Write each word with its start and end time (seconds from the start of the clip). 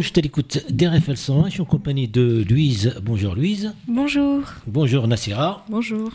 Je 0.00 0.12
t'écoute 0.12 0.64
d'RFL 0.70 1.16
101, 1.16 1.44
je 1.46 1.50
suis 1.50 1.60
en 1.60 1.66
compagnie 1.66 2.08
de 2.08 2.42
Louise. 2.48 2.94
Bonjour 3.02 3.34
Louise. 3.34 3.74
Bonjour. 3.86 4.44
Bonjour 4.66 5.06
Nassira. 5.06 5.66
Bonjour. 5.68 6.10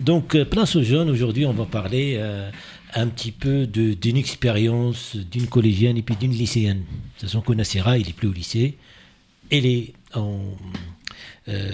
Donc, 0.00 0.34
euh, 0.34 0.44
place 0.44 0.74
aux 0.74 0.82
jeunes, 0.82 1.08
aujourd'hui 1.08 1.46
on 1.46 1.52
va 1.52 1.64
parler 1.64 2.16
euh, 2.18 2.50
un 2.94 3.06
petit 3.06 3.30
peu 3.30 3.68
d'une 3.68 4.16
expérience 4.16 5.14
d'une 5.14 5.46
collégienne 5.46 5.96
et 5.96 6.02
puis 6.02 6.16
d'une 6.16 6.32
lycéenne. 6.32 6.78
De 6.78 6.82
toute 7.20 7.28
façon 7.28 7.40
que 7.40 7.52
Nassira, 7.52 7.96
il 7.96 8.08
n'est 8.08 8.12
plus 8.12 8.26
au 8.26 8.32
lycée. 8.32 8.76
Elle 9.50 9.66
est 9.66 9.92
en... 10.14 10.40
euh, 11.46 11.70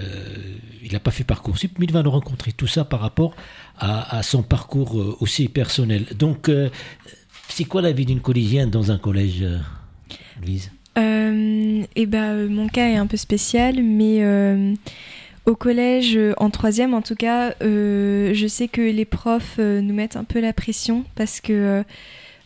il 0.82 0.92
n'a 0.92 1.00
pas 1.00 1.12
fait 1.12 1.24
Parcoursup, 1.24 1.78
mais 1.78 1.86
il 1.86 1.92
va 1.92 2.02
nous 2.02 2.10
rencontrer 2.10 2.52
tout 2.52 2.66
ça 2.66 2.84
par 2.84 3.00
rapport 3.00 3.34
à, 3.78 4.18
à 4.18 4.22
son 4.22 4.42
parcours 4.42 5.16
aussi 5.22 5.48
personnel. 5.48 6.04
Donc, 6.18 6.50
euh, 6.50 6.68
c'est 7.48 7.64
quoi 7.64 7.80
la 7.80 7.92
vie 7.92 8.04
d'une 8.04 8.20
collégienne 8.20 8.68
dans 8.68 8.90
un 8.90 8.98
collège, 8.98 9.46
Louise? 10.42 10.70
Et 10.96 12.06
ben, 12.06 12.48
mon 12.48 12.68
cas 12.68 12.88
est 12.88 12.96
un 12.96 13.06
peu 13.06 13.16
spécial, 13.16 13.82
mais 13.82 14.18
euh, 14.20 14.74
au 15.46 15.54
collège, 15.54 16.16
euh, 16.16 16.34
en 16.38 16.50
troisième 16.50 16.94
en 16.94 17.02
tout 17.02 17.14
cas, 17.14 17.54
je 17.60 18.46
sais 18.48 18.68
que 18.68 18.80
les 18.80 19.04
profs 19.04 19.58
nous 19.58 19.94
mettent 19.94 20.16
un 20.16 20.24
peu 20.24 20.40
la 20.40 20.52
pression 20.52 21.04
parce 21.14 21.40
que 21.40 21.84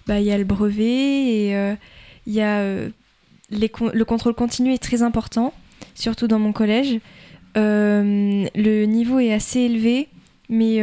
bah, 0.06 0.20
il 0.20 0.26
y 0.26 0.32
a 0.32 0.38
le 0.38 0.44
brevet 0.44 0.84
et 0.84 1.76
il 2.26 2.32
y 2.32 2.40
a 2.40 2.62
le 3.50 4.02
contrôle 4.04 4.34
continu 4.34 4.72
est 4.72 4.82
très 4.82 5.02
important, 5.02 5.54
surtout 5.94 6.28
dans 6.28 6.38
mon 6.38 6.52
collège. 6.52 7.00
Le 7.56 8.84
niveau 8.84 9.18
est 9.18 9.32
assez 9.32 9.60
élevé, 9.60 10.08
mais 10.50 10.82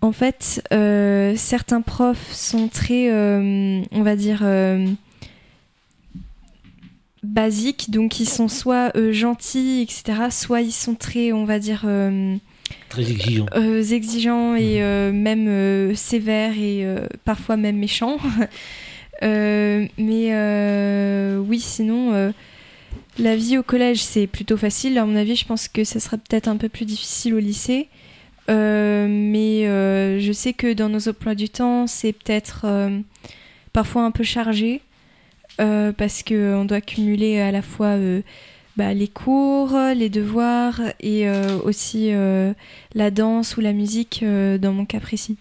en 0.00 0.12
fait, 0.12 0.62
certains 1.36 1.82
profs 1.82 2.32
sont 2.32 2.68
très, 2.68 3.10
on 3.12 4.02
va 4.02 4.16
dire, 4.16 4.42
basiques, 7.26 7.90
donc 7.90 8.20
ils 8.20 8.28
sont 8.28 8.48
soit 8.48 8.96
euh, 8.96 9.12
gentils, 9.12 9.82
etc., 9.82 10.28
soit 10.30 10.60
ils 10.60 10.72
sont 10.72 10.94
très, 10.94 11.32
on 11.32 11.44
va 11.44 11.58
dire, 11.58 11.82
euh, 11.86 12.36
Très 12.88 13.10
exigeant. 13.10 13.46
euh, 13.54 13.82
exigeants 13.82 14.54
et 14.56 14.82
euh, 14.82 15.12
même 15.12 15.94
sévères 15.94 16.58
et 16.58 16.86
parfois 17.24 17.56
même 17.56 17.76
méchants. 17.76 18.18
Mais 19.22 19.86
oui, 21.38 21.60
sinon, 21.60 22.32
la 23.18 23.36
vie 23.36 23.58
au 23.58 23.62
collège, 23.62 24.02
c'est 24.02 24.26
plutôt 24.26 24.56
facile. 24.56 24.98
À 24.98 25.06
mon 25.06 25.16
avis, 25.16 25.36
je 25.36 25.44
pense 25.46 25.68
que 25.68 25.84
ça 25.84 26.00
sera 26.00 26.16
peut-être 26.18 26.48
un 26.48 26.56
peu 26.56 26.68
plus 26.68 26.84
difficile 26.84 27.34
au 27.34 27.38
lycée. 27.38 27.88
Euh, 28.48 29.06
mais 29.08 29.66
euh, 29.66 30.20
je 30.20 30.32
sais 30.32 30.52
que 30.52 30.72
dans 30.72 30.88
nos 30.88 31.08
emplois 31.08 31.34
du 31.34 31.48
temps, 31.48 31.86
c'est 31.86 32.12
peut-être 32.12 32.62
euh, 32.64 33.00
parfois 33.72 34.02
un 34.04 34.10
peu 34.10 34.24
chargé 34.24 34.82
euh, 35.60 35.92
parce 35.92 36.22
qu'on 36.22 36.64
doit 36.64 36.80
cumuler 36.80 37.40
à 37.40 37.50
la 37.50 37.62
fois 37.62 37.96
euh, 37.96 38.22
bah, 38.76 38.92
les 38.92 39.08
cours, 39.08 39.76
les 39.96 40.10
devoirs 40.10 40.80
et 41.00 41.28
euh, 41.28 41.58
aussi 41.64 42.12
euh, 42.12 42.52
la 42.94 43.10
danse 43.10 43.56
ou 43.56 43.60
la 43.60 43.72
musique 43.72 44.20
euh, 44.22 44.58
dans 44.58 44.72
mon 44.72 44.84
cas 44.84 45.00
précis. 45.00 45.36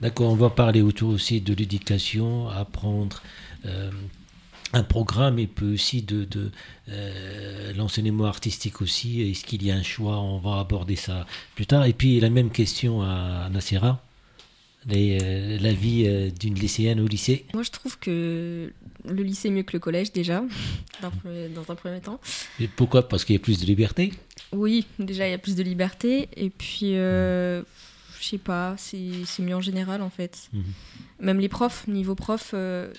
D'accord, 0.00 0.32
on 0.32 0.36
va 0.36 0.50
parler 0.50 0.80
autour 0.80 1.10
aussi 1.10 1.40
de 1.40 1.54
l'éducation, 1.54 2.48
apprendre 2.48 3.22
euh, 3.66 3.90
un 4.72 4.82
programme 4.82 5.38
et 5.38 5.46
puis 5.46 5.74
aussi 5.74 6.02
de, 6.02 6.26
euh, 6.88 7.72
l'enseignement 7.74 8.24
artistique 8.24 8.82
aussi. 8.82 9.22
Est-ce 9.22 9.44
qu'il 9.44 9.64
y 9.64 9.70
a 9.70 9.76
un 9.76 9.82
choix? 9.82 10.18
On 10.18 10.38
va 10.38 10.60
aborder 10.60 10.96
ça 10.96 11.26
plus 11.54 11.66
tard. 11.66 11.84
Et 11.84 11.92
puis 11.92 12.18
la 12.20 12.30
même 12.30 12.50
question 12.50 13.02
à 13.02 13.48
Nassera. 13.50 14.00
Les, 14.86 15.18
euh, 15.22 15.58
la 15.60 15.72
vie 15.72 16.04
euh, 16.06 16.30
d'une 16.30 16.54
lycéenne 16.54 17.00
au 17.00 17.06
lycée. 17.06 17.46
Moi, 17.54 17.62
je 17.62 17.70
trouve 17.70 17.98
que 17.98 18.72
le 19.08 19.22
lycée 19.22 19.48
est 19.48 19.50
mieux 19.50 19.62
que 19.62 19.72
le 19.74 19.80
collège, 19.80 20.12
déjà, 20.12 20.44
dans, 21.02 21.70
un 21.70 21.74
premier 21.74 22.00
temps. 22.00 22.20
Et 22.60 22.68
pourquoi? 22.68 23.08
Parce 23.08 23.24
qu'il 23.24 23.34
y 23.34 23.38
a 23.38 23.42
plus 23.42 23.60
de 23.60 23.66
liberté? 23.66 24.12
Oui, 24.52 24.86
déjà, 24.98 25.26
il 25.26 25.30
y 25.30 25.34
a 25.34 25.38
plus 25.38 25.56
de 25.56 25.62
liberté. 25.62 26.28
Et 26.36 26.50
puis, 26.50 26.96
euh, 26.96 27.62
je 28.20 28.26
sais 28.26 28.38
pas, 28.38 28.74
c'est 28.78 29.40
mieux 29.40 29.56
en 29.56 29.60
général, 29.60 30.02
en 30.02 30.10
fait. 30.10 30.48
Mhm. 30.52 30.62
Même 31.20 31.40
les 31.40 31.48
profs, 31.48 31.86
niveau 31.88 32.14
prof, 32.14 32.50
euh, 32.54 32.92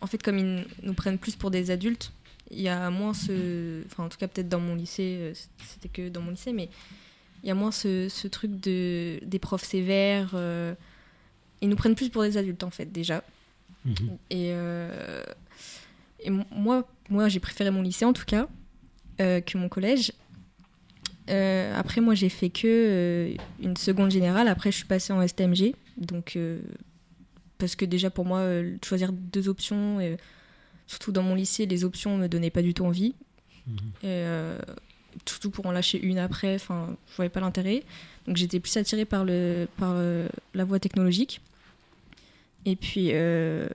en 0.00 0.06
fait, 0.06 0.22
comme 0.22 0.38
ils 0.38 0.66
nous 0.82 0.94
prennent 0.94 1.18
plus 1.18 1.36
pour 1.36 1.50
des 1.50 1.70
adultes, 1.70 2.12
il 2.50 2.60
y 2.60 2.68
a 2.68 2.88
moins 2.90 3.14
ce... 3.14 3.84
Enfin, 3.86 4.04
en 4.04 4.08
tout 4.08 4.18
cas, 4.18 4.28
peut-être 4.28 4.48
dans 4.48 4.60
mon 4.60 4.74
lycée, 4.74 5.32
c'était 5.66 5.88
que 5.88 6.08
dans 6.08 6.22
mon 6.22 6.30
lycée, 6.30 6.52
mais 6.52 6.70
il 7.42 7.48
y 7.48 7.50
a 7.52 7.54
moins 7.54 7.72
ce, 7.72 8.08
ce 8.08 8.26
truc 8.26 8.58
de, 8.60 9.20
des 9.22 9.38
profs 9.38 9.64
sévères. 9.64 10.34
Ils 11.60 11.68
nous 11.68 11.76
prennent 11.76 11.94
plus 11.94 12.08
pour 12.08 12.22
des 12.22 12.36
adultes, 12.36 12.64
en 12.64 12.70
fait, 12.70 12.90
déjà. 12.90 13.22
Mhm. 13.84 14.18
Et, 14.30 14.50
euh, 14.52 15.22
et 16.20 16.30
moi, 16.30 16.86
moi 17.08 17.28
j'ai 17.28 17.40
préféré 17.40 17.70
mon 17.70 17.82
lycée 17.82 18.04
en 18.04 18.12
tout 18.12 18.24
cas 18.24 18.48
euh, 19.20 19.40
que 19.40 19.58
mon 19.58 19.68
collège. 19.68 20.12
Euh, 21.30 21.74
après, 21.76 22.00
moi, 22.00 22.14
j'ai 22.14 22.30
fait 22.30 22.48
que 22.48 23.34
une 23.60 23.76
seconde 23.76 24.10
générale. 24.10 24.48
Après, 24.48 24.70
je 24.70 24.76
suis 24.76 24.86
passée 24.86 25.12
en 25.12 25.26
STMG. 25.26 25.74
Donc, 25.98 26.38
parce 27.58 27.76
que 27.76 27.84
déjà, 27.84 28.08
pour 28.08 28.24
moi, 28.24 28.44
choisir 28.82 29.12
deux 29.12 29.48
options, 29.48 29.98
euh, 30.00 30.16
surtout 30.86 31.12
dans 31.12 31.22
mon 31.22 31.34
lycée, 31.34 31.66
les 31.66 31.84
options 31.84 32.16
me 32.16 32.28
donnaient 32.28 32.50
pas 32.50 32.62
du 32.62 32.72
tout 32.72 32.84
envie. 32.84 33.14
Mhm. 33.66 33.76
Et, 34.04 34.24
surtout 35.26 35.50
pour 35.50 35.66
en 35.66 35.72
lâcher 35.72 36.00
une 36.00 36.18
après, 36.18 36.54
enfin, 36.54 36.96
je 37.10 37.16
voyais 37.16 37.28
pas 37.28 37.40
l'intérêt. 37.40 37.82
Donc, 38.26 38.36
j'étais 38.36 38.60
plus 38.60 38.74
attirée 38.76 39.04
par, 39.04 39.24
le, 39.24 39.66
par 39.76 39.96
la 40.54 40.64
voie 40.64 40.78
technologique. 40.78 41.42
Et 42.70 42.76
puis, 42.76 43.08
euh, 43.12 43.66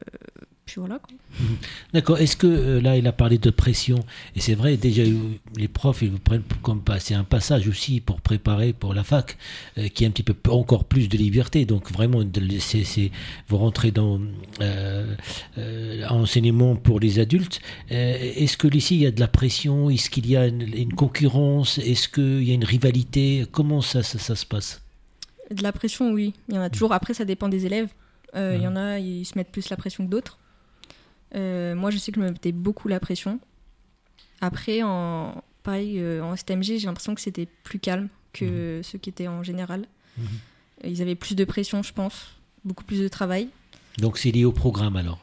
puis 0.65 0.75
voilà. 0.77 0.99
D'accord. 1.93 2.19
Est-ce 2.19 2.37
que 2.37 2.45
euh, 2.47 2.79
là, 2.81 2.95
il 2.95 3.07
a 3.07 3.11
parlé 3.11 3.37
de 3.39 3.49
pression 3.49 3.97
Et 4.35 4.39
c'est 4.39 4.53
vrai, 4.53 4.77
déjà, 4.77 5.01
les 5.57 5.67
profs, 5.67 6.03
ils 6.03 6.11
vous 6.11 6.19
prennent 6.19 6.43
comme 6.61 6.81
pas. 6.81 6.99
C'est 6.99 7.15
un 7.15 7.23
passage 7.23 7.67
aussi 7.67 8.01
pour 8.01 8.21
préparer 8.21 8.71
pour 8.71 8.93
la 8.93 9.03
fac, 9.03 9.37
euh, 9.79 9.87
qui 9.87 10.03
est 10.03 10.07
un 10.07 10.11
petit 10.11 10.21
peu 10.21 10.35
encore 10.51 10.83
plus 10.83 11.09
de 11.09 11.17
liberté. 11.17 11.65
Donc, 11.65 11.91
vraiment, 11.91 12.23
de- 12.23 12.59
c'est, 12.59 12.83
c'est- 12.83 13.09
vous 13.49 13.57
rentrez 13.57 13.89
dans 13.91 14.21
euh, 14.61 15.15
euh, 15.57 16.07
enseignement 16.09 16.75
pour 16.75 16.99
les 16.99 17.17
adultes. 17.19 17.59
Euh, 17.91 18.15
est-ce 18.35 18.55
que 18.57 18.67
ici, 18.75 18.95
il 18.95 19.01
y 19.01 19.07
a 19.07 19.11
de 19.11 19.19
la 19.19 19.27
pression? 19.27 19.89
Est-ce 19.89 20.09
qu'il 20.11 20.27
y 20.29 20.37
a 20.37 20.45
une, 20.47 20.61
une 20.75 20.93
concurrence? 20.93 21.79
Est-ce 21.79 22.07
qu'il 22.07 22.43
y 22.43 22.51
a 22.51 22.53
une 22.53 22.63
rivalité? 22.65 23.45
Comment 23.51 23.81
ça, 23.81 24.03
ça, 24.03 24.19
ça 24.19 24.35
se 24.35 24.45
passe? 24.45 24.81
De 25.51 25.63
la 25.63 25.71
pression, 25.71 26.11
oui. 26.13 26.33
Il 26.47 26.55
y 26.55 26.57
en 26.57 26.61
a 26.61 26.69
toujours. 26.69 26.93
Après, 26.93 27.13
ça 27.15 27.25
dépend 27.25 27.49
des 27.49 27.65
élèves. 27.65 27.89
Euh, 28.35 28.55
Il 28.55 28.61
y 28.63 28.67
en 28.67 28.75
a, 28.75 28.99
ils 28.99 29.25
se 29.25 29.37
mettent 29.37 29.51
plus 29.51 29.69
la 29.69 29.77
pression 29.77 30.05
que 30.05 30.09
d'autres. 30.09 30.39
Euh, 31.35 31.75
moi, 31.75 31.89
je 31.91 31.97
sais 31.97 32.11
que 32.11 32.19
je 32.19 32.25
me 32.25 32.31
mettais 32.31 32.51
beaucoup 32.51 32.87
la 32.87 32.99
pression. 32.99 33.39
Après, 34.41 34.81
en, 34.83 35.43
pareil, 35.63 35.99
euh, 35.99 36.21
en 36.23 36.35
STMG, 36.35 36.63
j'ai 36.77 36.85
l'impression 36.87 37.15
que 37.15 37.21
c'était 37.21 37.47
plus 37.63 37.79
calme 37.79 38.09
que 38.33 38.81
ceux 38.83 38.97
qui 38.97 39.09
étaient 39.09 39.27
en 39.27 39.43
général. 39.43 39.85
Mhm. 40.17 40.25
Ils 40.85 41.01
avaient 41.01 41.15
plus 41.15 41.35
de 41.35 41.45
pression, 41.45 41.81
je 41.83 41.93
pense. 41.93 42.35
Beaucoup 42.65 42.83
plus 42.83 42.99
de 42.99 43.07
travail. 43.07 43.49
Donc, 43.99 44.17
c'est 44.17 44.31
lié 44.31 44.45
au 44.45 44.51
programme 44.51 44.95
alors 44.95 45.19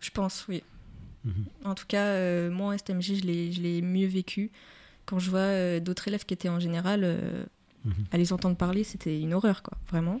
Je 0.00 0.10
pense, 0.10 0.46
oui. 0.48 0.62
Mhm. 1.24 1.44
En 1.64 1.74
tout 1.74 1.84
cas, 1.86 2.04
euh, 2.06 2.50
moi, 2.50 2.74
en 2.74 2.78
STMG, 2.78 3.02
je 3.20 3.24
l'ai 3.24 3.52
je 3.52 3.60
l'ai 3.60 3.82
mieux 3.82 4.06
vécu. 4.08 4.50
Quand 5.06 5.18
je 5.18 5.30
vois 5.30 5.40
euh, 5.40 5.80
d'autres 5.80 6.08
élèves 6.08 6.24
qui 6.24 6.34
étaient 6.34 6.48
en 6.48 6.60
général, 6.60 7.00
euh, 7.04 7.44
Mhm. 7.84 7.92
à 8.12 8.18
les 8.18 8.32
entendre 8.34 8.56
parler, 8.56 8.84
c'était 8.84 9.18
une 9.20 9.32
horreur, 9.32 9.62
quoi, 9.62 9.78
vraiment. 9.88 10.20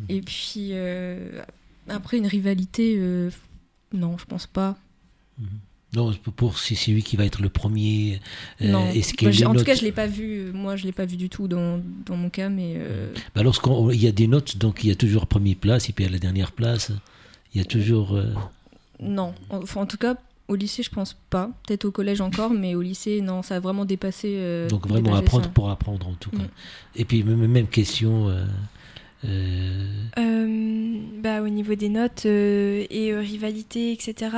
Mhm. 0.00 0.06
Et 0.08 0.20
puis, 0.20 0.68
euh, 0.72 1.42
après, 1.88 2.16
une 2.18 2.26
rivalité, 2.26 2.96
euh, 2.98 3.30
non, 3.92 4.16
je 4.18 4.24
pense 4.24 4.46
pas. 4.46 4.76
Non, 5.94 6.10
pour- 6.22 6.32
pour 6.32 6.58
c'est 6.58 6.90
lui 6.90 7.02
qui 7.02 7.16
va 7.16 7.24
être 7.26 7.42
le 7.42 7.50
premier. 7.50 8.20
euh, 8.62 8.70
non. 8.70 8.88
Est-ce 8.92 9.12
qu'il 9.12 9.28
Bah, 9.28 9.50
en 9.50 9.54
tout 9.54 9.64
cas, 9.64 9.74
je 9.74 9.82
l'ai 9.82 9.92
pas 9.92 10.06
vu. 10.06 10.50
Moi, 10.54 10.76
je 10.76 10.84
l'ai 10.84 10.92
pas 10.92 11.04
vu 11.04 11.16
du 11.18 11.28
tout 11.28 11.48
dans, 11.48 11.82
dans 12.06 12.16
mon 12.16 12.30
cas, 12.30 12.48
mais 12.48 12.74
euh, 12.78 13.12
Bah, 13.34 13.42
Lorsqu'il 13.42 14.00
y 14.02 14.06
a 14.06 14.12
des 14.12 14.26
notes, 14.26 14.56
donc 14.56 14.84
il 14.84 14.88
y 14.88 14.90
a 14.90 14.94
toujours 14.96 15.26
première 15.26 15.56
place 15.56 15.90
et 15.90 15.92
puis 15.92 16.04
à 16.06 16.08
la 16.08 16.18
dernière 16.18 16.52
place, 16.52 16.92
il 17.54 17.58
y 17.58 17.60
a 17.60 17.66
toujours. 17.66 18.18
non. 19.00 19.34
Enfin, 19.50 19.82
en 19.82 19.86
tout 19.86 19.98
cas, 19.98 20.16
au 20.48 20.54
lycée, 20.54 20.82
je 20.82 20.90
pense 20.90 21.14
pas. 21.30 21.50
Peut-être 21.66 21.84
au 21.84 21.90
collège 21.90 22.20
encore, 22.22 22.50
mais 22.50 22.74
au 22.74 22.80
lycée, 22.82 23.20
non, 23.20 23.42
ça 23.42 23.56
a 23.56 23.60
vraiment 23.60 23.84
dépassé. 23.84 24.34
euh, 24.36 24.68
donc 24.68 24.86
vraiment 24.86 25.02
dépassé 25.10 25.24
apprendre 25.24 25.44
ça. 25.44 25.50
pour 25.50 25.70
apprendre 25.70 26.08
en 26.08 26.14
tout 26.14 26.30
cas. 26.30 26.38
Mm. 26.38 26.48
Et 26.96 27.04
puis 27.04 27.22
même, 27.22 27.66
question. 27.66 28.28
Euh, 28.30 28.44
bah, 31.22 31.40
au 31.40 31.48
niveau 31.48 31.74
des 31.74 31.88
notes 31.88 32.26
euh, 32.26 32.84
et 32.90 33.12
euh, 33.12 33.20
rivalité, 33.20 33.92
etc. 33.92 34.36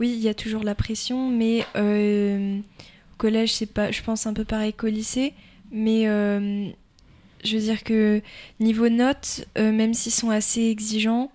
Oui, 0.00 0.10
il 0.10 0.20
y 0.20 0.28
a 0.28 0.34
toujours 0.34 0.64
la 0.64 0.74
pression, 0.74 1.30
mais 1.30 1.64
euh, 1.76 2.58
au 2.58 3.16
collège, 3.18 3.54
c'est 3.54 3.66
pas, 3.72 3.90
je 3.90 4.02
pense, 4.02 4.26
un 4.26 4.32
peu 4.32 4.44
pareil 4.44 4.72
qu'au 4.72 4.86
lycée. 4.86 5.34
Mais 5.70 6.08
euh, 6.08 6.68
je 7.44 7.56
veux 7.56 7.62
dire 7.62 7.84
que 7.84 8.22
niveau 8.60 8.88
notes, 8.88 9.46
euh, 9.58 9.72
même 9.72 9.94
s'ils 9.94 10.12
sont 10.12 10.30
assez 10.30 10.62
exigeants 10.62 11.30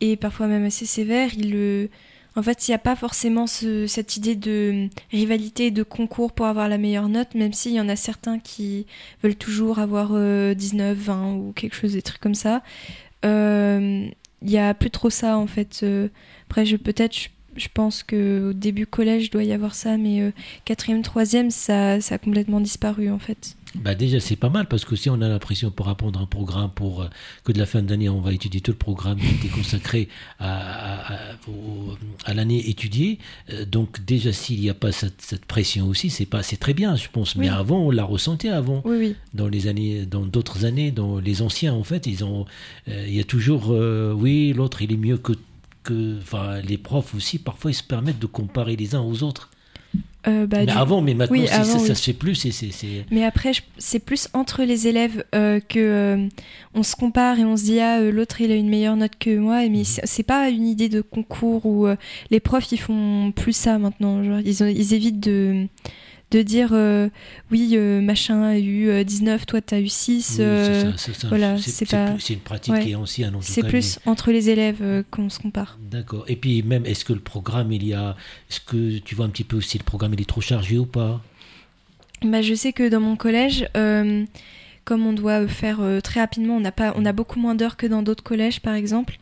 et 0.00 0.16
parfois 0.16 0.46
même 0.48 0.64
assez 0.64 0.86
sévères, 0.86 1.30
ils 1.34 1.52
le. 1.52 1.88
En 2.38 2.42
fait, 2.42 2.68
il 2.68 2.70
n'y 2.70 2.74
a 2.76 2.78
pas 2.78 2.94
forcément 2.94 3.46
ce- 3.48 3.86
cette 3.88 4.16
idée 4.16 4.36
de 4.36 4.88
rivalité 5.10 5.70
de 5.72 5.82
concours 5.82 6.32
pour 6.32 6.46
avoir 6.46 6.68
la 6.68 6.78
meilleure 6.78 7.08
note, 7.08 7.34
même 7.34 7.52
s'il 7.52 7.72
y 7.72 7.80
en 7.80 7.88
a 7.88 7.96
certains 7.96 8.38
qui 8.38 8.86
veulent 9.24 9.34
toujours 9.34 9.80
avoir 9.80 10.10
euh, 10.12 10.54
19, 10.54 10.96
20 10.96 11.32
ou 11.34 11.52
quelque 11.52 11.74
chose, 11.74 11.94
des 11.94 12.02
trucs 12.02 12.20
comme 12.20 12.36
ça. 12.36 12.62
Euh, 13.24 14.06
Il 14.42 14.50
y 14.50 14.58
a 14.58 14.72
plus 14.72 14.90
trop 14.90 15.10
ça 15.10 15.36
en 15.36 15.48
fait. 15.48 15.80
Euh, 15.82 16.08
après, 16.48 16.64
je 16.64 16.76
peut-être, 16.76 17.16
je 17.58 17.68
pense 17.72 18.02
qu'au 18.02 18.52
début 18.52 18.86
collège, 18.86 19.26
il 19.26 19.30
doit 19.30 19.44
y 19.44 19.52
avoir 19.52 19.74
ça, 19.74 19.96
mais 19.96 20.32
quatrième, 20.64 21.02
troisième, 21.02 21.50
ça, 21.50 22.00
ça 22.00 22.14
a 22.16 22.18
complètement 22.18 22.60
disparu 22.60 23.10
en 23.10 23.18
fait. 23.18 23.56
Bah 23.74 23.94
déjà 23.94 24.18
c'est 24.18 24.36
pas 24.36 24.48
mal 24.48 24.66
parce 24.66 24.84
que 24.84 24.96
si 24.96 25.10
on 25.10 25.20
a 25.20 25.28
l'impression 25.28 25.70
pour 25.70 25.88
apprendre 25.88 26.20
un 26.20 26.26
programme 26.26 26.70
pour 26.74 27.06
que 27.44 27.52
de 27.52 27.58
la 27.58 27.66
fin 27.66 27.82
d'année 27.82 28.08
on 28.08 28.20
va 28.20 28.32
étudier 28.32 28.62
tout 28.62 28.70
le 28.70 28.78
programme 28.78 29.18
qui 29.18 29.26
était 29.26 29.54
consacré 29.54 30.08
à, 30.38 31.14
à, 31.14 31.18
à, 32.24 32.34
l'année 32.34 32.70
étudiée 32.70 33.18
donc 33.66 34.02
déjà 34.04 34.32
s'il 34.32 34.60
n'y 34.60 34.70
a 34.70 34.74
pas 34.74 34.90
cette, 34.90 35.20
cette 35.20 35.44
pression 35.44 35.86
aussi 35.86 36.08
c'est 36.08 36.24
pas 36.24 36.42
c'est 36.42 36.56
très 36.56 36.72
bien 36.72 36.96
je 36.96 37.08
pense 37.12 37.36
mais 37.36 37.48
avant 37.48 37.80
on 37.80 37.90
l'a 37.90 38.04
ressenti 38.04 38.48
avant 38.48 38.80
oui, 38.86 38.96
oui. 38.98 39.16
dans 39.34 39.48
les 39.48 39.66
années 39.66 40.06
dans 40.06 40.24
d'autres 40.24 40.64
années 40.64 40.90
dans 40.90 41.18
les 41.18 41.42
anciens 41.42 41.74
en 41.74 41.84
fait 41.84 42.06
ils 42.06 42.24
ont 42.24 42.46
il 42.86 43.14
y 43.14 43.20
a 43.20 43.24
toujours 43.24 43.68
oui 43.68 44.54
l'autre 44.54 44.80
il 44.80 44.92
est 44.92 44.96
mieux 44.96 45.18
que 45.18 45.34
que 45.88 46.18
enfin 46.22 46.60
les 46.60 46.78
profs 46.78 47.14
aussi 47.14 47.38
parfois 47.38 47.70
ils 47.70 47.74
se 47.74 47.82
permettent 47.82 48.18
de 48.18 48.26
comparer 48.26 48.76
les 48.76 48.94
uns 48.94 49.00
aux 49.02 49.22
autres 49.22 49.50
euh, 50.26 50.46
bah, 50.46 50.58
mais 50.58 50.66
du... 50.66 50.72
avant, 50.72 51.00
mais 51.00 51.14
maintenant, 51.14 51.38
Oui, 51.38 51.46
ça, 51.46 51.60
avant, 51.60 51.64
ça, 51.74 51.78
oui. 51.78 51.86
ça 51.86 51.94
se 51.94 52.02
fait 52.02 52.12
plus. 52.12 52.34
c'est 52.34 52.50
c'est 52.50 52.70
c'est- 52.72 53.06
Mais 53.10 53.24
après, 53.24 53.52
je- 53.54 53.62
c'est 53.78 54.00
plus 54.00 54.28
entre 54.34 54.64
les 54.64 54.86
élèves 54.88 55.24
euh, 55.34 55.60
que 55.60 55.78
euh, 55.78 56.28
on 56.74 56.82
se 56.82 56.96
compare 56.96 57.38
et 57.38 57.44
on 57.44 57.56
se 57.56 57.62
dit 57.64 57.78
ah 57.80 58.00
euh, 58.00 58.10
l'autre 58.10 58.40
il 58.40 58.50
a 58.50 58.56
une 58.56 58.68
meilleure 58.68 58.96
note 58.96 59.12
que 59.18 59.38
moi. 59.38 59.66
Mais 59.68 59.84
c'est 59.84 60.04
c'est 60.04 60.24
pas 60.24 60.50
une 60.50 60.66
idée 60.66 60.88
de 60.90 61.00
concours 61.00 61.64
où 61.64 61.86
les 62.30 62.40
profs 62.40 62.70
ils 62.72 62.80
font 62.80 63.32
plus 63.34 63.54
ça 63.56 63.78
maintenant. 63.78 64.22
Genre 64.24 64.40
ils, 64.44 64.62
ont- 64.62 64.66
ils 64.66 64.92
évitent 64.92 65.20
de 65.20 65.66
de 66.30 66.42
dire 66.42 66.70
euh, 66.72 67.08
oui 67.50 67.70
euh, 67.74 68.00
machin 68.02 68.42
a 68.42 68.58
eu 68.58 68.88
euh, 68.88 69.02
19, 69.02 69.46
toi 69.46 69.60
t'as 69.60 69.80
eu 69.80 69.88
6. 69.88 70.36
oui, 70.38 70.44
euh, 70.44 70.92
c'est 70.96 71.26
voilà, 71.26 71.56
pas- 71.90 72.16
une 72.28 72.38
pratique 72.40 72.74
ouais. 72.74 72.82
qui 72.84 72.90
est 72.90 72.94
en 72.94 73.04
tout 73.04 73.40
c'est 73.40 73.62
plus 73.66 73.98
entre 74.04 74.30
les 74.30 74.50
élèves 74.50 74.82
euh, 74.82 75.02
qu'on 75.10 75.30
se 75.30 75.38
compare. 75.38 75.78
D'accord. 75.90 76.24
Et 76.28 76.36
puis 76.36 76.62
même, 76.62 76.84
est-ce 76.84 77.04
que 77.04 77.12
le 77.12 77.20
programme, 77.20 77.72
il 77.72 77.86
y 77.86 77.94
a, 77.94 78.16
est-ce 78.50 78.60
que 78.60 78.98
tu 78.98 79.14
vois 79.14 79.24
un 79.24 79.30
petit 79.30 79.44
peu 79.44 79.60
si 79.60 79.78
le 79.78 79.84
programme 79.84 80.12
il 80.14 80.20
est 80.20 80.28
trop 80.28 80.40
chargé 80.40 80.78
ou 80.78 80.86
pas? 80.86 81.22
Bah, 82.22 82.42
je 82.42 82.54
sais 82.54 82.72
que 82.72 82.88
dans 82.88 83.00
mon 83.00 83.16
collège, 83.16 83.68
euh, 83.76 84.24
comme 84.84 85.06
on 85.06 85.12
doit 85.12 85.46
faire 85.46 85.78
euh, 85.80 86.00
très 86.00 86.20
rapidement, 86.20 86.56
on 86.56 86.64
a, 86.64 86.72
pas, 86.72 86.92
on 86.96 87.04
a 87.06 87.12
beaucoup 87.12 87.38
moins 87.38 87.54
d'heures 87.54 87.76
que 87.76 87.86
dans 87.86 88.02
d'autres 88.02 88.24
collèges, 88.24 88.60
par 88.60 88.74
exemple, 88.74 89.18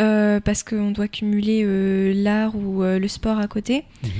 euh, 0.00 0.40
parce 0.40 0.62
qu'on 0.62 0.92
doit 0.92 1.08
cumuler 1.08 1.62
euh, 1.64 2.12
l'art 2.14 2.54
ou 2.56 2.82
euh, 2.82 2.98
le 2.98 3.08
sport 3.08 3.38
à 3.38 3.48
côté. 3.48 3.84
Mhm. 4.02 4.10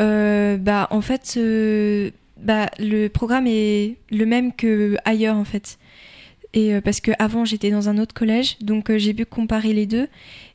Euh, 0.00 0.56
bah, 0.56 0.88
en 0.90 1.00
fait, 1.00 1.34
euh, 1.36 2.10
bah, 2.38 2.70
le 2.78 3.08
programme 3.08 3.46
est 3.46 3.96
le 4.10 4.26
même 4.26 4.52
que 4.52 4.96
ailleurs, 5.04 5.36
en 5.36 5.44
fait. 5.44 5.78
Et 6.52 6.74
euh, 6.74 6.80
parce 6.80 7.00
que 7.00 7.12
avant 7.18 7.44
j'étais 7.44 7.70
dans 7.70 7.88
un 7.88 7.98
autre 7.98 8.14
collège, 8.14 8.56
donc 8.60 8.94
j'ai 8.96 9.14
pu 9.14 9.26
comparer 9.26 9.72
les 9.72 9.86
deux. 9.86 10.08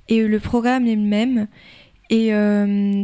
Et 0.09 0.23
le 0.23 0.39
programme 0.39 0.87
est 0.87 0.95
le 0.95 1.01
même. 1.01 1.47
Et 2.09 2.31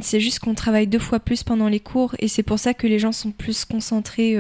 c'est 0.02 0.20
juste 0.20 0.40
qu'on 0.40 0.54
travaille 0.54 0.86
deux 0.86 1.00
fois 1.00 1.22
plus 1.22 1.42
pendant 1.42 1.70
les 1.70 1.80
cours 1.80 2.14
et 2.20 2.28
c'est 2.28 2.44
pour 2.44 2.60
ça 2.60 2.74
que 2.74 2.88
les 2.88 3.00
gens 3.00 3.14
sont 3.14 3.32
plus 3.32 3.64
concentrés 3.64 4.36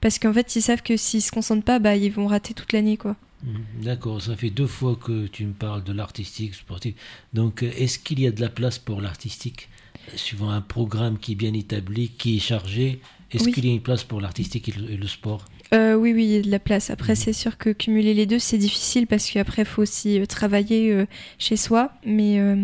parce 0.00 0.18
qu'en 0.18 0.32
fait 0.32 0.56
ils 0.56 0.62
savent 0.62 0.80
que 0.80 0.96
s'ils 0.96 1.20
se 1.20 1.30
concentrent 1.30 1.66
pas, 1.66 1.78
bah 1.80 1.96
ils 1.96 2.10
vont 2.10 2.26
rater 2.26 2.54
toute 2.54 2.72
l'année 2.72 2.96
quoi. 2.96 3.16
Mhm. 3.44 3.84
D'accord, 3.84 4.20
ça 4.20 4.36
fait 4.36 4.50
deux 4.50 4.66
fois 4.66 4.96
que 4.96 5.26
tu 5.26 5.44
me 5.44 5.52
parles 5.52 5.84
de 5.84 5.92
l'artistique 5.92 6.54
sportif. 6.54 6.94
Donc, 7.32 7.62
est-ce 7.62 7.98
qu'il 7.98 8.20
y 8.20 8.26
a 8.26 8.30
de 8.30 8.40
la 8.40 8.48
place 8.48 8.78
pour 8.78 9.00
l'artistique? 9.00 9.68
Suivant 10.14 10.50
un 10.50 10.60
programme 10.60 11.18
qui 11.18 11.32
est 11.32 11.36
bien 11.36 11.52
établi, 11.52 12.08
qui 12.10 12.36
est 12.36 12.40
chargé, 12.40 13.00
est-ce 13.32 13.44
Oui. 13.44 13.52
qu'il 13.52 13.66
y 13.66 13.70
a 13.70 13.72
une 13.72 13.80
place 13.82 14.04
pour 14.04 14.20
l'artistique 14.20 14.68
et 14.68 14.72
le, 14.72 14.90
et 14.92 14.96
le 14.96 15.06
sport? 15.06 15.44
Euh, 15.74 15.94
oui 15.96 16.12
oui 16.14 16.24
il 16.26 16.30
y 16.30 16.36
a 16.36 16.42
de 16.42 16.50
la 16.50 16.60
place. 16.60 16.90
Après 16.90 17.14
Mhm. 17.14 17.16
c'est 17.16 17.32
sûr 17.32 17.58
que 17.58 17.70
cumuler 17.70 18.14
les 18.14 18.24
deux 18.26 18.38
c'est 18.38 18.56
difficile 18.58 19.06
parce 19.08 19.28
qu'après 19.28 19.62
il 19.62 19.66
faut 19.68 19.82
aussi 19.82 20.20
euh, 20.20 20.24
travailler 20.26 20.92
euh, 20.92 21.06
chez 21.38 21.56
soi, 21.56 21.90
mais 22.06 22.38
euh, 22.38 22.54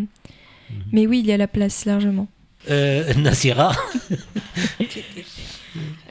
mais 0.93 1.06
oui 1.09 1.19
il 1.19 1.27
y 1.27 1.33
a 1.33 1.37
la 1.37 1.49
place 1.49 1.85
largement. 1.85 2.29
euh, 2.71 3.12
Nassira 3.19 3.73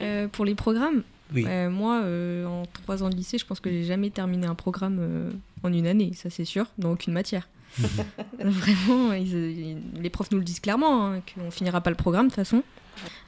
Euh, 0.01 0.27
pour 0.27 0.43
les 0.45 0.55
programmes, 0.55 1.03
Oui. 1.33 1.45
euh, 1.47 1.69
moi, 1.69 2.01
euh, 2.03 2.45
en 2.47 2.63
trois 2.65 3.03
ans 3.03 3.09
de 3.09 3.15
lycée, 3.15 3.37
je 3.37 3.45
pense 3.45 3.59
que 3.59 3.69
j'ai 3.69 3.83
jamais 3.83 4.09
terminé 4.09 4.47
un 4.47 4.55
programme 4.55 4.97
euh, 4.99 5.29
en 5.63 5.71
une 5.71 5.85
année, 5.85 6.11
ça 6.15 6.29
c'est 6.31 6.45
sûr, 6.45 6.65
dans 6.79 6.91
aucune 6.91 7.13
matière. 7.13 7.47
Vraiment, 8.39 9.13
ils- 9.13 9.77
les 10.01 10.09
profs 10.09 10.31
nous 10.31 10.37
le 10.39 10.43
disent 10.43 10.59
clairement, 10.59 11.07
hein, 11.07 11.21
qu'on 11.35 11.51
finira 11.51 11.81
pas 11.81 11.89
le 11.89 11.95
programme 11.95 12.25
de 12.27 12.31
toute 12.31 12.35
façon. 12.35 12.63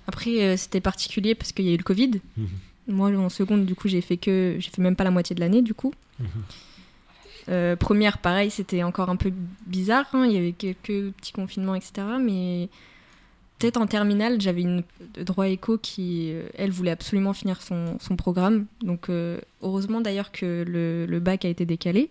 Après, 0.07 0.41
euh, 0.43 0.57
c'était 0.57 0.81
particulier 0.81 1.35
parce 1.35 1.51
qu'il 1.51 1.65
y 1.65 1.69
a 1.69 1.73
eu 1.73 1.77
le 1.77 1.83
Covid. 1.83 2.11
Mhm. 2.37 2.47
Moi, 2.89 3.09
en 3.11 3.29
seconde, 3.29 3.65
du 3.65 3.75
coup, 3.75 3.87
j'ai 3.87 4.01
fait 4.01 4.17
que 4.17 4.57
j'ai 4.59 4.69
fait 4.69 4.81
même 4.81 4.95
pas 4.97 5.05
la 5.05 5.11
moitié 5.11 5.33
de 5.35 5.39
l'année, 5.39 5.61
du 5.61 5.73
coup. 5.73 5.93
Mhm. 6.19 6.27
Euh, 7.49 7.75
première, 7.75 8.17
pareil, 8.19 8.49
c'était 8.51 8.83
encore 8.83 9.09
un 9.09 9.15
peu 9.15 9.31
bizarre. 9.65 10.05
hein, 10.13 10.25
Il 10.25 10.33
y 10.33 10.37
avait 10.37 10.51
quelques 10.53 11.11
petits 11.13 11.31
confinements, 11.33 11.75
etc. 11.75 11.91
Mais 12.21 12.69
peut-être 13.59 13.77
en 13.77 13.87
terminale, 13.87 14.39
j'avais 14.41 14.61
une 14.61 14.83
droit 15.17 15.47
éco 15.47 15.77
qui, 15.77 16.31
euh, 16.31 16.43
elle, 16.57 16.71
voulait 16.71 16.91
absolument 16.91 17.33
finir 17.33 17.61
son, 17.61 17.97
son 17.99 18.15
programme. 18.15 18.65
Donc, 18.81 19.09
heureusement 19.61 20.01
d'ailleurs 20.01 20.31
que 20.31 20.65
le, 20.67 21.05
le 21.05 21.19
bac 21.19 21.45
a 21.45 21.49
été 21.49 21.65
décalé. 21.65 22.09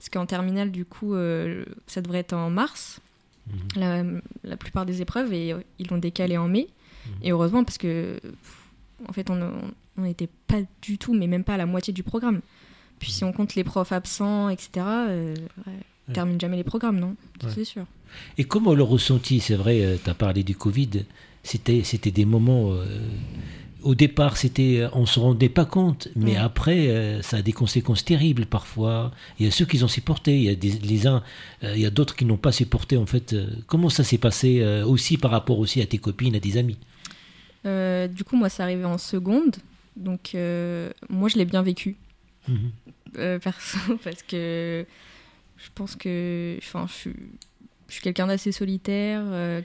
Parce 0.00 0.08
qu'en 0.08 0.24
terminale, 0.26 0.70
du 0.72 0.84
coup, 0.86 1.14
euh, 1.14 1.64
ça 1.86 2.00
devrait 2.00 2.20
être 2.20 2.32
en 2.32 2.48
mars, 2.50 3.00
Mhm. 3.46 3.80
la, 3.80 4.02
la 4.44 4.56
plupart 4.56 4.86
des 4.86 5.02
épreuves, 5.02 5.32
et 5.34 5.52
euh, 5.52 5.58
ils 5.78 5.86
l'ont 5.88 5.98
décalé 5.98 6.36
en 6.38 6.48
mai. 6.48 6.68
Mhm. 7.06 7.12
Et 7.22 7.32
heureusement, 7.32 7.64
parce 7.64 7.76
que, 7.78 8.18
pff, 8.20 8.58
en 9.08 9.12
fait, 9.12 9.28
on 9.30 10.02
n'était 10.02 10.28
pas 10.46 10.60
du 10.82 10.96
tout, 10.98 11.12
mais 11.14 11.26
même 11.26 11.44
pas 11.44 11.54
à 11.54 11.56
la 11.58 11.66
moitié 11.66 11.92
du 11.92 12.02
programme. 12.02 12.40
Puis 12.98 13.10
si 13.12 13.24
on 13.24 13.32
compte 13.32 13.54
les 13.56 13.64
profs 13.64 13.92
absents, 13.92 14.48
etc., 14.48 14.70
euh, 14.86 15.34
ouais, 15.66 15.72
on 16.08 16.12
termine 16.12 16.40
jamais 16.40 16.56
les 16.56 16.64
programmes, 16.64 16.98
non? 16.98 17.16
Ouais. 17.42 17.50
C'est 17.54 17.64
sûr. 17.64 17.84
Et 18.38 18.44
comment 18.44 18.74
le 18.74 18.82
ressenti? 18.82 19.40
C'est 19.40 19.54
vrai, 19.56 19.98
tu 20.02 20.08
as 20.10 20.14
parlé 20.14 20.42
du 20.44 20.54
Covid, 20.56 21.04
c'était 21.42 21.82
c'était 21.84 22.10
des 22.10 22.24
moments. 22.24 22.72
euh, 22.72 22.84
au 23.82 23.94
départ, 23.94 24.36
c'était, 24.36 24.86
on 24.92 25.06
se 25.06 25.18
rendait 25.20 25.48
pas 25.48 25.64
compte, 25.64 26.08
mais 26.16 26.36
après, 26.36 26.88
euh, 26.88 27.22
ça 27.22 27.38
a 27.38 27.42
des 27.42 27.52
conséquences 27.52 28.04
terribles 28.04 28.46
parfois. 28.46 29.10
Il 29.38 29.46
y 29.46 29.48
a 29.48 29.52
ceux 29.52 29.64
qui 29.66 29.82
ont 29.82 29.88
supporté, 29.88 30.36
il 30.36 30.44
y 30.44 30.48
a 30.48 30.54
des, 30.54 30.70
les 30.70 31.06
uns, 31.06 31.22
euh, 31.64 31.74
il 31.74 31.82
y 31.82 31.86
a 31.86 31.90
d'autres 31.90 32.14
qui 32.16 32.24
n'ont 32.24 32.36
pas 32.36 32.52
supporté. 32.52 32.96
En 32.96 33.06
fait, 33.06 33.32
Euh, 33.32 33.46
comment 33.66 33.88
ça 33.88 34.04
s'est 34.04 34.18
passé 34.18 34.60
euh, 34.60 34.84
aussi 34.84 35.16
par 35.16 35.30
rapport 35.30 35.58
aussi 35.58 35.80
à 35.80 35.86
tes 35.86 35.98
copines, 35.98 36.34
à 36.34 36.40
tes 36.40 36.56
amis? 36.56 36.78
Euh, 37.66 38.08
du 38.08 38.24
coup, 38.24 38.36
moi, 38.36 38.48
c'est 38.48 38.62
arrivé 38.62 38.84
en 38.84 38.98
seconde. 38.98 39.56
Donc, 39.96 40.34
euh, 40.34 40.90
moi, 41.08 41.28
je 41.28 41.36
l'ai 41.36 41.44
bien 41.44 41.62
vécu, 41.62 41.96
euh, 43.18 43.38
perso, 43.38 43.78
parce 44.04 44.22
que 44.22 44.86
je 45.58 45.68
pense 45.74 45.96
que 45.96 46.56
enfin, 46.58 46.86
je 46.88 46.92
suis, 46.92 47.14
je 47.88 47.92
suis 47.94 48.02
quelqu'un 48.02 48.26
d'assez 48.26 48.52
solitaire, 48.52 49.22
euh, 49.26 49.60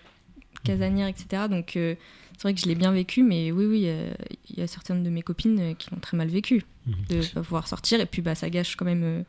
casanière, 0.64 1.08
etc. 1.08 1.44
Donc, 1.50 1.76
euh, 1.78 1.96
c'est 2.38 2.44
vrai 2.44 2.54
que 2.54 2.60
je 2.62 2.66
l'ai 2.68 2.76
bien 2.76 2.92
vécu, 2.92 3.24
mais 3.24 3.52
oui, 3.52 3.66
oui, 3.66 3.84
euh, 3.86 4.14
il 4.50 4.60
y 4.60 4.62
a 4.62 4.68
certaines 4.68 5.04
de 5.04 5.10
mes 5.10 5.22
copines 5.22 5.60
euh, 5.60 5.74
qui 5.74 5.90
l'ont 5.92 6.00
très 6.00 6.18
mal 6.18 6.28
vécu. 6.28 6.64
Mhm. 6.88 6.96
de 7.10 7.26
pas 7.34 7.42
pouvoir 7.42 7.68
sortir 7.68 8.00
et 8.00 8.06
puis 8.06 8.22
bah 8.22 8.36
ça 8.36 8.48
gâche 8.52 8.76
quand 8.76 8.86
même 8.86 9.04
euh, 9.04 9.22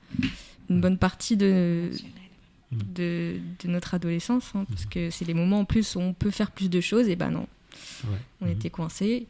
une 0.68 0.80
bonne 0.82 0.98
partie 0.98 1.38
de 1.38 1.90
de, 2.72 3.36
de 3.64 3.68
notre 3.68 3.94
adolescence 3.94 4.50
hein, 4.54 4.66
parce 4.68 4.84
que 4.84 5.08
c'est 5.10 5.24
les 5.24 5.32
moments 5.34 5.60
en 5.60 5.64
plus 5.64 5.94
où 5.96 6.00
on 6.00 6.12
peut 6.12 6.30
faire 6.30 6.50
plus 6.50 6.68
de 6.68 6.80
choses 6.82 7.08
et 7.08 7.16
bah 7.16 7.30
non 7.30 7.46
Ouais. 8.10 8.18
on 8.42 8.46
Mhm. 8.46 8.52
était 8.52 8.68
coincés 8.70 9.26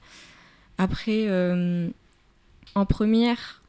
après 0.78 1.26
euh, 1.28 1.88
en 2.74 2.84
première 2.86 3.62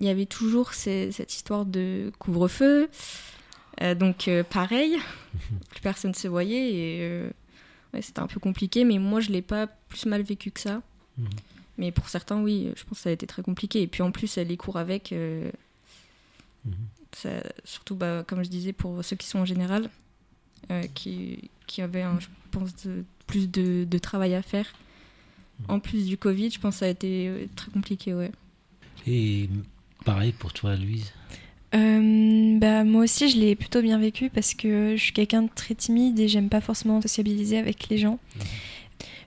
il 0.00 0.06
y 0.06 0.10
avait 0.10 0.26
toujours 0.26 0.72
ces- 0.74 1.12
cette 1.12 1.32
histoire 1.34 1.64
de 1.64 2.10
couvre-feu 2.18 2.88
Euh, 3.80 3.94
donc 3.94 4.28
euh, 4.28 4.42
pareil 4.44 4.98
plus 5.70 5.80
personne 5.80 6.12
se 6.14 6.28
voyait 6.28 6.72
et 6.74 7.28
ouais, 7.94 8.02
c'était 8.02 8.20
un 8.20 8.26
peu 8.26 8.40
compliqué 8.40 8.84
mais 8.84 8.98
moi 8.98 9.20
je 9.20 9.30
l'ai 9.30 9.42
pas 9.42 9.66
plus 9.66 10.06
mal 10.06 10.22
vécu 10.22 10.50
que 10.50 10.60
ça 10.60 10.82
Mhm. 11.18 11.28
mais 11.78 11.92
pour 11.92 12.08
certains, 12.08 12.40
oui, 12.40 12.70
je 12.76 12.84
pense 12.84 12.98
que 12.98 13.02
ça 13.02 13.10
a 13.10 13.12
été 13.12 13.26
très 13.26 13.42
compliqué. 13.42 13.82
Et 13.82 13.86
puis 13.86 14.02
en 14.02 14.10
plus, 14.12 14.36
les 14.36 14.56
cours 14.56 14.76
avec, 14.78 15.12
euh, 15.12 15.50
ça- 17.12 17.42
surtout, 17.64 17.94
bah, 17.94 18.24
comme 18.26 18.42
je 18.42 18.48
disais, 18.48 18.72
pour 18.72 19.04
ceux 19.04 19.16
qui 19.16 19.26
sont 19.26 19.40
en 19.40 19.44
général, 19.44 19.90
euh, 20.70 20.82
qui, 20.94 21.50
qui 21.66 21.82
avaient, 21.82 22.02
un, 22.02 22.18
je 22.20 22.28
pense, 22.50 22.74
de- 22.86 23.04
plus 23.26 23.50
de, 23.50 23.84
de 23.84 23.98
travail 23.98 24.34
à 24.34 24.42
faire. 24.42 24.72
En 25.68 25.78
plus 25.80 26.06
du 26.06 26.16
Covid, 26.16 26.50
je 26.50 26.58
pense 26.58 26.76
que 26.76 26.78
ça 26.80 26.86
a 26.86 26.88
été 26.88 27.28
euh, 27.28 27.46
très 27.56 27.70
compliqué, 27.70 28.14
ouais. 28.14 28.32
Et 29.06 29.48
pareil 30.04 30.32
pour 30.32 30.52
toi, 30.52 30.74
Louise? 30.76 31.12
Euh, 31.74 32.58
bah, 32.58 32.84
moi 32.84 33.02
aussi, 33.04 33.28
je 33.28 33.38
l'ai 33.38 33.54
plutôt 33.54 33.82
bien 33.82 33.98
vécu 33.98 34.30
parce 34.30 34.54
que 34.54 34.94
je 34.96 35.02
suis 35.02 35.12
quelqu'un 35.12 35.42
de 35.42 35.50
très 35.54 35.74
timide 35.74 36.18
et 36.20 36.28
j'aime 36.28 36.48
pas 36.48 36.60
forcément 36.60 37.00
sociabiliser 37.00 37.58
avec 37.58 37.88
les 37.88 37.98
gens. 37.98 38.18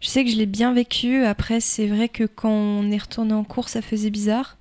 Je 0.02 0.08
sais 0.08 0.24
que 0.24 0.30
je 0.30 0.38
l'ai 0.38 0.46
bien 0.46 0.74
vécu. 0.74 1.24
Après, 1.24 1.60
c'est 1.60 1.88
vrai 1.88 2.10
que 2.10 2.26
quand 2.26 2.52
on 2.52 2.92
est 2.92 2.98
retourné 2.98 3.34
en 3.34 3.44
cours, 3.44 3.70
ça 3.70 3.82
faisait 3.82 4.12
bizarre 4.12 4.58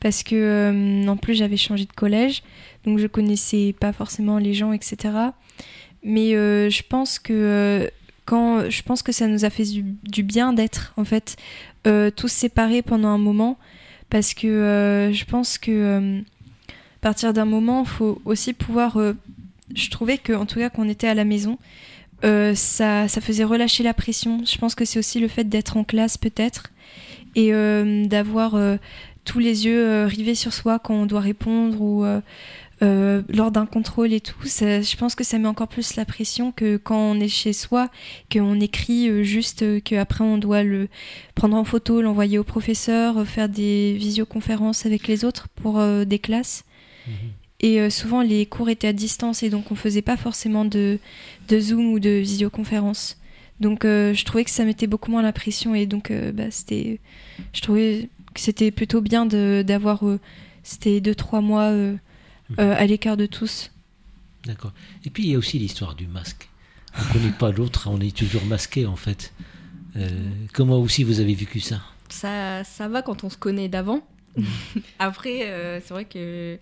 parce 0.00 0.22
que 0.22 0.34
euh, 0.34 1.08
en 1.08 1.16
plus 1.16 1.34
j'avais 1.34 1.56
changé 1.56 1.84
de 1.86 1.92
collège, 1.92 2.42
donc 2.84 2.98
je 2.98 3.06
connaissais 3.06 3.74
pas 3.78 3.92
forcément 3.92 4.38
les 4.38 4.54
gens, 4.54 4.72
etc. 4.72 5.14
Mais 6.02 6.34
euh, 6.34 6.70
je 6.70 6.82
pense 6.88 7.18
que 7.18 7.32
euh, 7.32 7.88
quand 8.26 8.68
je 8.68 8.82
pense 8.82 9.02
que 9.02 9.12
ça 9.12 9.26
nous 9.26 9.44
a 9.44 9.50
fait 9.50 9.64
du, 9.64 9.84
du 10.04 10.22
bien 10.22 10.52
d'être 10.52 10.92
en 10.96 11.04
fait 11.04 11.36
euh, 11.86 12.10
tous 12.10 12.28
séparés 12.28 12.82
pendant 12.82 13.08
un 13.08 13.18
moment 13.18 13.58
parce 14.10 14.34
que 14.34 14.46
euh, 14.46 15.12
je 15.12 15.24
pense 15.24 15.58
que 15.58 15.70
euh, 15.70 16.20
partir 17.06 17.32
d'un 17.32 17.44
moment, 17.44 17.82
il 17.82 17.88
faut 17.88 18.20
aussi 18.24 18.52
pouvoir. 18.52 18.96
euh, 18.96 19.12
je 19.74 19.90
trouvais 19.90 20.18
que, 20.18 20.32
en 20.32 20.44
tout 20.44 20.58
cas, 20.58 20.70
quand 20.70 20.84
on 20.84 20.88
était 20.88 21.06
à 21.06 21.14
la 21.14 21.24
maison, 21.24 21.56
ça, 22.22 23.08
ça 23.08 23.20
faisait 23.20 23.44
relâcher 23.44 23.84
la 23.84 23.94
pression. 23.94 24.42
Je 24.44 24.58
pense 24.58 24.74
que 24.74 24.84
c'est 24.84 24.98
aussi 24.98 25.20
le 25.20 25.28
fait 25.28 25.44
d'être 25.44 25.76
en 25.76 25.84
classe 25.84 26.18
peut-être 26.18 26.72
et 27.36 27.52
d'avoir 28.06 28.58
tous 29.24 29.38
les 29.38 29.66
yeux 29.66 30.04
rivés 30.06 30.34
sur 30.34 30.52
soi 30.52 30.78
quand 30.78 30.94
on 30.94 31.06
doit 31.06 31.20
répondre 31.20 31.80
ou 31.80 32.04
euh, 32.82 33.22
lors 33.30 33.50
d'un 33.50 33.64
contrôle 33.64 34.12
et 34.12 34.20
tout, 34.20 34.36
je 34.44 34.96
pense 34.96 35.14
que 35.14 35.24
ça 35.24 35.38
met 35.38 35.48
encore 35.48 35.68
plus 35.68 35.96
la 35.96 36.04
pression 36.04 36.52
que 36.52 36.76
quand 36.76 36.98
on 36.98 37.18
est 37.20 37.28
chez 37.28 37.54
soi, 37.54 37.88
qu'on 38.30 38.60
écrit 38.60 39.08
euh, 39.08 39.22
juste 39.22 39.62
euh, 39.62 39.80
qu'après 39.80 40.24
on 40.24 40.36
doit 40.36 40.62
le 40.62 40.88
prendre 41.34 41.56
en 41.56 41.64
photo, 41.64 42.02
l'envoyer 42.02 42.38
au 42.38 42.44
professeur, 42.44 43.26
faire 43.26 43.48
des 43.48 43.94
visioconférences 43.94 44.84
avec 44.84 45.08
les 45.08 45.24
autres 45.24 45.48
pour 45.48 45.82
des 46.04 46.18
classes. 46.18 46.64
Et 47.60 47.88
souvent 47.88 48.20
les 48.20 48.44
cours 48.44 48.68
étaient 48.68 48.88
à 48.88 48.92
distance 48.92 49.42
et 49.42 49.48
donc 49.48 49.70
on 49.72 49.74
faisait 49.74 50.02
pas 50.02 50.18
forcément 50.18 50.64
de, 50.64 50.98
de 51.48 51.58
Zoom 51.60 51.92
ou 51.92 51.98
de 52.00 52.10
visioconférence. 52.10 53.16
Donc 53.60 53.84
je 53.84 54.24
trouvais 54.24 54.44
que 54.44 54.50
ça 54.50 54.64
mettait 54.64 54.86
beaucoup 54.86 55.10
moins 55.10 55.22
la 55.22 55.32
pression 55.32 55.74
et 55.74 55.86
donc 55.86 56.12
bah, 56.34 56.50
c'était, 56.50 57.00
je 57.54 57.60
trouvais 57.62 58.10
que 58.34 58.40
c'était 58.40 58.70
plutôt 58.70 59.00
bien 59.00 59.24
d'avoir, 59.24 60.04
c'était 60.62 61.00
deux 61.00 61.14
trois 61.14 61.40
mois 61.40 61.72
euh, 62.58 62.74
à 62.78 62.86
l'écart 62.86 63.16
de 63.16 63.26
tous. 63.26 63.70
D'accord. 64.44 64.72
Et 65.04 65.10
puis 65.10 65.24
il 65.24 65.30
y 65.30 65.34
a 65.34 65.38
aussi 65.38 65.58
l'histoire 65.58 65.94
du 65.94 66.06
masque. 66.06 66.48
On 66.96 67.02
ne 67.02 67.12
connaît 67.12 67.38
pas 67.38 67.50
l'autre, 67.50 67.88
on 67.90 68.00
est 68.00 68.16
toujours 68.16 68.44
masqué 68.44 68.86
en 68.86 68.96
fait. 68.96 69.32
Euh, 69.96 70.08
comment 70.52 70.78
aussi 70.78 71.02
vous 71.02 71.20
avez 71.20 71.34
vécu 71.34 71.60
ça? 71.60 71.80
Ça, 72.08 72.62
ça 72.64 72.88
va 72.88 73.02
quand 73.02 73.24
on 73.24 73.30
se 73.30 73.36
connaît 73.36 73.68
d'avant. 73.68 74.06
Mm. 74.36 74.44
Après, 74.98 75.46
euh, 75.46 75.80
c'est 75.80 75.92
vrai 75.92 76.04
que 76.04 76.58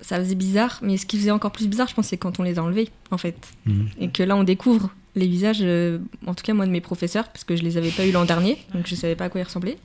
ça 0.00 0.18
faisait 0.18 0.34
bizarre, 0.34 0.78
mais 0.82 0.96
ce 0.96 1.06
qui 1.06 1.18
faisait 1.18 1.30
encore 1.30 1.52
plus 1.52 1.68
bizarre, 1.68 1.88
je 1.88 1.94
pense, 1.94 2.06
c'est 2.06 2.16
quand 2.16 2.40
on 2.40 2.42
les 2.42 2.58
a 2.58 2.62
enlevés, 2.62 2.88
en 3.10 3.18
fait. 3.18 3.36
Mm. 3.66 3.84
Et 4.00 4.08
que 4.08 4.22
là, 4.22 4.36
on 4.36 4.44
découvre 4.44 4.90
les 5.16 5.26
visages, 5.26 5.62
en 6.26 6.34
tout 6.34 6.44
cas 6.44 6.54
moi 6.54 6.66
de 6.66 6.70
mes 6.70 6.80
professeurs, 6.80 7.28
parce 7.28 7.44
que 7.44 7.56
je 7.56 7.62
les 7.62 7.76
avais 7.76 7.90
pas 7.90 8.06
eu 8.06 8.12
l'an 8.12 8.24
dernier, 8.24 8.58
donc 8.74 8.86
je 8.86 8.94
savais 8.94 9.16
pas 9.16 9.24
à 9.24 9.28
quoi 9.28 9.40
ils 9.40 9.44
ressemblaient. 9.44 9.78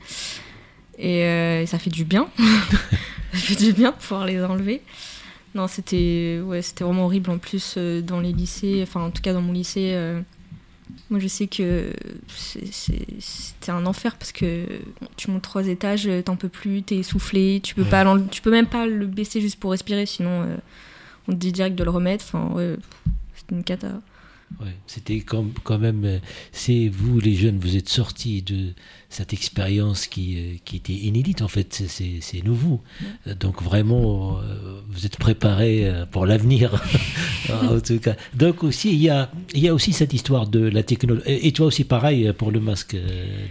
Et, 0.98 1.66
ça 1.66 1.80
fait 1.80 1.90
du 1.90 2.06
bien. 2.06 2.28
ça 3.34 3.40
fait 3.40 3.56
du 3.56 3.74
bien 3.74 3.92
de 3.92 3.96
pouvoir 3.96 4.26
les 4.26 4.44
enlever. 4.44 4.82
Non, 5.56 5.68
c'était 5.68 6.42
ouais, 6.44 6.62
c'était 6.62 6.84
vraiment 6.84 7.06
horrible 7.06 7.30
en 7.30 7.38
plus 7.38 7.76
euh, 7.78 8.02
dans 8.02 8.20
les 8.20 8.34
lycées, 8.34 8.82
enfin 8.84 9.02
en 9.02 9.10
tout 9.10 9.22
cas 9.22 9.32
dans 9.32 9.42
mon 9.42 9.54
lycée. 9.54 9.94
Euh, 10.89 10.94
moi 11.10 11.20
je 11.20 11.27
sais 11.27 11.48
que 11.48 11.92
c'était 13.20 13.72
un 13.72 13.86
enfer 13.86 14.15
parce 14.15 14.32
que 14.32 14.65
tu 15.18 15.32
montes 15.32 15.42
trois 15.42 15.68
étages, 15.68 16.10
t'en 16.24 16.36
peux 16.36 16.50
plus, 16.50 16.84
t'es 16.84 16.98
essoufflé, 16.98 17.60
tu 17.63 17.75
peux, 17.75 17.84
pas 17.84 18.06
tu 18.32 18.42
peux 18.42 18.51
même 18.51 18.68
pas 18.68 18.86
le 18.86 19.06
baisser 19.06 19.42
juste 19.42 19.60
pour 19.60 19.72
respirer, 19.72 20.06
sinon 20.06 20.44
euh, 20.44 20.58
on 21.27 21.32
te 21.32 21.38
dit 21.38 21.51
direct 21.51 21.75
de 21.75 21.84
le 21.84 21.89
remettre. 21.89 22.25
Enfin, 22.27 22.54
ouais, 22.56 22.75
c'était 23.36 23.56
une 23.56 23.63
cata. 23.63 24.01
Ouais, 24.62 24.68
c'était 24.88 25.20
quand, 25.20 25.46
quand 25.64 25.78
même, 25.78 26.06
euh, 26.06 26.20
c'est 26.54 26.88
vous 26.88 27.20
les 27.20 27.36
jeunes, 27.36 27.60
vous 27.60 27.76
êtes 27.76 27.90
sortis 27.90 28.42
de 28.42 28.74
cette 29.10 29.34
expérience 29.34 30.08
qui, 30.08 30.38
euh, 30.38 30.56
qui 30.64 30.78
était 30.78 30.94
inédite 30.94 31.42
en 31.42 31.50
fait, 31.50 31.84
c'est 31.88 32.44
nouveau. 32.44 32.82
Donc 33.40 33.62
vraiment, 33.62 34.40
euh, 34.40 34.82
vous 34.90 35.06
êtes 35.06 35.18
préparés 35.18 35.92
pour 36.12 36.26
l'avenir, 36.26 36.82
en 37.52 37.80
tout 37.82 38.00
cas. 38.00 38.16
Donc 38.34 38.64
aussi, 38.64 38.94
il 38.94 39.02
y 39.02 39.10
a, 39.10 39.30
il 39.54 39.60
y 39.60 39.68
a 39.68 39.74
aussi 39.74 39.92
cette 39.92 40.14
histoire 40.14 40.48
de 40.48 40.60
la 40.60 40.84
technologie. 40.84 41.24
Et 41.28 41.52
toi 41.52 41.66
aussi 41.66 41.84
pareil 41.84 42.32
pour 42.38 42.52
le 42.52 42.60
masque, 42.60 42.96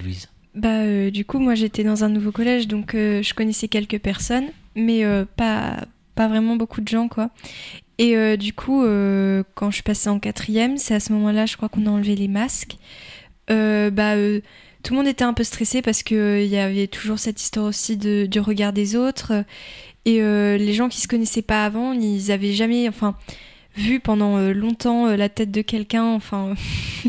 Louise 0.02 0.28
bah, 0.54 1.10
du 1.10 1.24
coup, 1.24 1.40
moi 1.40 1.56
j'étais 1.56 1.82
dans 1.82 2.04
un 2.04 2.08
nouveau 2.08 2.30
collège, 2.30 2.68
donc 2.68 2.92
je 2.94 3.34
connaissais 3.34 3.66
quelques 3.66 3.98
personnes, 3.98 4.46
mais 4.76 5.02
pas, 5.36 5.84
pas 6.14 6.28
vraiment 6.28 6.54
beaucoup 6.54 6.80
de 6.80 6.86
gens, 6.86 7.08
quoi. 7.08 7.30
Et 7.98 8.16
euh, 8.16 8.36
du 8.36 8.52
coup, 8.52 8.82
euh, 8.82 9.44
quand 9.54 9.70
je 9.70 9.82
passais 9.82 10.10
en 10.10 10.18
quatrième, 10.18 10.78
c'est 10.78 10.94
à 10.94 11.00
ce 11.00 11.12
moment-là, 11.12 11.46
je 11.46 11.56
crois 11.56 11.68
qu'on 11.68 11.86
a 11.86 11.90
enlevé 11.90 12.16
les 12.16 12.28
masques. 12.28 12.76
Euh, 13.50 13.90
bah, 13.90 14.14
tout 14.82 14.92
le 14.92 14.98
monde 14.98 15.06
était 15.06 15.24
un 15.24 15.34
peu 15.34 15.44
stressé 15.44 15.80
parce 15.80 16.02
qu'il 16.02 16.46
y 16.46 16.56
avait 16.56 16.88
toujours 16.88 17.18
cette 17.18 17.40
histoire 17.40 17.66
aussi 17.66 17.96
de, 17.96 18.26
du 18.26 18.40
regard 18.40 18.72
des 18.72 18.96
autres. 18.96 19.44
Et 20.06 20.20
les 20.20 20.74
gens 20.74 20.90
qui 20.90 21.00
se 21.00 21.08
connaissaient 21.08 21.40
pas 21.40 21.64
avant, 21.64 21.92
ils 21.92 22.30
avaient 22.30 22.52
jamais, 22.52 22.88
enfin, 22.90 23.16
vu 23.74 24.00
pendant 24.00 24.38
longtemps 24.52 25.06
la 25.16 25.30
tête 25.30 25.50
de 25.50 25.62
quelqu'un. 25.62 26.04
Enfin, 26.04 26.54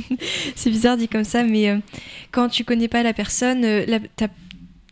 c'est 0.55 0.69
bizarre 0.69 0.95
dit 0.95 1.09
comme 1.09 1.25
ça, 1.25 1.43
mais 1.43 1.77
quand 2.31 2.47
tu 2.47 2.63
connais 2.63 2.87
pas 2.87 3.03
la 3.03 3.11
personne, 3.11 3.65
t'as 4.15 4.29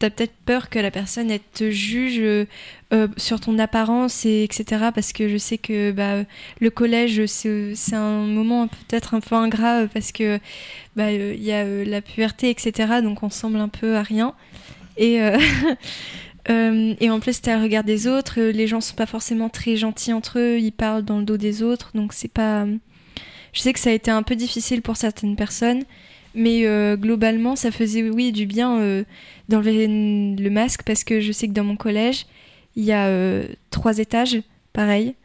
peut-être 0.09 0.33
peur 0.45 0.69
que 0.69 0.79
la 0.79 0.91
personne 0.91 1.31
te 1.53 1.71
juge 1.71 2.21
euh, 2.93 3.03
euh, 3.03 3.07
sur 3.17 3.39
ton 3.39 3.57
apparence 3.59 4.25
et 4.25 4.43
etc 4.43 4.89
parce 4.93 5.13
que 5.13 5.27
je 5.27 5.37
sais 5.37 5.57
que 5.57 5.91
bah, 5.91 6.23
le 6.59 6.69
collège 6.69 7.25
c'est 7.25 7.95
un 7.95 8.25
moment 8.25 8.67
peut-être 8.67 9.13
un 9.13 9.19
peu 9.19 9.35
ingrat 9.35 9.81
euh, 9.81 9.87
parce 9.91 10.11
que 10.11 10.39
bah 10.95 11.11
il 11.11 11.43
y 11.43 11.51
a 11.51 11.65
la 11.65 12.01
puberté 12.01 12.49
etc 12.49 13.01
donc 13.01 13.23
on 13.23 13.29
semble 13.29 13.57
un 13.57 13.69
peu 13.69 13.95
à 13.95 14.03
rien. 14.03 14.33
Et 14.97 15.17
et 16.49 17.09
en 17.09 17.19
plus 17.19 17.41
t'as 17.41 17.57
le 17.57 17.63
regard 17.63 17.83
des 17.83 18.07
autres 18.07 18.39
les 18.39 18.67
gens 18.67 18.81
sont 18.81 18.95
pas 18.95 19.05
forcément 19.05 19.49
très 19.49 19.75
gentils 19.75 20.13
entre 20.13 20.39
eux 20.39 20.59
ils 20.59 20.71
parlent 20.71 21.03
dans 21.03 21.17
le 21.17 21.23
dos 21.23 21.37
des 21.37 21.63
autres 21.63 21.91
donc 21.95 22.13
c'est 22.13 22.31
pas 22.31 22.65
je 23.53 23.61
sais 23.61 23.73
que 23.73 23.79
ça 23.79 23.89
a 23.89 23.93
été 23.93 24.11
un 24.11 24.23
peu 24.23 24.35
difficile 24.35 24.81
pour 24.81 24.97
certaines 24.97 25.35
personnes 25.35 25.83
mais 26.35 26.65
euh, 26.65 26.97
globalement, 26.97 27.55
ça 27.55 27.71
faisait, 27.71 28.09
oui, 28.09 28.31
du 28.31 28.45
bien 28.45 28.79
euh, 28.79 29.03
d'enlever 29.49 29.87
le 29.87 30.49
masque 30.49 30.81
parce 30.83 31.03
que 31.03 31.19
je 31.19 31.31
sais 31.31 31.47
que 31.47 31.53
dans 31.53 31.63
mon 31.63 31.75
collège, 31.75 32.25
il 32.75 32.83
y 32.83 32.91
a 32.91 33.07
euh, 33.07 33.45
trois 33.69 33.99
étages, 33.99 34.41
pareil. 34.73 35.15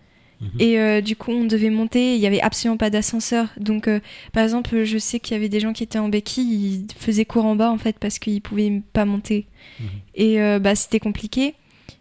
Mhm. 0.41 0.61
Et 0.61 1.03
du 1.03 1.17
coup, 1.17 1.33
on 1.33 1.47
devait 1.47 1.69
monter, 1.69 2.15
il 2.15 2.21
n'y 2.21 2.27
avait 2.27 2.41
absolument 2.41 2.77
pas 2.77 2.91
d'ascenseur. 2.91 3.49
Donc, 3.57 3.89
par 4.33 4.45
exemple, 4.45 4.85
je 4.85 4.97
sais 4.97 5.19
qu'il 5.19 5.35
y 5.35 5.37
avait 5.37 5.49
des 5.49 5.59
gens 5.59 5.73
qui 5.73 5.83
étaient 5.83 5.99
en 5.99 6.09
béquille, 6.09 6.87
ils 6.87 6.95
faisaient 6.97 7.25
cours 7.25 7.45
en 7.45 7.57
bas 7.57 7.73
en 7.73 7.79
fait 7.79 7.99
parce 7.99 8.21
qu'ils 8.21 8.37
ne 8.37 8.39
pouvaient 8.39 8.83
pas 8.93 9.05
monter. 9.05 9.47
Mhm. 9.81 9.87
Et 10.15 10.59
bah, 10.61 10.77
c'était 10.77 11.01
compliqué. 11.01 11.57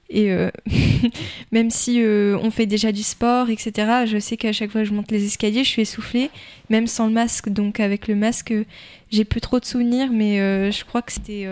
Et 0.09 0.31
euh, 0.31 0.49
même 1.51 1.69
si 1.69 2.01
euh, 2.01 2.37
on 2.41 2.51
fait 2.51 2.65
déjà 2.65 2.91
du 2.91 3.03
sport, 3.03 3.49
etc., 3.49 4.05
je 4.05 4.19
sais 4.19 4.37
qu'à 4.37 4.53
chaque 4.53 4.71
fois 4.71 4.81
que 4.81 4.87
je 4.87 4.93
monte 4.93 5.11
les 5.11 5.25
escaliers, 5.25 5.63
je 5.63 5.69
suis 5.69 5.81
essoufflée, 5.81 6.29
même 6.69 6.87
sans 6.87 7.07
le 7.07 7.13
masque. 7.13 7.49
Donc 7.49 7.79
avec 7.79 8.07
le 8.07 8.15
masque, 8.15 8.53
j'ai 9.11 9.25
plus 9.25 9.41
trop 9.41 9.59
de 9.59 9.65
souvenirs, 9.65 10.09
mais 10.11 10.39
euh, 10.39 10.71
je 10.71 10.85
crois 10.85 11.01
que 11.01 11.11
c'était, 11.11 11.47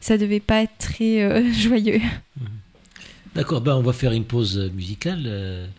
ça 0.00 0.16
devait 0.18 0.40
pas 0.40 0.62
être 0.62 0.76
très 0.78 1.52
joyeux. 1.52 2.00
Mhm. 2.40 2.46
D'accord, 3.34 3.60
ben 3.60 3.74
on 3.76 3.82
va 3.82 3.92
faire 3.92 4.12
une 4.12 4.24
pause 4.24 4.58
musicale. 4.74 5.70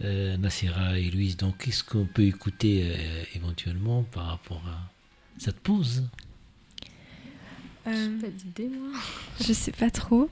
Nassira 0.00 0.98
et 0.98 1.10
Louise, 1.10 1.36
donc 1.36 1.58
qu'est-ce 1.58 1.82
qu'on 1.82 2.06
peut 2.06 2.22
écouter 2.22 2.94
éventuellement 3.34 4.04
par 4.04 4.26
rapport 4.26 4.62
à 4.68 4.92
cette 5.38 5.58
pause? 5.60 6.04
Pas 8.20 8.28
d'idée, 8.28 8.68
moi. 8.68 8.92
Je 9.40 9.52
sais 9.52 9.72
pas 9.72 9.90
trop. 9.90 10.28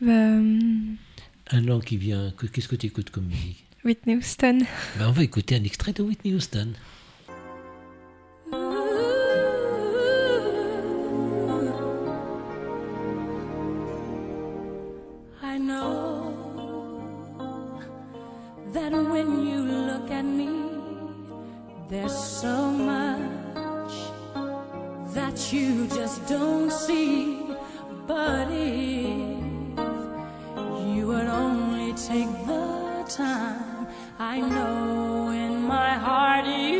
Bah, 0.00 0.12
euh, 0.12 0.58
un 1.50 1.60
nom 1.60 1.80
qui 1.80 1.96
vient. 1.96 2.32
Qu'est-ce 2.52 2.68
que 2.68 2.76
tu 2.76 2.86
écoutes 2.86 3.10
comme 3.10 3.26
musique? 3.26 3.64
Whitney 3.84 4.16
Houston. 4.16 4.60
Bah, 4.98 5.06
on 5.08 5.12
va 5.12 5.24
écouter 5.24 5.56
un 5.56 5.64
extrait 5.64 5.92
de 5.92 6.02
Whitney 6.02 6.34
Houston. 6.34 6.72
Know 15.66 16.32
that 18.72 18.92
when 18.92 19.46
you 19.46 19.58
look 19.90 20.10
at 20.10 20.24
me, 20.24 20.48
there's 21.88 22.16
so 22.16 22.70
much 22.70 23.94
that 25.14 25.52
you 25.52 25.88
just 25.88 26.26
don't 26.28 26.70
see, 26.70 27.42
but 28.06 28.48
if 28.50 29.42
you 30.94 31.06
would 31.08 31.28
only 31.44 31.92
take 31.94 32.32
the 32.46 33.04
time. 33.08 33.88
I 34.18 34.40
know 34.40 35.30
in 35.30 35.62
my 35.62 35.94
heart 35.94 36.46
you'd 36.46 36.75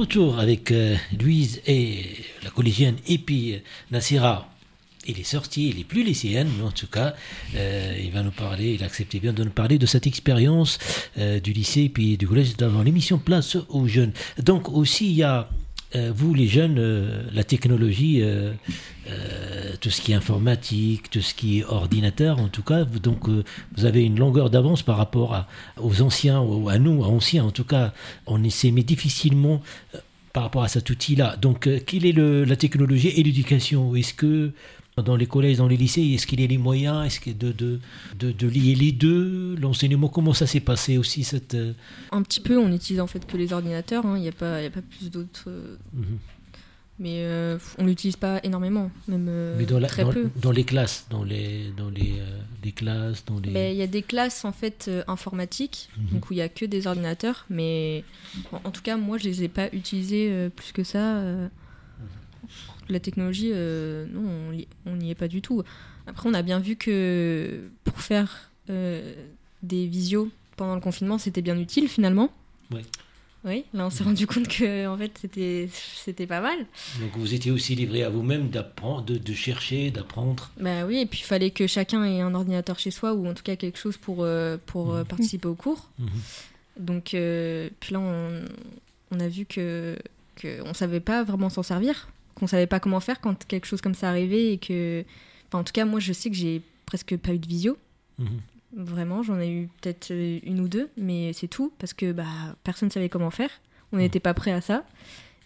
retour 0.00 0.38
avec 0.38 0.70
euh, 0.70 0.96
Louise 1.20 1.60
et 1.66 2.24
la 2.42 2.48
collégienne 2.48 2.96
et 3.06 3.18
puis 3.18 3.52
euh, 3.52 3.58
Nassira. 3.90 4.48
Il 5.06 5.18
est 5.18 5.24
sorti, 5.24 5.68
il 5.68 5.80
est 5.80 5.84
plus 5.84 6.02
lycéenne, 6.02 6.48
mais 6.58 6.64
en 6.64 6.70
tout 6.70 6.86
cas, 6.86 7.14
euh, 7.54 7.94
il 8.02 8.10
va 8.10 8.22
nous 8.22 8.30
parler, 8.30 8.74
il 8.74 8.82
a 8.82 8.86
accepté 8.86 9.18
bien 9.18 9.32
de 9.32 9.44
nous 9.44 9.50
parler 9.50 9.78
de 9.78 9.86
cette 9.86 10.06
expérience 10.06 10.78
euh, 11.18 11.40
du 11.40 11.52
lycée 11.52 11.82
et 11.82 11.88
puis 11.90 12.16
du 12.16 12.26
collège 12.28 12.56
d'avoir 12.56 12.84
l'émission 12.84 13.18
Place 13.18 13.56
aux 13.68 13.86
jeunes. 13.86 14.12
Donc 14.38 14.70
aussi, 14.70 15.06
il 15.06 15.16
y 15.16 15.22
a, 15.22 15.48
euh, 15.96 16.12
vous 16.14 16.34
les 16.34 16.46
jeunes, 16.46 16.76
euh, 16.78 17.22
la 17.32 17.44
technologie, 17.44 18.20
euh, 18.22 18.52
tout 19.80 19.90
ce 19.90 20.00
qui 20.00 20.12
est 20.12 20.14
informatique, 20.14 21.10
tout 21.10 21.20
ce 21.20 21.34
qui 21.34 21.58
est 21.60 21.64
ordinateur, 21.64 22.38
en 22.38 22.48
tout 22.48 22.62
cas, 22.62 22.84
vous- 22.84 22.98
donc 23.00 23.28
vous 23.28 23.84
avez 23.84 24.04
une 24.04 24.18
longueur 24.18 24.50
d'avance 24.50 24.82
par 24.82 24.96
rapport 24.96 25.34
à- 25.34 25.48
aux 25.80 26.02
anciens, 26.02 26.40
ou 26.40 26.68
à 26.68 26.78
nous, 26.78 27.02
à 27.02 27.08
anciens, 27.08 27.44
en 27.44 27.50
tout 27.50 27.64
cas, 27.64 27.92
on 28.26 28.42
essaie, 28.44 28.70
mais 28.70 28.82
difficilement 28.82 29.62
par 30.32 30.44
rapport 30.44 30.62
à 30.62 30.68
cet 30.68 30.90
outil-là. 30.90 31.36
Donc, 31.42 31.68
quelle 31.86 32.06
est 32.06 32.12
le- 32.12 32.44
la 32.44 32.54
technologie 32.56 33.08
et 33.08 33.22
l'éducation? 33.22 33.96
Est-ce 33.96 34.14
que 34.14 34.52
dans 34.96 35.16
les 35.16 35.26
collèges, 35.26 35.56
dans 35.58 35.68
les 35.68 35.76
lycées, 35.76 36.02
est-ce 36.02 36.26
qu'il 36.26 36.40
y 36.40 36.44
a 36.44 36.46
les 36.46 36.58
moyens 36.58 37.06
est-ce 37.06 37.20
que 37.20 37.30
de, 37.30 37.52
de, 37.52 37.80
de, 38.18 38.32
de 38.32 38.46
lier 38.48 38.74
les 38.74 38.92
deux 38.92 39.54
L'enseignement, 39.56 40.08
comment 40.08 40.34
ça 40.34 40.46
s'est 40.46 40.60
passé 40.60 40.98
aussi 40.98 41.24
cette, 41.24 41.54
euh, 41.54 41.72
Un 42.12 42.22
petit 42.22 42.40
peu, 42.40 42.58
on 42.58 42.70
utilise 42.72 43.00
en 43.00 43.06
fait 43.06 43.24
que 43.26 43.36
les 43.36 43.52
ordinateurs, 43.52 44.04
hein, 44.04 44.16
il 44.16 44.22
n'y 44.22 44.28
a, 44.28 44.32
pas- 44.32 44.60
y 44.62 44.66
a 44.66 44.70
pas 44.70 44.82
plus 44.82 45.10
d'autres. 45.10 45.44
euh, 45.48 45.76
mhm. 45.94 46.18
mais 46.98 47.22
euh, 47.24 47.56
on 47.78 47.86
l'utilise 47.86 48.16
pas 48.16 48.40
énormément, 48.42 48.90
même 49.08 49.26
euh, 49.30 49.56
Mais 49.58 49.64
dans, 49.64 49.78
la- 49.78 49.88
très 49.88 50.04
dans- 50.04 50.12
peu. 50.12 50.28
dans 50.36 50.50
les 50.52 50.64
classes, 50.64 51.06
dans 51.08 51.24
les, 51.24 51.70
dans 51.76 51.88
les, 51.88 52.16
euh, 52.18 52.38
les 52.62 52.72
classes, 52.72 53.24
dans 53.24 53.38
les... 53.38 53.50
Ben, 53.52 53.72
Il 53.72 53.78
y 53.78 53.82
a 53.82 53.86
des 53.86 54.02
classes 54.02 54.44
en 54.44 54.52
fait 54.52 54.90
informatiques, 55.08 55.88
Mhm. 55.96 56.06
donc 56.12 56.28
où 56.30 56.34
il 56.34 56.38
y 56.38 56.42
a 56.42 56.50
que 56.50 56.66
des 56.66 56.86
ordinateurs, 56.86 57.46
mais 57.48 58.04
en, 58.52 58.60
en 58.64 58.70
tout 58.70 58.82
cas 58.82 58.98
moi 58.98 59.16
je 59.16 59.24
les 59.24 59.44
ai 59.44 59.48
pas 59.48 59.68
utilisés 59.72 60.50
plus 60.54 60.72
que 60.72 60.84
ça. 60.84 61.22
La 62.90 63.00
technologie, 63.00 63.50
euh, 63.52 64.06
non, 64.12 64.22
on 64.86 64.96
n'y 64.96 65.10
est 65.10 65.14
pas 65.14 65.28
du 65.28 65.40
tout. 65.40 65.62
Après 66.06 66.28
on 66.28 66.34
a 66.34 66.42
bien 66.42 66.58
vu 66.58 66.76
que 66.76 67.70
pour 67.84 68.00
faire 68.00 68.50
euh, 68.68 69.14
des 69.62 69.86
visios 69.86 70.28
pendant 70.56 70.74
le 70.74 70.80
confinement, 70.80 71.18
c'était 71.18 71.42
bien 71.42 71.58
utile 71.58 71.88
finalement. 71.88 72.30
Ouais. 72.70 72.82
Oui, 73.42 73.64
là 73.72 73.86
on 73.86 73.90
s'est 73.90 74.04
rendu 74.04 74.26
compte 74.26 74.48
que 74.48 74.86
en 74.86 74.98
fait 74.98 75.12
c'était 75.18 75.70
c'était 75.72 76.26
pas 76.26 76.42
mal. 76.42 76.58
Donc 77.00 77.16
vous 77.16 77.32
étiez 77.32 77.50
aussi 77.50 77.74
livré 77.74 78.02
à 78.02 78.10
vous-même 78.10 78.50
d'apprendre, 78.50 79.02
de, 79.02 79.16
de 79.16 79.32
chercher, 79.32 79.90
d'apprendre. 79.90 80.50
Bah 80.60 80.84
oui, 80.84 80.98
et 80.98 81.06
puis 81.06 81.20
il 81.20 81.24
fallait 81.24 81.50
que 81.50 81.66
chacun 81.66 82.04
ait 82.04 82.20
un 82.20 82.34
ordinateur 82.34 82.78
chez 82.78 82.90
soi 82.90 83.14
ou 83.14 83.26
en 83.26 83.32
tout 83.32 83.42
cas 83.42 83.56
quelque 83.56 83.78
chose 83.78 83.96
pour, 83.96 84.18
euh, 84.24 84.58
pour 84.66 84.92
euh, 84.92 85.04
participer 85.04 85.48
au 85.48 85.54
cours. 85.54 85.88
Mhm. 85.98 86.08
Donc, 86.80 87.14
euh, 87.14 87.70
puis 87.80 87.94
là, 87.94 88.00
on, 88.00 88.42
on 89.10 89.20
a 89.20 89.28
vu 89.28 89.46
que 89.46 89.96
qu'on 90.40 90.72
savait 90.74 91.00
pas 91.00 91.22
vraiment 91.24 91.50
s'en 91.50 91.62
servir, 91.62 92.08
qu'on 92.40 92.46
savait 92.48 92.66
pas 92.66 92.80
comment 92.80 92.98
faire 93.00 93.20
quand 93.20 93.44
quelque 93.46 93.66
chose 93.66 93.80
comme 93.80 93.94
ça 93.94 94.08
arrivait 94.08 94.52
et 94.54 94.58
que, 94.58 95.04
enfin, 95.48 95.60
en 95.60 95.64
tout 95.64 95.72
cas, 95.72 95.84
moi, 95.84 96.00
je 96.00 96.12
sais 96.12 96.28
que 96.30 96.36
j'ai 96.36 96.60
presque 96.86 97.16
pas 97.16 97.32
eu 97.32 97.38
de 97.38 97.46
visio. 97.46 97.78
Mhm. 98.18 98.40
Vraiment, 98.76 99.22
j'en 99.22 99.38
ai 99.40 99.50
eu 99.50 99.68
peut-être 99.80 100.10
euh, 100.12 100.38
une 100.44 100.60
ou 100.60 100.68
deux, 100.68 100.88
mais 100.96 101.32
c'est 101.32 101.48
tout 101.48 101.72
parce 101.78 101.92
que 101.92 102.12
bah 102.12 102.24
personne 102.64 102.90
savait 102.90 103.08
comment 103.08 103.30
faire. 103.30 103.50
On 103.92 103.96
Mhm. 103.96 104.02
n'était 104.02 104.20
pas 104.20 104.34
prêt 104.34 104.52
à 104.52 104.60
ça 104.60 104.84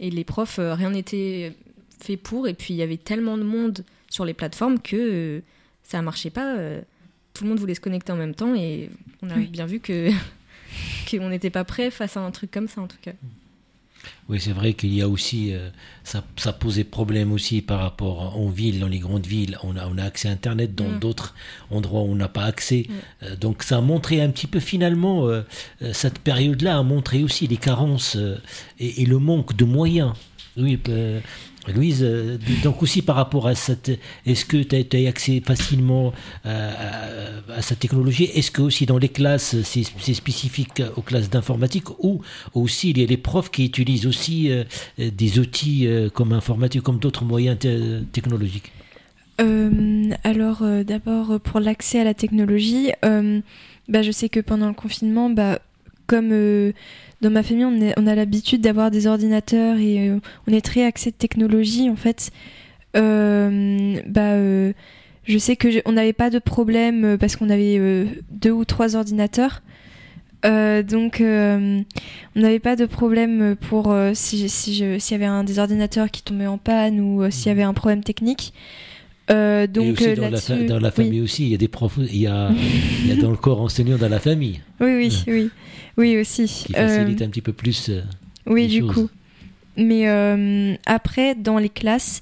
et 0.01 0.11
les 0.11 0.25
profs, 0.25 0.59
euh, 0.59 0.75
rien 0.75 0.91
n'était 0.91 1.55
fait 2.03 2.17
pour. 2.19 2.49
Et 2.49 2.55
puis 2.55 2.75
il 2.75 2.77
y 2.77 2.83
avait 2.83 2.99
tellement 2.99 3.39
de 3.39 3.43
monde 3.45 3.83
sur 4.11 4.25
les 4.27 4.35
plateformes 4.35 4.79
que 4.79 4.97
euh, 4.97 5.41
ça 5.85 6.03
marchait 6.03 6.31
pas. 6.31 6.57
euh, 6.57 6.83
tout 7.33 7.45
le 7.45 7.51
monde 7.51 7.59
voulait 7.59 7.75
se 7.75 7.81
connecter 7.81 8.13
en 8.13 8.17
même 8.17 8.35
temps 8.35 8.55
et 8.55 8.91
on 9.23 9.31
a 9.31 9.37
Oui. 9.37 9.47
bien 9.49 9.67
vu 9.67 9.81
que 9.81 10.11
qu'on 11.11 11.29
n'était 11.31 11.51
pas 11.51 11.65
prêt 11.65 11.91
face 11.91 12.17
à 12.17 12.21
un 12.21 12.31
truc 12.31 12.51
comme 12.51 12.69
ça 12.69 12.81
en 12.83 12.87
tout 12.87 12.99
cas. 13.03 13.13
Oui, 14.29 14.39
c'est 14.41 14.53
vrai 14.53 14.73
qu'il 14.75 14.95
y 14.95 15.03
a 15.03 15.09
aussi, 15.09 15.53
euh, 15.53 15.69
ça, 16.03 16.25
ça 16.37 16.53
posait 16.53 16.85
problème 16.85 17.33
aussi 17.33 17.61
par 17.63 17.81
rapport 17.81 18.37
en 18.39 18.49
ville, 18.49 18.81
dans 18.81 18.89
les 18.89 18.99
grandes 18.99 19.27
villes, 19.27 19.59
on 19.63 19.77
a, 19.77 19.87
on 19.87 19.99
a 19.99 20.05
accès 20.05 20.29
à 20.29 20.33
Internet, 20.33 20.75
dans 20.75 20.89
Mm. 20.89 20.99
d'autres 20.99 21.35
endroits 21.71 22.03
où 22.03 22.13
on 22.13 22.15
n'a 22.15 22.29
pas 22.29 22.45
accès. 22.45 22.87
Mm. 22.89 22.93
Euh, 23.25 23.37
donc 23.37 23.63
ça 23.63 23.79
a 23.79 23.81
montré 23.81 24.21
un 24.23 24.31
petit 24.31 24.47
peu 24.47 24.61
finalement, 24.61 25.27
euh, 25.29 25.43
cette 25.93 26.19
période-là 26.19 26.79
a 26.79 26.83
montré 26.83 27.23
aussi 27.23 27.47
les 27.47 27.57
carences 27.57 28.17
et, 28.79 29.03
et 29.03 29.07
le 29.07 29.19
manque 29.19 29.57
de 29.57 29.65
moyens. 29.65 30.13
Oui, 30.57 30.79
Louise, 31.73 32.03
euh, 32.03 32.39
donc 32.63 32.83
aussi 32.83 33.03
par 33.03 33.17
rapport 33.17 33.47
à 33.47 33.55
cette, 33.55 33.99
est-ce 34.27 34.45
que 34.45 34.57
tu 34.59 34.97
as, 34.97 35.09
accès 35.09 35.41
facilement 35.45 36.13
euh, 36.47 37.41
à, 37.57 37.63
cette 37.63 37.79
technologie? 37.79 38.25
Est-ce 38.35 38.51
que 38.51 38.63
aussi 38.63 38.87
dans 38.87 38.99
les 38.99 39.09
classes, 39.09 39.57
c'est 39.63 40.15
spécifique 40.15 40.83
aux 40.97 41.03
classes 41.03 41.31
d'informatique 41.31 41.89
ou 41.99 42.21
aussi 42.55 42.91
il 42.91 42.99
y 42.99 43.03
a 43.03 43.07
les 43.07 43.17
profs 43.17 43.51
qui 43.51 43.65
utilisent 43.67 44.07
aussi 44.07 44.51
euh, 44.51 44.65
des 44.99 45.39
outils 45.39 45.89
comme 46.13 46.33
informatique, 46.33 46.83
comme 46.83 46.99
d'autres 46.99 47.25
moyens 47.25 47.59
te- 47.59 48.01
technologiques? 48.13 48.73
Alors 50.23 50.63
d'abord 50.87 51.41
pour 51.41 51.59
l'accès 51.61 52.01
à 52.01 52.05
la 52.05 52.15
technologie, 52.15 52.93
bah, 53.03 54.03
je 54.03 54.11
sais 54.13 54.29
que 54.29 54.41
pendant 54.41 54.69
le 54.69 54.75
confinement, 54.75 55.29
bah, 55.29 55.59
comme 56.07 56.31
euh, 56.33 56.73
dans 57.21 57.31
ma 57.31 57.43
famille 57.43 57.65
on, 57.65 57.81
est- 57.81 57.95
on 57.99 58.07
a 58.07 58.15
l'habitude 58.15 58.61
d'avoir 58.61 58.91
des 58.91 59.07
ordinateurs 59.07 59.79
et 59.79 60.09
euh, 60.11 60.19
on 60.49 60.53
est 60.53 60.65
très 60.65 60.85
axé 60.85 61.11
de 61.11 61.17
technologie 61.17 61.89
en 61.91 61.97
fait, 61.97 62.31
euh, 62.97 63.97
bah, 64.07 64.37
je 65.27 65.39
sais 65.39 65.57
que 65.57 65.69
on 65.87 65.93
n'avait 65.93 66.13
pas 66.13 66.31
de 66.31 66.39
problème 66.39 67.17
parce 67.19 67.37
qu'on 67.37 67.51
avait 67.51 68.07
deux 68.31 68.51
ou 68.51 68.65
trois 68.65 68.95
ordinateurs. 68.97 69.63
Donc, 70.45 71.23
on 71.23 71.85
n'avait 72.37 72.59
pas 72.59 72.77
de 72.77 72.85
problème 72.85 73.57
pour 73.57 73.95
si 74.13 74.49
s'il 74.51 74.75
y 74.85 75.15
avait 75.15 75.25
un 75.25 75.43
des 75.45 75.59
ordinateurs 75.59 76.11
qui 76.11 76.23
tombait 76.23 76.47
en 76.47 76.59
panne 76.59 77.01
ou 77.01 77.31
s'il 77.31 77.47
y 77.47 77.51
avait 77.51 77.63
un 77.63 77.73
problème 77.73 78.05
technique. 78.05 78.53
Euh, 79.31 79.65
Et 79.65 79.69
donc 79.69 79.93
aussi 79.95 80.09
euh, 80.11 80.17
dans 80.17 80.29
la, 80.31 80.39
fa- 80.41 80.55
là-dessus- 80.55 80.67
dans 80.67 80.79
la 80.81 80.89
oui. 80.89 80.95
famille 80.95 81.21
aussi, 81.23 81.45
il 81.45 81.49
y 81.49 81.55
a 81.55 81.59
des 81.59 81.69
profs, 81.69 81.99
il 81.99 82.17
y 82.17 82.27
a, 82.27 82.51
il 83.05 83.09
y 83.09 83.13
a 83.13 83.17
dans 83.17 83.31
le 83.31 83.37
corps 83.39 83.61
enseignant 83.63 83.97
dans 83.97 84.09
la 84.09 84.21
famille 84.21 84.61
Oui, 84.81 84.95
oui, 84.97 85.23
oui, 85.27 85.51
oui 85.97 86.19
aussi. 86.19 86.65
qui 86.67 86.75
Euh, 86.77 86.87
facilite 86.89 87.23
un 87.23 87.29
petit 87.29 87.41
peu 87.41 87.53
plus. 87.55 87.89
euh, 87.89 88.03
Oui, 88.47 88.63
les 88.63 88.69
du 88.69 88.81
choses. 88.81 88.93
coup. 88.95 89.09
Mais 89.79 90.09
euh, 90.09 90.75
après, 90.87 91.35
dans 91.35 91.57
les 91.59 91.71
classes, 91.71 92.21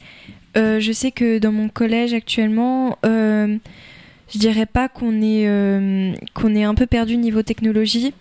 euh, 0.57 0.79
je 0.81 0.93
sais 0.93 1.11
que 1.11 1.39
dans 1.39 1.51
mon 1.53 1.69
collège 1.69 2.15
actuellement, 2.15 2.97
euh, 3.05 3.57
je 4.33 4.39
dirais 4.39 4.67
pas 4.67 4.89
qu'on 4.89 5.21
est, 5.23 5.47
euh, 5.49 6.13
qu'on 6.35 6.55
est 6.55 6.63
un 6.65 6.75
peu 6.77 6.87
perdu 6.87 7.17
niveau 7.17 7.43
technologie, 7.43 8.15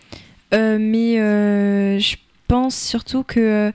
euh, 0.54 0.78
mais 0.82 1.20
euh, 1.20 2.00
je 2.00 2.16
pense 2.48 2.76
surtout 2.76 3.24
que 3.24 3.40
euh, 3.40 3.72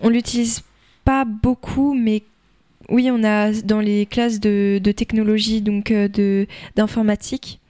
on 0.00 0.10
l'utilise 0.10 0.62
pas 1.04 1.24
beaucoup, 1.24 1.94
mais 1.94 2.22
oui, 2.88 3.10
on 3.12 3.22
a 3.24 3.52
dans 3.52 3.80
les 3.80 4.06
classes 4.06 4.40
de, 4.40 4.80
de 4.82 4.92
technologie, 4.92 5.60
donc 5.60 5.90
euh, 5.90 6.08
de 6.08 6.46
d'informatique, 6.76 7.60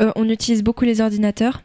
euh, 0.00 0.10
on 0.16 0.28
utilise 0.28 0.62
beaucoup 0.62 0.84
les 0.84 1.00
ordinateurs, 1.00 1.62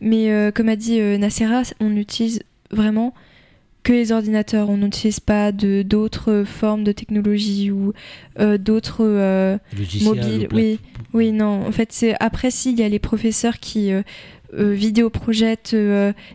mais 0.00 0.30
euh, 0.30 0.50
comme 0.50 0.68
a 0.68 0.76
dit 0.76 1.00
euh, 1.00 1.18
Nacera, 1.18 1.62
on 1.80 1.96
utilise 1.96 2.42
vraiment 2.70 3.14
que 3.82 3.92
les 3.92 4.12
ordinateurs. 4.12 4.70
On 4.70 4.76
n'utilise 4.76 5.18
pas 5.18 5.50
de 5.50 5.82
d'autres 5.82 6.44
formes 6.46 6.84
de 6.84 6.92
technologie 6.92 7.72
ou 7.72 7.92
d'autres 8.38 9.58
mobiles. 10.02 10.48
Oui, 10.52 10.78
oui, 11.12 11.32
non. 11.32 11.66
En 11.66 11.72
fait, 11.72 11.92
c'est 11.92 12.14
après 12.20 12.52
si 12.52 12.70
il 12.70 12.78
y 12.78 12.84
a 12.84 12.88
les 12.88 13.00
professeurs 13.00 13.58
qui 13.58 13.90
euh, 14.54 14.74
vidéoprojettent 14.74 15.74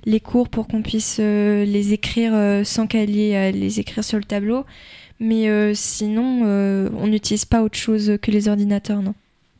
les 0.05 0.19
cours 0.19 0.49
pour 0.49 0.67
qu'on 0.67 0.81
puisse 0.81 1.17
euh, 1.19 1.63
les 1.65 1.93
écrire 1.93 2.33
sans 2.65 2.87
qu'elle 2.87 3.15
ait 3.17 3.37
à 3.37 3.51
les 3.51 3.79
écrire 3.79 4.03
sur 4.03 4.17
le 4.17 4.23
tableau. 4.23 4.65
Mais 5.19 5.49
euh, 5.49 5.73
sinon, 5.73 6.41
euh, 6.45 6.89
on 6.95 7.07
n'utilise 7.07 7.45
pas 7.45 7.63
autre 7.63 7.77
chose 7.77 8.17
que 8.21 8.31
les 8.31 8.47
ordinateurs, 8.47 9.01
non. 9.01 9.15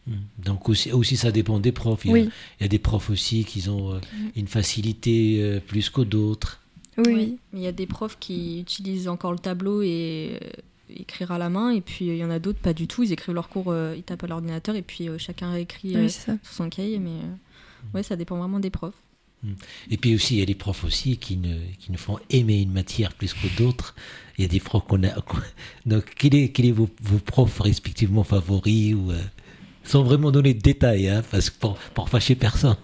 Mm. 0.06 0.12
Donc 0.46 0.70
aussi, 0.70 0.92
aussi 0.92 1.18
ça 1.18 1.32
dépend 1.32 1.60
des 1.60 1.72
profs. 1.72 2.06
Il 2.06 2.10
y 2.10 2.12
a, 2.12 2.14
Oui, 2.14 2.30
il 2.60 2.64
y 2.64 2.66
a 2.66 2.70
des 2.70 2.80
profs 2.80 3.10
aussi 3.10 3.44
qui 3.44 3.68
ont 3.70 3.94
euh, 3.94 4.00
une 4.36 4.48
facilité 4.48 5.60
plus 5.68 5.90
que 5.90 6.02
d'autres. 6.02 6.62
oui, 6.98 7.04
oui. 7.08 7.38
Mais 7.54 7.60
il 7.60 7.64
y 7.64 7.68
a 7.68 7.72
des 7.72 7.88
profs 7.88 8.18
qui 8.20 8.60
utilisent 8.62 9.08
encore 9.08 9.32
le 9.32 9.40
tableau 9.40 9.82
et 9.82 10.40
euh, 10.42 10.48
écrire 10.96 11.32
à 11.32 11.38
la 11.38 11.50
main, 11.50 11.72
et 11.72 11.82
puis 11.82 12.06
il 12.06 12.18
y 12.18 12.24
en 12.24 12.30
a 12.30 12.40
d'autres 12.40 12.60
pas 12.60 12.74
du 12.74 12.88
tout. 12.88 13.04
Ils 13.04 13.12
écrivent 13.12 13.36
leur 13.36 13.50
cours, 13.50 13.72
euh, 13.72 13.94
ils 13.98 14.04
tapent 14.04 14.24
à 14.24 14.28
l'ordinateur 14.28 14.76
et 14.76 14.82
puis 14.82 15.10
euh, 15.10 15.18
chacun 15.18 15.52
réécrit 15.52 15.96
euh, 15.96 16.04
Oui, 16.04 16.10
sur 16.10 16.36
son 16.44 16.70
cahier. 16.70 17.00
Mais 17.00 17.10
euh, 17.10 17.96
ouais, 17.96 18.04
ça 18.04 18.16
dépend 18.16 18.38
vraiment 18.38 18.60
des 18.60 18.70
profs. 18.70 18.96
Et 19.90 19.98
puis 19.98 20.16
aussi, 20.16 20.36
il 20.36 20.40
y 20.40 20.42
a 20.42 20.46
des 20.46 20.56
profs 20.56 20.84
aussi 20.84 21.18
qui, 21.18 21.38
ne, 21.38 21.58
qui 21.80 21.92
nous 21.92 21.98
font 21.98 22.20
aimer 22.30 22.62
une 22.62 22.72
matière 22.72 23.14
plus 23.14 23.34
que 23.34 23.48
d'autres. 23.58 23.96
Il 24.38 24.42
y 24.42 24.46
a 24.46 24.48
des 24.48 24.60
profs 24.60 24.86
qu'on 24.86 25.04
a. 25.04 25.10
Donc, 25.86 26.14
quels 26.18 26.36
est, 26.36 26.50
quel 26.50 26.66
est 26.66 26.72
vos, 26.72 26.90
vos 27.02 27.20
profs 27.20 27.60
respectivement 27.60 28.24
favoris 28.24 28.94
ou, 28.96 29.12
euh, 29.12 29.22
Sans 29.84 30.04
vraiment 30.04 30.32
donner 30.32 30.54
de 30.54 30.62
détails, 30.62 31.08
hein, 31.08 31.24
parce 31.32 31.50
que 31.50 31.60
pour, 31.60 31.78
pour 31.94 32.10
fâcher 32.10 32.36
personne. 32.36 32.78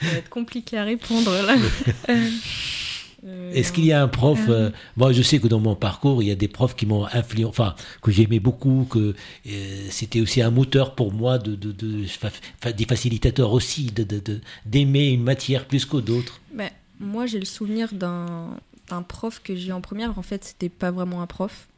Ça 0.00 0.08
va 0.10 0.18
être 0.18 0.30
compliqué 0.30 0.78
à 0.78 0.84
répondre 0.84 1.30
là. 1.30 1.56
Euh, 2.08 2.30
Est-ce 3.52 3.72
qu'il 3.72 3.84
y 3.86 3.92
a 3.92 4.02
un 4.02 4.08
prof 4.08 4.38
euh, 4.48 4.70
Moi, 4.96 5.12
je 5.12 5.22
sais 5.22 5.38
que 5.38 5.48
dans 5.48 5.60
mon 5.60 5.74
parcours, 5.74 6.22
il 6.22 6.28
y 6.28 6.30
a 6.30 6.34
des 6.34 6.48
profs 6.48 6.76
qui 6.76 6.84
m'ont 6.86 7.06
influencé, 7.06 7.44
enfin, 7.48 7.74
que 8.02 8.10
j'aimais 8.10 8.40
beaucoup, 8.40 8.86
que 8.90 9.14
euh, 9.46 9.86
c'était 9.90 10.20
aussi 10.20 10.42
un 10.42 10.50
moteur 10.50 10.94
pour 10.94 11.12
moi, 11.12 11.38
de, 11.38 11.54
de, 11.54 11.72
de- 11.72 12.04
fa- 12.06 12.72
des 12.72 12.84
facilitateurs 12.84 13.52
aussi, 13.52 13.86
de, 13.86 14.02
de, 14.04 14.40
d'aimer 14.66 15.08
une 15.10 15.22
matière 15.22 15.66
plus 15.66 15.86
que 15.86 15.96
d'autres. 15.96 16.40
Ben, 16.52 16.70
moi, 17.00 17.24
j'ai 17.26 17.38
le 17.38 17.44
souvenir 17.46 17.92
d'un 17.94 18.58
prof 19.08 19.40
que 19.42 19.54
j'ai 19.56 19.68
eu 19.68 19.72
en 19.72 19.80
première. 19.80 20.18
En 20.18 20.22
fait, 20.22 20.44
c'était 20.44 20.68
pas 20.68 20.90
vraiment 20.90 21.22
un 21.22 21.26
prof. 21.26 21.68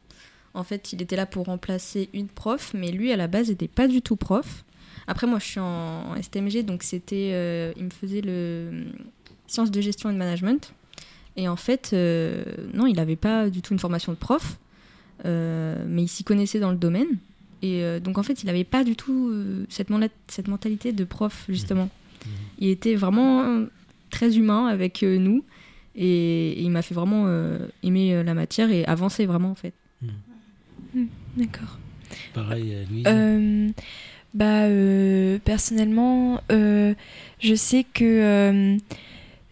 En 0.54 0.64
fait, 0.64 0.92
il 0.92 1.02
était 1.02 1.16
là 1.16 1.26
pour 1.26 1.46
remplacer 1.46 2.08
une 2.14 2.28
prof, 2.28 2.72
mais 2.74 2.90
lui, 2.90 3.12
à 3.12 3.16
la 3.16 3.28
base, 3.28 3.48
n'était 3.50 3.68
pas 3.68 3.86
du 3.88 4.02
tout 4.02 4.16
prof. 4.16 4.64
Après, 5.06 5.26
moi, 5.28 5.38
je 5.38 5.44
suis 5.44 5.60
en, 5.60 6.20
STMG, 6.20 6.64
donc 6.64 6.82
c'était, 6.82 7.30
euh, 7.34 7.72
il 7.76 7.84
me 7.84 7.90
faisait 7.90 8.22
le 8.22 8.86
sciences 9.46 9.70
de 9.70 9.80
gestion 9.80 10.10
et 10.10 10.12
de 10.12 10.18
management. 10.18 10.72
Et 11.36 11.48
en 11.48 11.56
fait, 11.56 11.90
euh, 11.92 12.44
non, 12.72 12.86
il 12.86 12.96
n'avait 12.96 13.16
pas 13.16 13.50
du 13.50 13.62
tout 13.62 13.72
une 13.72 13.78
formation 13.78 14.12
de 14.12 14.16
prof, 14.16 14.58
euh, 15.24 15.84
mais 15.86 16.04
il 16.04 16.08
s'y 16.08 16.24
connaissait 16.24 16.60
dans 16.60 16.70
le 16.70 16.76
domaine. 16.76 17.18
Et 17.62 17.82
euh, 17.82 18.00
donc, 18.00 18.18
en 18.18 18.22
fait, 18.22 18.42
il 18.42 18.46
n'avait 18.46 18.64
pas 18.64 18.84
du 18.84 18.96
tout 18.96 19.32
cette, 19.68 19.90
mentalité 19.90 20.92
de 20.92 21.04
prof, 21.04 21.44
justement. 21.48 21.90
Il 22.58 22.68
était 22.68 22.94
vraiment 22.94 23.66
très 24.10 24.36
humain 24.36 24.66
avec 24.66 25.02
euh, 25.02 25.18
nous. 25.18 25.44
Et, 25.94 26.50
et 26.50 26.60
il 26.62 26.70
m'a 26.70 26.82
fait 26.82 26.94
vraiment 26.94 27.24
euh, 27.26 27.66
aimer 27.82 28.22
la 28.22 28.34
matière 28.34 28.70
et 28.70 28.84
avancer 28.84 29.26
vraiment, 29.26 29.50
en 29.50 29.54
fait. 29.54 29.72
D'accord. 31.36 31.78
Pareil, 32.34 32.72
euh, 32.72 32.84
Louise. 32.90 33.04
Euh, 33.06 33.68
bah, 34.34 34.64
euh, 34.64 35.38
personnellement, 35.44 36.40
euh, 36.52 36.94
je 37.40 37.54
sais 37.54 37.84
que 37.84 38.04
euh, 38.04 38.76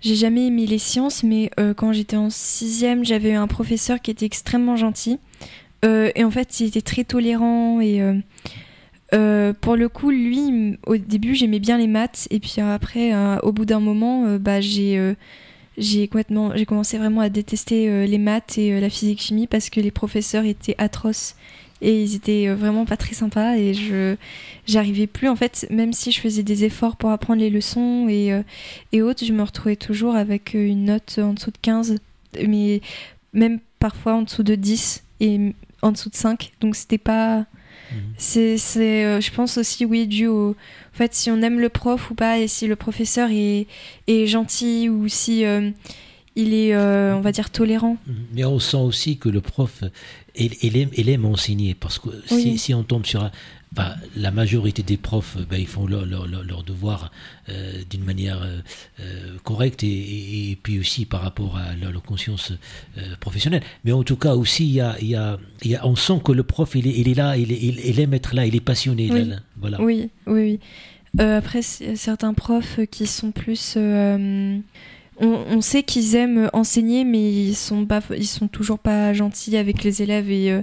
j'ai 0.05 0.17
jamais 0.17 0.49
aimé 0.49 0.67
les 0.67 0.79
sciences, 0.79 1.23
mais 1.23 1.51
euh, 1.59 1.73
quand 1.73 1.95
j'étais 1.95 2.19
en 2.19 2.29
sixième, 2.29 3.07
j'avais 3.07 3.33
un 3.33 3.47
professeur 3.47 4.03
qui 4.03 4.11
était 4.11 4.27
extrêmement 4.27 4.77
gentil. 4.77 5.19
Euh, 5.83 6.11
et 6.14 6.25
en 6.25 6.31
fait, 6.31 6.61
il 6.61 6.67
était 6.67 6.83
très 6.83 7.05
tolérant. 7.05 7.81
Et 7.81 8.03
euh, 9.14 9.53
pour 9.55 9.77
le 9.77 9.88
coup, 9.88 10.11
lui, 10.11 10.77
au 10.87 10.99
début, 10.99 11.35
j'aimais 11.35 11.59
bien 11.59 11.79
les 11.79 11.87
maths. 11.87 12.29
Et 12.31 12.38
puis 12.38 12.57
après, 12.61 13.14
au 13.43 13.53
bout 13.53 13.64
d'un 13.64 13.81
moment, 13.81 14.37
bah, 14.38 14.61
j'ai 14.61 15.14
j'ai 15.79 16.07
commencé 16.07 16.99
vraiment 16.99 17.23
à 17.23 17.31
détester 17.31 18.07
les 18.07 18.19
maths 18.19 18.59
et 18.59 18.79
la 18.81 18.90
physique-chimie 18.90 19.47
parce 19.47 19.71
que 19.71 19.81
les 19.81 19.90
professeurs 19.90 20.45
étaient 20.45 20.77
atroces 20.77 21.35
et 21.85 22.03
ils 22.03 22.16
étaient 22.16 22.49
euh, 22.49 22.55
vraiment 22.57 22.85
pas 22.85 22.97
très 22.97 23.14
sympas 23.14 23.57
et 23.57 23.75
je 23.75 24.16
j'arrivais 24.66 25.07
plus 25.07 25.29
en 25.29 25.37
fait 25.37 25.66
même 25.70 25.92
si 25.92 26.11
je 26.11 26.20
faisais 26.20 26.42
des 26.42 26.64
efforts 26.64 26.97
pour 26.97 27.11
apprendre 27.11 27.40
les 27.40 27.51
leçons 27.51 28.07
et 28.09 28.33
euh, 28.33 28.42
et 28.92 29.03
autres 29.03 29.25
je 29.25 29.33
me 29.33 29.42
retrouvais 29.42 29.77
toujours 29.77 30.16
avec 30.16 30.55
euh, 30.55 30.66
une 30.66 30.87
note 30.87 31.20
en 31.23 31.35
dessous 31.35 31.51
de 31.51 31.59
15 31.62 31.97
mais 32.49 32.81
même 33.33 33.61
parfois 33.79 34.14
en 34.14 34.23
dessous 34.23 34.42
de 34.42 34.55
10 34.55 35.05
et 35.20 35.53
en 35.83 35.92
dessous 35.92 36.11
de 36.11 36.16
5 36.16 36.53
donc 36.61 36.75
c'était 36.75 36.99
pas 36.99 37.47
Mhm. 37.92 38.01
c'est 38.16 38.59
c'est 38.59 39.05
euh, 39.05 39.20
je 39.20 39.31
pense 39.31 39.59
aussi 39.59 39.85
oui 39.85 40.07
dû 40.07 40.27
au 40.27 40.51
en 40.51 40.97
fait 40.97 41.14
si 41.14 41.31
on 41.31 41.40
aime 41.42 41.61
le 41.61 41.68
prof 41.68 42.11
ou 42.11 42.14
pas 42.14 42.38
et 42.38 42.49
si 42.49 42.66
le 42.66 42.77
professeur 42.77 43.29
est 43.31 43.66
est 44.07 44.27
gentil 44.27 44.88
ou 44.88 45.09
si 45.09 45.44
euh, 45.44 45.70
il 46.37 46.55
est 46.55 46.75
euh, 46.75 47.14
on 47.16 47.20
va 47.20 47.31
dire 47.33 47.51
tolérant. 47.51 47.97
Mais 48.33 48.44
on 48.44 48.59
sent 48.59 48.79
aussi 48.79 49.18
que 49.18 49.29
le 49.29 49.40
prof, 49.40 49.85
il 50.37 51.09
aime 51.09 51.25
enseigner. 51.25 51.75
Parce 51.75 51.99
que 51.99 52.09
si, 52.27 52.35
Oui. 52.35 52.59
si 52.59 52.75
on 52.75 52.83
tombe 52.83 53.07
sur. 53.07 53.31
bah, 53.73 53.97
la 54.16 54.31
majorité 54.31 54.85
des 54.85 54.97
profs, 54.97 55.37
bah, 55.51 55.59
ils 55.59 55.66
font 55.66 55.85
leur, 55.88 56.07
leur, 56.07 56.62
devoir 56.62 57.11
euh, 57.49 57.83
d'une 57.90 58.05
manière 58.05 58.40
euh, 58.42 58.61
euh, 59.01 59.37
correcte 59.42 59.83
et, 59.83 59.88
et- 59.88 60.51
et 60.53 60.57
puis 60.62 60.79
aussi 60.79 61.07
par 61.07 61.23
rapport 61.23 61.57
à 61.57 61.75
leur, 61.75 61.90
leur 61.90 62.03
conscience 62.03 62.53
euh, 62.99 63.16
professionnelle. 63.18 63.62
Mais 63.85 63.90
en 63.90 64.05
tout 64.05 64.14
cas 64.16 64.35
aussi, 64.37 64.64
il 64.64 64.75
y 64.75 64.81
a, 64.81 64.97
il 65.01 65.09
y 65.09 65.16
a, 65.16 65.38
il 65.64 65.73
y 65.73 65.75
a- 65.75 65.85
on 65.87 65.97
sent 65.97 66.20
que 66.25 66.31
le 66.31 66.44
prof, 66.44 66.70
il 66.77 66.87
est, 66.87 66.97
il 66.97 67.09
est 67.09 67.14
là, 67.14 67.37
il, 67.37 67.51
est- 67.51 67.59
il, 67.61 67.81
il 67.85 67.99
aime 67.99 68.14
être 68.14 68.33
là, 68.37 68.47
il 68.47 68.55
est 68.55 68.61
passionné. 68.61 69.09
Oui. 69.11 69.18
là, 69.20 69.25
là. 69.25 69.40
voilà. 69.57 69.81
Oui, 69.83 70.09
oui, 70.29 70.61
oui. 71.16 71.20
Après, 71.25 71.62
certains 71.62 72.33
profs 72.35 72.79
qui 72.92 73.07
sont 73.09 73.33
plus. 73.33 73.77
On, 75.20 75.44
on 75.48 75.61
sait 75.61 75.83
qu'ils 75.83 76.14
aiment 76.14 76.50
enseigner, 76.53 77.05
mais 77.05 77.33
ils 77.33 77.55
sont 77.55 77.87
pas, 77.87 78.00
ils 78.16 78.27
sont 78.27 78.48
toujours 78.48 78.79
pas 78.79 79.12
gentils 79.12 79.57
avec 79.57 79.83
les 79.83 80.03
élèves 80.03 80.31
et 80.31 80.50
euh, 80.50 80.62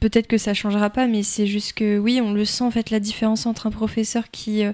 peut-être 0.00 0.26
que 0.26 0.38
ça 0.38 0.54
changera 0.54 0.90
pas, 0.90 1.06
mais 1.06 1.22
c'est 1.22 1.46
juste 1.46 1.72
que 1.74 1.98
oui, 1.98 2.20
on 2.22 2.32
le 2.32 2.44
sent 2.44 2.64
en 2.64 2.70
fait 2.70 2.90
la 2.90 3.00
différence 3.00 3.46
entre 3.46 3.66
un 3.66 3.70
professeur 3.70 4.30
qui 4.30 4.64
euh, 4.64 4.72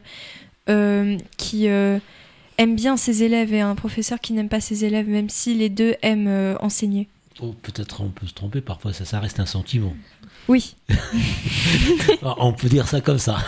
euh, 0.68 1.16
qui 1.36 1.66
aime 1.66 2.76
bien 2.76 2.96
ses 2.96 3.22
élèves 3.22 3.52
et 3.52 3.60
un 3.60 3.74
professeur 3.74 4.20
qui 4.20 4.32
n'aime 4.32 4.48
pas 4.48 4.60
ses 4.60 4.84
élèves, 4.84 5.08
même 5.08 5.28
si 5.28 5.54
les 5.54 5.68
deux 5.68 5.94
aiment 6.02 6.56
enseigner. 6.60 7.08
Oh, 7.40 7.54
Peut-être 7.62 8.02
on 8.02 8.08
peut 8.08 8.26
se 8.26 8.34
tromper, 8.34 8.60
parfois 8.60 8.92
ça, 8.92 9.04
ça 9.04 9.18
reste 9.18 9.40
un 9.40 9.46
sentiment. 9.46 9.94
Oui, 10.48 10.76
Ah, 12.22 12.34
On 12.38 12.52
peut 12.52 12.68
dire 12.68 12.88
ça 12.88 13.00
comme 13.00 13.18
ça. 13.18 13.38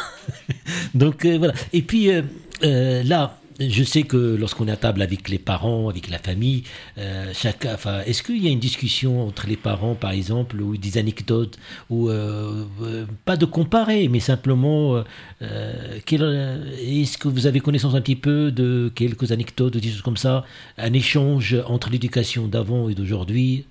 Donc 0.94 1.24
euh, 1.24 1.38
voilà. 1.38 1.54
Et 1.72 1.82
puis 1.82 2.10
euh, 2.10 2.22
euh, 2.62 3.02
là, 3.02 3.38
je 3.60 3.84
sais 3.84 4.02
que 4.02 4.16
lorsqu'on 4.16 4.66
est 4.68 4.72
à 4.72 4.76
table 4.76 5.02
avec 5.02 5.28
les 5.28 5.38
parents, 5.38 5.88
avec 5.88 6.08
la 6.08 6.18
famille, 6.18 6.64
euh, 6.98 7.30
chacun. 7.34 7.74
Enfin, 7.74 8.00
est-ce 8.00 8.22
qu'il 8.22 8.42
y 8.42 8.48
a 8.48 8.50
une 8.50 8.60
discussion 8.60 9.26
entre 9.26 9.46
les 9.46 9.56
parents, 9.56 9.94
par 9.94 10.10
exemple, 10.10 10.60
ou 10.60 10.76
des 10.76 10.98
anecdotes, 10.98 11.58
ou 11.90 12.08
euh, 12.08 12.64
euh, 12.82 13.06
pas 13.24 13.36
de 13.36 13.44
comparer, 13.44 14.08
mais 14.08 14.20
simplement, 14.20 15.04
euh, 15.42 15.98
est-ce 16.10 17.18
que 17.18 17.28
vous 17.28 17.46
avez 17.46 17.60
connaissance 17.60 17.94
un 17.94 18.00
petit 18.00 18.16
peu 18.16 18.50
de 18.50 18.90
quelques 18.94 19.30
anecdotes, 19.32 19.76
des 19.76 19.90
choses 19.90 20.02
comme 20.02 20.16
ça, 20.16 20.44
un 20.78 20.92
échange 20.92 21.56
entre 21.66 21.90
l'éducation 21.90 22.48
d'avant 22.48 22.88
et 22.88 22.94
d'aujourd'hui? 22.94 23.66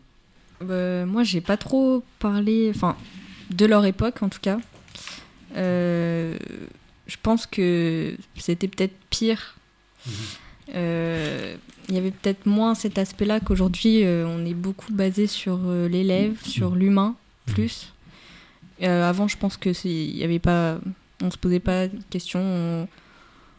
Euh, 0.62 1.06
moi, 1.06 1.24
j'ai 1.24 1.42
pas 1.42 1.58
trop 1.58 2.04
parlé, 2.20 2.72
enfin, 2.74 2.96
de 3.52 3.66
leur 3.66 3.86
époque 3.86 4.24
en 4.24 4.30
tout 4.30 4.40
cas. 4.42 4.60
Je 5.56 7.18
pense 7.22 7.46
que 7.46 8.16
c'était 8.38 8.70
peut-être 8.70 8.96
pire. 9.10 9.58
Euh, 10.76 11.56
Il 11.90 11.96
y 11.96 11.98
avait 11.98 12.12
peut-être 12.12 12.46
moins 12.46 12.76
cet 12.76 12.98
aspect-là 12.98 13.42
qu'aujourd'hui, 13.42 14.04
euh, 14.06 14.26
on 14.26 14.46
est 14.46 14.54
beaucoup 14.54 14.94
basé 14.94 15.28
sur 15.28 15.60
euh, 15.66 15.90
l'élève, 15.90 16.38
sur 16.46 16.76
l'humain, 16.76 17.16
plus. 17.46 17.92
Euh, 18.82 19.08
avant, 19.10 19.28
je 19.28 19.38
pense 19.38 19.58
que 19.58 19.70
y 19.86 20.24
avait 20.24 20.40
pas, 20.40 20.80
on 21.22 21.30
se 21.30 21.38
posait 21.38 21.60
pas 21.60 21.88
de 21.88 22.00
questions. 22.10 22.42
on- 22.42 22.88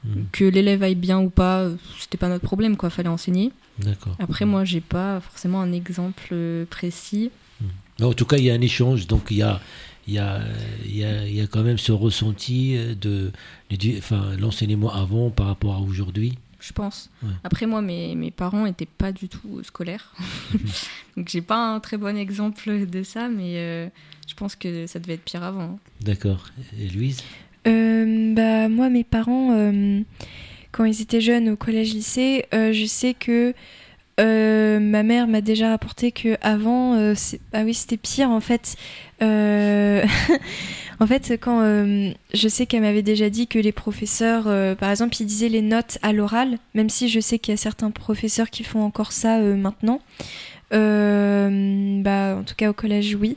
Mhm. 0.06 0.26
que 0.32 0.44
l'élève 0.44 0.82
aille 0.82 0.96
bien 0.96 1.18
ou 1.18 1.30
pas, 1.30 1.66
c'était 1.98 2.18
pas 2.18 2.28
notre 2.28 2.44
problème, 2.44 2.76
quoi. 2.76 2.90
Fallait 2.90 3.08
enseigner. 3.08 3.52
Après, 4.18 4.44
moi, 4.44 4.62
j'ai 4.64 4.82
pas 4.82 5.20
forcément 5.20 5.62
un 5.62 5.72
exemple 5.72 6.34
précis. 6.68 7.30
Mais 7.98 8.04
en 8.04 8.12
tout 8.12 8.26
cas, 8.26 8.36
il 8.36 8.44
y 8.44 8.50
a 8.50 8.54
un 8.54 8.60
échange, 8.60 9.06
donc 9.06 9.28
il 9.30 9.38
y 9.38 9.42
a, 9.42 9.62
il 10.06 10.14
y 10.14 10.18
a, 10.18 10.40
il 10.84 10.96
y 10.96 11.04
a, 11.04 11.26
il 11.26 11.34
y 11.34 11.40
a 11.40 11.46
quand 11.46 11.62
même 11.62 11.78
ce 11.78 11.92
ressenti 11.92 12.76
de, 13.00 13.30
de- 13.70 13.98
enfin, 13.98 14.32
l'enseignement 14.38 14.92
avant 14.92 15.30
par 15.30 15.46
rapport 15.46 15.74
à 15.74 15.80
aujourd'hui. 15.80 16.38
je 16.60 16.72
pense. 16.72 17.10
Ouais. 17.22 17.28
Après, 17.44 17.66
moi, 17.66 17.82
mes, 17.82 18.14
mes 18.14 18.30
parents 18.30 18.64
n'étaient 18.64 18.86
pas 18.86 19.12
du 19.12 19.28
tout 19.28 19.62
scolaires. 19.62 20.14
Donc, 21.16 21.28
j'ai 21.28 21.42
pas 21.42 21.74
un 21.74 21.80
très 21.80 21.96
bon 21.96 22.16
exemple 22.16 22.86
de 22.86 23.02
ça, 23.02 23.28
mais 23.28 23.56
euh, 23.56 23.88
je 24.28 24.34
pense 24.34 24.56
que 24.56 24.86
ça 24.86 24.98
devait 24.98 25.14
être 25.14 25.24
pire 25.24 25.42
avant. 25.42 25.78
D'accord. 26.00 26.46
Et 26.78 26.88
Louise? 26.88 27.22
Euh, 27.66 28.34
bah, 28.34 28.68
moi, 28.68 28.88
mes 28.90 29.04
parents, 29.04 29.52
euh, 29.52 30.00
quand 30.72 30.84
ils 30.84 31.00
étaient 31.00 31.20
jeunes 31.20 31.48
au 31.50 31.56
collège-lycée, 31.56 32.44
euh, 32.52 32.72
je 32.72 32.84
sais 32.86 33.14
que 33.14 33.54
euh, 34.20 34.78
ma 34.80 35.02
mère 35.02 35.26
m'a 35.26 35.40
déjà 35.40 35.70
rapporté 35.70 36.12
que 36.12 36.36
avant, 36.40 36.94
euh, 36.94 37.14
ah 37.52 37.62
oui, 37.64 37.74
c'était 37.74 37.96
pire 37.96 38.30
en 38.30 38.40
fait. 38.40 38.76
Euh, 39.22 40.04
en 41.00 41.06
fait, 41.06 41.34
quand 41.40 41.60
euh, 41.62 42.10
je 42.32 42.48
sais 42.48 42.66
qu'elle 42.66 42.82
m'avait 42.82 43.02
déjà 43.02 43.30
dit 43.30 43.46
que 43.46 43.58
les 43.58 43.72
professeurs, 43.72 44.44
euh, 44.46 44.74
par 44.74 44.90
exemple, 44.90 45.16
ils 45.20 45.26
disaient 45.26 45.48
les 45.48 45.62
notes 45.62 45.98
à 46.02 46.12
l'oral, 46.12 46.58
même 46.74 46.88
si 46.88 47.08
je 47.08 47.20
sais 47.20 47.38
qu'il 47.38 47.52
y 47.52 47.54
a 47.54 47.58
certains 47.58 47.90
professeurs 47.90 48.50
qui 48.50 48.64
font 48.64 48.82
encore 48.82 49.12
ça 49.12 49.38
maintenant. 49.38 50.00
Bah, 50.70 52.36
en 52.36 52.42
tout 52.42 52.54
cas, 52.56 52.70
au 52.70 52.72
collège, 52.72 53.16
oui. 53.20 53.36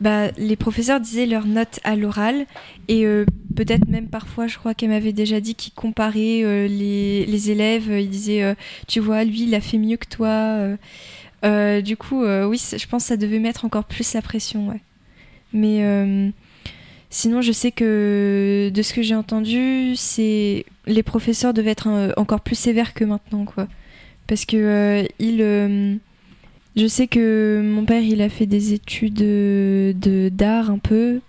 Bah, 0.00 0.30
les 0.38 0.54
professeurs 0.54 1.00
disaient 1.00 1.26
leurs 1.26 1.46
notes 1.46 1.80
à 1.82 1.96
l'oral 1.96 2.46
et 2.86 3.04
peut-être 3.56 3.88
même 3.88 4.06
parfois, 4.06 4.46
je 4.46 4.56
crois 4.56 4.74
qu'elle 4.74 4.90
m'avait 4.90 5.12
déjà 5.12 5.40
dit 5.40 5.56
qu'ils 5.56 5.72
comparaient 5.72 6.68
les, 6.68 7.50
élèves. 7.50 7.90
Ils 7.90 8.08
disaient, 8.08 8.54
tu 8.86 9.00
vois, 9.00 9.24
lui, 9.24 9.42
il 9.42 9.54
a 9.56 9.60
fait 9.60 9.78
mieux 9.78 9.96
que 9.96 10.06
toi. 10.06 10.76
Euh. 11.44 11.80
Du 11.80 11.96
coup, 11.96 12.24
euh, 12.24 12.46
oui, 12.46 12.58
je 12.58 12.86
pense 12.86 13.04
que 13.04 13.08
ça 13.08 13.16
devait 13.16 13.38
mettre 13.38 13.64
encore 13.64 13.84
plus 13.84 14.12
la 14.14 14.22
pression. 14.22 14.78
Mais 15.52 15.84
euh, 15.84 16.30
sinon, 17.10 17.42
je 17.42 17.52
sais 17.52 17.72
que 17.72 18.70
de 18.72 18.82
ce 18.82 18.92
que 18.92 19.02
j'ai 19.02 19.14
entendu, 19.14 19.94
c'est 19.96 20.64
les 20.86 21.02
professeurs 21.02 21.54
devaient 21.54 21.70
être 21.70 22.12
encore 22.16 22.40
plus 22.40 22.56
sévères 22.56 22.94
que 22.94 23.04
maintenant, 23.04 23.44
quoi. 23.44 23.68
Parce 24.26 24.44
que 24.44 25.06
il, 25.18 25.40
euh, 25.40 25.94
je 26.76 26.86
sais 26.86 27.06
que 27.06 27.62
mon 27.64 27.84
père, 27.84 28.02
il 28.02 28.20
a 28.20 28.28
fait 28.28 28.46
des 28.46 28.74
études 28.74 29.14
de 29.14 30.30
d'art 30.32 30.70
un 30.70 30.78
peu, 30.78 31.20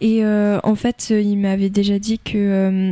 et 0.00 0.24
en 0.24 0.74
fait, 0.74 1.10
il 1.10 1.36
m'avait 1.38 1.70
déjà 1.70 1.98
dit 1.98 2.18
que 2.18 2.90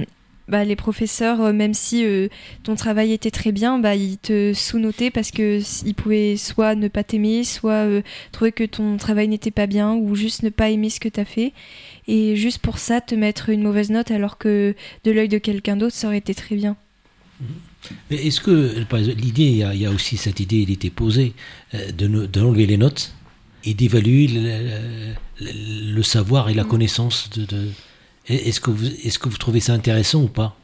bah, 0.53 0.65
les 0.65 0.77
professeurs, 0.77 1.41
euh, 1.41 1.53
même 1.53 1.75
si 1.75 2.05
euh, 2.05 2.29
ton 2.63 2.77
travail 2.77 3.11
était 3.13 3.31
très 3.33 3.51
bien, 3.51 3.79
bah, 3.81 3.97
ils 3.97 4.19
te 4.19 4.53
sous-notaient 4.55 5.11
parce 5.11 5.31
que 5.33 5.57
s- 5.59 5.83
ils 5.85 5.95
pouvaient 5.95 6.37
soit 6.37 6.75
ne 6.77 6.89
pas 6.89 7.03
t'aimer, 7.03 7.43
soit 7.43 7.83
euh, 7.89 8.03
trouver 8.31 8.53
que 8.53 8.65
ton 8.65 8.97
travail 8.99 9.27
n'était 9.29 9.51
pas 9.51 9.67
bien, 9.67 9.95
ou 9.95 10.15
juste 10.15 10.43
ne 10.45 10.51
pas 10.51 10.71
aimer 10.71 10.91
ce 10.91 11.01
que 11.01 11.09
tu 11.09 11.19
as 11.19 11.25
fait. 11.25 11.53
Et 12.07 12.37
juste 12.37 12.59
pour 12.59 12.79
ça, 12.79 13.01
te 13.01 13.15
mettre 13.17 13.49
une 13.49 13.63
mauvaise 13.63 13.91
note 13.91 14.11
alors 14.13 14.39
que 14.39 14.75
de 15.05 15.11
l'œil 15.11 15.29
de 15.29 15.39
quelqu'un 15.39 15.77
d'autre, 15.77 15.97
ça 15.97 16.07
aurait 16.09 16.19
été 16.19 16.35
très 16.35 16.55
bien. 16.55 16.77
Mais 18.11 18.17
est-ce 18.27 18.41
que, 18.41 18.85
l'idée, 19.19 19.45
il 19.45 19.57
y, 19.57 19.87
a, 19.87 19.91
aussi 19.91 20.17
cette 20.17 20.39
idée, 20.39 20.59
il 20.59 20.71
était 20.71 20.91
posée, 20.91 21.33
euh, 21.75 21.91
de 21.93 22.27
d'enlever 22.27 22.67
les 22.67 22.77
notes 22.77 23.13
et 23.65 23.75
d'évaluer 23.75 24.27
le, 24.29 24.41
le- 25.41 25.95
le 25.95 26.03
savoir 26.03 26.49
et 26.51 26.55
la 26.55 26.65
connaissance 26.65 27.31
de. 27.31 27.45
de- 27.47 27.71
Est-ce 28.29 28.61
que, 28.61 28.71
vous, 28.71 28.87
est 28.87 29.19
que 29.19 29.29
vous 29.29 29.37
trouvez 29.37 29.61
ça 29.61 29.73
intéressant 29.73 30.23
ou 30.23 30.29
pas? 30.29 30.57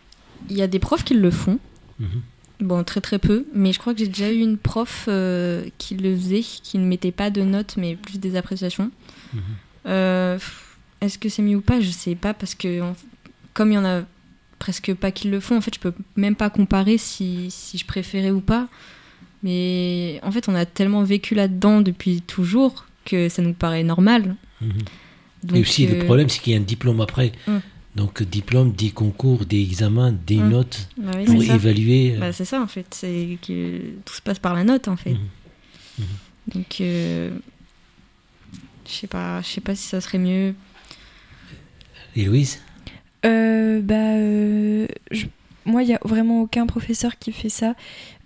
Il 0.48 0.56
y 0.56 0.62
a 0.62 0.66
des 0.66 0.78
profs 0.78 1.04
qui 1.04 1.14
le 1.14 1.30
font. 1.30 1.58
Mhm. 1.98 2.22
Bon, 2.60 2.82
très 2.82 3.00
très 3.00 3.18
peu, 3.18 3.46
mais 3.54 3.72
je 3.72 3.78
crois 3.78 3.92
que 3.92 4.00
j'ai 4.00 4.08
déjà 4.08 4.32
eu 4.32 4.38
une 4.38 4.58
prof 4.58 5.04
euh, 5.08 5.64
qui 5.78 5.96
le 5.96 6.14
faisait, 6.16 6.40
qui 6.42 6.78
ne 6.78 6.84
mettait 6.84 7.12
pas 7.12 7.30
de 7.30 7.42
notes, 7.42 7.76
mais 7.76 7.94
plus 7.94 8.18
des 8.18 8.36
appréciations. 8.36 8.90
Mhm. 9.32 9.40
Euh, 9.86 10.38
Est-ce 11.00 11.18
que 11.18 11.28
c'est 11.28 11.42
mieux 11.42 11.56
ou 11.56 11.60
pas? 11.60 11.80
Je 11.80 11.90
sais 11.90 12.16
pas, 12.16 12.34
parce 12.34 12.54
que 12.54 12.82
comme 13.54 13.70
il 13.70 13.74
y 13.74 13.78
en 13.78 13.84
a 13.84 14.02
presque 14.58 14.92
pas 14.94 15.12
qui 15.12 15.28
le 15.28 15.38
font, 15.38 15.56
en 15.56 15.60
fait, 15.60 15.74
je 15.74 15.80
peux 15.80 15.92
même 16.16 16.34
pas 16.34 16.50
comparer 16.50 16.98
si, 16.98 17.46
si 17.50 17.78
je 17.78 17.86
préférais 17.86 18.30
ou 18.32 18.40
pas. 18.40 18.68
Mais 19.44 20.18
en 20.24 20.32
fait, 20.32 20.48
on 20.48 20.54
a 20.54 20.66
tellement 20.66 21.04
vécu 21.04 21.36
là-dedans 21.36 21.80
depuis 21.80 22.22
toujours 22.22 22.86
que 23.04 23.28
ça 23.28 23.40
nous 23.40 23.54
paraît 23.54 23.84
normal. 23.84 24.34
Mhm. 24.60 24.72
Donc, 25.44 25.56
Et 25.58 25.60
aussi, 25.60 25.86
le 25.86 25.96
euh, 25.96 26.04
problème, 26.04 26.28
c'est 26.28 26.40
qu'il 26.40 26.52
y 26.52 26.56
a 26.56 26.58
un 26.58 26.62
diplôme 26.64 27.00
après. 27.00 27.32
Mm. 27.46 27.58
Donc, 27.96 28.22
diplôme, 28.22 28.72
des 28.72 28.90
concours, 28.90 29.44
des 29.46 29.60
examens, 29.62 30.12
des 30.12 30.36
Mm. 30.36 30.48
notes 30.48 30.88
bah 30.96 31.12
oui, 31.16 31.24
pour 31.24 31.42
évaluer. 31.42 32.14
euh, 32.16 32.20
Bah, 32.20 32.32
c'est 32.32 32.44
ça 32.44 32.60
en 32.60 32.66
fait, 32.66 32.86
c'est 32.92 33.38
que 33.46 33.80
tout 34.04 34.14
se 34.14 34.22
passe 34.22 34.38
par 34.38 34.54
la 34.54 34.64
note 34.64 34.88
en 34.88 34.96
fait. 34.96 35.14
Mhm. 35.98 36.06
Donc 36.54 36.80
euh, 36.80 37.30
je 38.86 38.92
sais 38.92 39.06
pas, 39.06 39.42
je 39.42 39.46
sais 39.48 39.60
pas 39.60 39.74
si 39.74 39.86
ça 39.88 40.00
serait 40.00 40.18
mieux. 40.18 40.54
Et 42.16 42.24
Louise 42.24 42.60
Euh, 43.26 43.80
bah, 43.82 43.94
euh, 44.14 44.86
je- 45.10 45.26
moi, 45.64 45.82
il 45.82 45.86
n'y 45.88 45.94
a 45.94 46.00
vraiment 46.04 46.40
aucun 46.42 46.66
professeur 46.66 47.18
qui 47.18 47.32
fait 47.32 47.48
ça. 47.48 47.74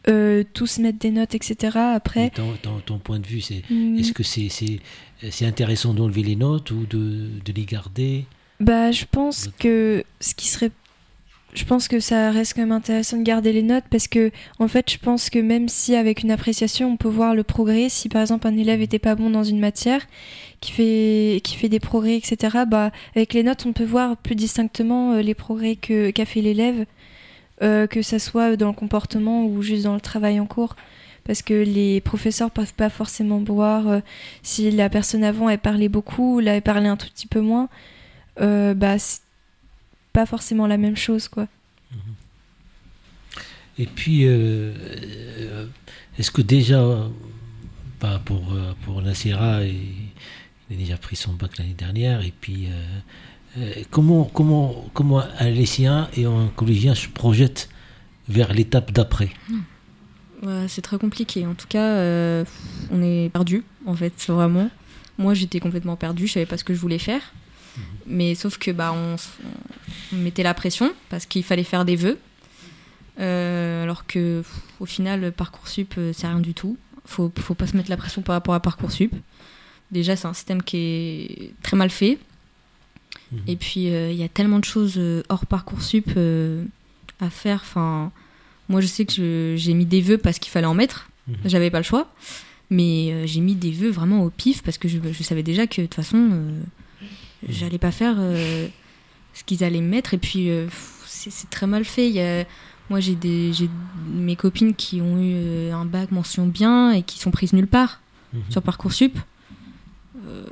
Euh, 0.08 0.42
tous 0.52 0.78
mettent 0.80 0.98
des 1.00 1.12
notes, 1.12 1.34
etc. 1.36 1.78
Après, 1.94 2.30
ton, 2.30 2.54
ton- 2.60 2.80
ton 2.84 2.98
point 2.98 3.20
de 3.20 3.26
vue, 3.26 3.40
c'est 3.40 3.62
hmm, 3.70 3.98
est-ce 3.98 4.12
que 4.12 4.24
c'est 4.24 4.48
c'est 4.48 5.46
intéressant 5.46 5.94
d'enlever 5.94 6.24
les 6.24 6.34
notes 6.34 6.72
ou 6.72 6.86
de, 6.86 7.28
de 7.44 7.52
les 7.54 7.64
garder? 7.64 8.24
Bah, 8.58 8.90
je 8.90 9.04
pense 9.10 9.48
que 9.60 10.02
ce 10.20 10.34
qui 10.34 10.48
serait. 10.48 10.70
Je 11.54 11.64
pense 11.66 11.86
que 11.86 12.00
ça 12.00 12.30
reste 12.30 12.54
quand 12.54 12.62
même 12.62 12.72
intéressant 12.72 13.18
de 13.18 13.22
garder 13.22 13.52
les 13.52 13.62
notes 13.62 13.84
parce 13.90 14.08
que, 14.08 14.30
en 14.58 14.68
fait, 14.68 14.90
je 14.90 14.96
pense 14.98 15.28
que 15.30 15.38
même 15.38 15.68
si 15.68 15.94
avec 15.94 16.22
une 16.22 16.30
appréciation, 16.30 16.90
on 16.90 16.96
peut 16.96 17.10
voir 17.10 17.34
le 17.34 17.42
progrès, 17.44 17.90
si 17.90 18.08
par 18.08 18.22
exemple 18.22 18.46
un 18.48 18.56
élève 18.56 18.80
était 18.80 18.98
pas 18.98 19.14
bon 19.14 19.28
dans 19.28 19.44
une 19.44 19.60
matière, 19.60 20.00
qui 20.60 20.72
fait, 20.72 21.40
qui 21.44 21.56
fait 21.56 21.68
des 21.68 21.78
progrès, 21.78 22.16
etc., 22.16 22.64
bah, 22.66 22.90
avec 23.14 23.34
les 23.34 23.42
notes, 23.42 23.66
on 23.66 23.74
peut 23.74 23.84
voir 23.84 24.16
plus 24.16 24.34
distinctement 24.34 25.12
euh, 25.12 25.20
les 25.22 25.34
progrès 25.34 25.76
que, 25.76 26.10
qu'a 26.10 26.24
fait 26.24 26.40
l'élève, 26.40 26.86
euh, 27.62 27.86
que 27.86 28.02
ça 28.02 28.18
soit 28.18 28.56
dans 28.56 28.68
le 28.68 28.72
comportement 28.74 29.44
ou 29.44 29.62
juste 29.62 29.84
dans 29.84 29.94
le 29.94 30.00
travail 30.00 30.40
en 30.40 30.46
cours. 30.46 30.76
Parce 31.24 31.42
que 31.42 31.54
les 31.54 32.00
professeurs 32.00 32.50
peuvent 32.50 32.74
pas 32.74 32.90
forcément 32.90 33.38
voir 33.38 33.86
euh, 33.86 34.00
si 34.42 34.70
la 34.72 34.88
personne 34.88 35.22
avant 35.22 35.48
elle 35.48 35.58
parlait 35.58 35.88
beaucoup, 35.88 36.40
là 36.40 36.56
elle 36.56 36.62
parlait 36.62 36.88
un 36.88 36.96
tout 36.96 37.06
petit 37.06 37.28
peu 37.28 37.40
moins. 37.40 37.68
Euh, 38.40 38.74
bah, 38.74 38.98
c'est 38.98 39.20
pas 40.12 40.26
forcément 40.26 40.66
la 40.66 40.76
même 40.76 40.96
chose, 40.96 41.28
quoi. 41.28 41.46
Et 43.78 43.86
puis, 43.86 44.26
euh, 44.26 44.74
euh, 45.38 45.66
est-ce 46.18 46.30
que 46.30 46.42
déjà, 46.42 47.08
bah, 48.00 48.20
pour, 48.24 48.54
pour 48.84 49.00
Nacera, 49.00 49.64
il 49.64 49.78
il 50.70 50.76
a 50.76 50.78
déjà 50.78 50.96
pris 50.96 51.16
son 51.16 51.32
bac 51.34 51.58
l'année 51.58 51.74
dernière, 51.74 52.24
et 52.24 52.32
puis 52.40 52.68
comment, 53.90 54.24
comment, 54.24 54.84
comment 54.94 55.22
un 55.38 55.50
lycéen 55.50 56.08
et 56.16 56.24
un 56.24 56.50
collégien 56.56 56.94
se 56.94 57.08
projettent 57.08 57.68
vers 58.28 58.52
l'étape 58.52 58.92
d'après? 58.92 59.30
Ouais, 60.42 60.66
c'est 60.68 60.82
très 60.82 60.98
compliqué. 60.98 61.46
En 61.46 61.54
tout 61.54 61.68
cas, 61.68 61.86
euh, 61.86 62.44
on 62.90 63.02
est 63.02 63.30
perdu 63.30 63.64
en 63.86 63.94
fait, 63.94 64.12
vraiment. 64.28 64.70
Moi, 65.18 65.34
j'étais 65.34 65.60
complètement 65.60 65.96
perdue, 65.96 66.26
je 66.26 66.32
savais 66.32 66.46
pas 66.46 66.56
ce 66.56 66.64
que 66.64 66.74
je 66.74 66.80
voulais 66.80 66.98
faire. 66.98 67.22
Mais 68.06 68.34
sauf 68.34 68.58
que 68.58 68.70
bah 68.70 68.92
on, 68.94 69.16
mettait 70.14 70.42
la 70.42 70.52
pression 70.52 70.92
parce 71.08 71.24
qu'il 71.24 71.42
fallait 71.42 71.64
faire 71.64 71.84
des 71.84 71.96
vœux. 71.96 72.18
Euh, 73.18 73.84
alors 73.84 74.06
que 74.06 74.40
pff, 74.40 74.60
au 74.80 74.86
final, 74.86 75.32
parcoursup 75.32 75.94
euh, 75.96 76.12
c'est 76.12 76.26
rien 76.26 76.40
du 76.40 76.52
tout. 76.52 76.76
Faut 77.06 77.32
faut 77.38 77.54
pas 77.54 77.66
se 77.66 77.76
mettre 77.76 77.88
la 77.88 77.96
pression 77.96 78.20
par 78.20 78.34
rapport 78.34 78.54
à 78.54 78.60
parcoursup. 78.60 79.14
Déjà, 79.90 80.16
c'est 80.16 80.26
un 80.26 80.34
système 80.34 80.62
qui 80.62 80.76
est 80.76 81.54
très 81.62 81.76
mal 81.76 81.90
fait. 81.90 82.18
Mhm. 83.32 83.38
Et 83.48 83.56
puis, 83.56 83.88
euh, 83.88 84.10
il 84.12 84.16
y 84.18 84.22
a 84.22 84.28
tellement 84.28 84.58
de 84.58 84.64
choses 84.64 84.94
euh, 84.98 85.22
hors 85.28 85.46
Parcoursup 85.46 86.10
euh, 86.16 86.64
à 87.20 87.30
faire. 87.30 87.60
Enfin, 87.62 88.12
moi, 88.68 88.80
je 88.80 88.86
sais 88.86 89.04
que 89.06 89.54
j'ai 89.56 89.74
mis 89.74 89.86
des 89.86 90.00
vœux 90.02 90.18
parce 90.18 90.38
qu'il 90.38 90.50
fallait 90.52 90.66
en 90.66 90.74
mettre. 90.74 91.08
Mhm. 91.28 91.36
J'avais 91.46 91.70
pas 91.70 91.78
le 91.78 91.84
choix. 91.84 92.12
Mais 92.70 93.26
j'ai 93.26 93.40
mis 93.40 93.54
des 93.54 93.70
vœux 93.70 93.90
vraiment 93.90 94.22
au 94.24 94.30
pif 94.30 94.62
parce 94.62 94.78
que 94.78 94.88
je, 94.88 94.98
je 95.12 95.22
savais 95.22 95.42
déjà 95.42 95.66
que 95.66 95.82
de 95.82 95.86
toute 95.86 95.94
façon, 95.94 96.28
euh, 96.32 96.60
j'allais 97.48 97.78
pas 97.78 97.90
faire 97.90 98.16
ce 98.16 99.44
qu'ils 99.44 99.62
allaient 99.62 99.82
me 99.82 99.88
mettre. 99.88 100.14
Et 100.14 100.18
puis, 100.18 100.48
c'est 101.04 101.50
très 101.50 101.66
mal 101.66 101.84
fait. 101.84 102.08
Il 102.08 102.14
y 102.14 102.20
a- 102.20 102.44
moi, 102.90 103.00
j'ai 103.00 103.14
des, 103.14 103.52
mes 104.14 104.36
copines 104.36 104.74
qui 104.74 105.00
ont 105.02 105.18
eu 105.22 105.70
un 105.70 105.84
bac 105.84 106.10
mention 106.12 106.46
bien 106.46 106.92
et 106.92 107.02
qui 107.02 107.18
sont 107.18 107.30
prises 107.30 107.52
nulle 107.52 107.66
part 107.66 108.00
Mhm. 108.32 108.40
sur 108.48 108.62
Parcoursup. 108.62 109.18
Euh, 110.26 110.44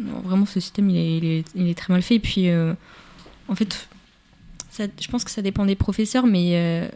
non, 0.00 0.20
vraiment, 0.20 0.46
ce 0.46 0.60
système, 0.60 0.88
il 0.90 0.96
est, 0.96 1.16
il 1.18 1.24
est, 1.24 1.44
il 1.54 1.68
est 1.68 1.74
très 1.74 1.92
mal 1.92 2.02
fait. 2.02 2.16
Et 2.16 2.20
puis, 2.20 2.48
euh, 2.48 2.74
en 3.48 3.54
fait, 3.54 3.88
ça, 4.70 4.84
je 5.00 5.08
pense 5.08 5.24
que 5.24 5.30
ça 5.30 5.42
dépend 5.42 5.66
des 5.66 5.76
professeurs, 5.76 6.26
mais 6.26 6.52
euh, 6.54 6.88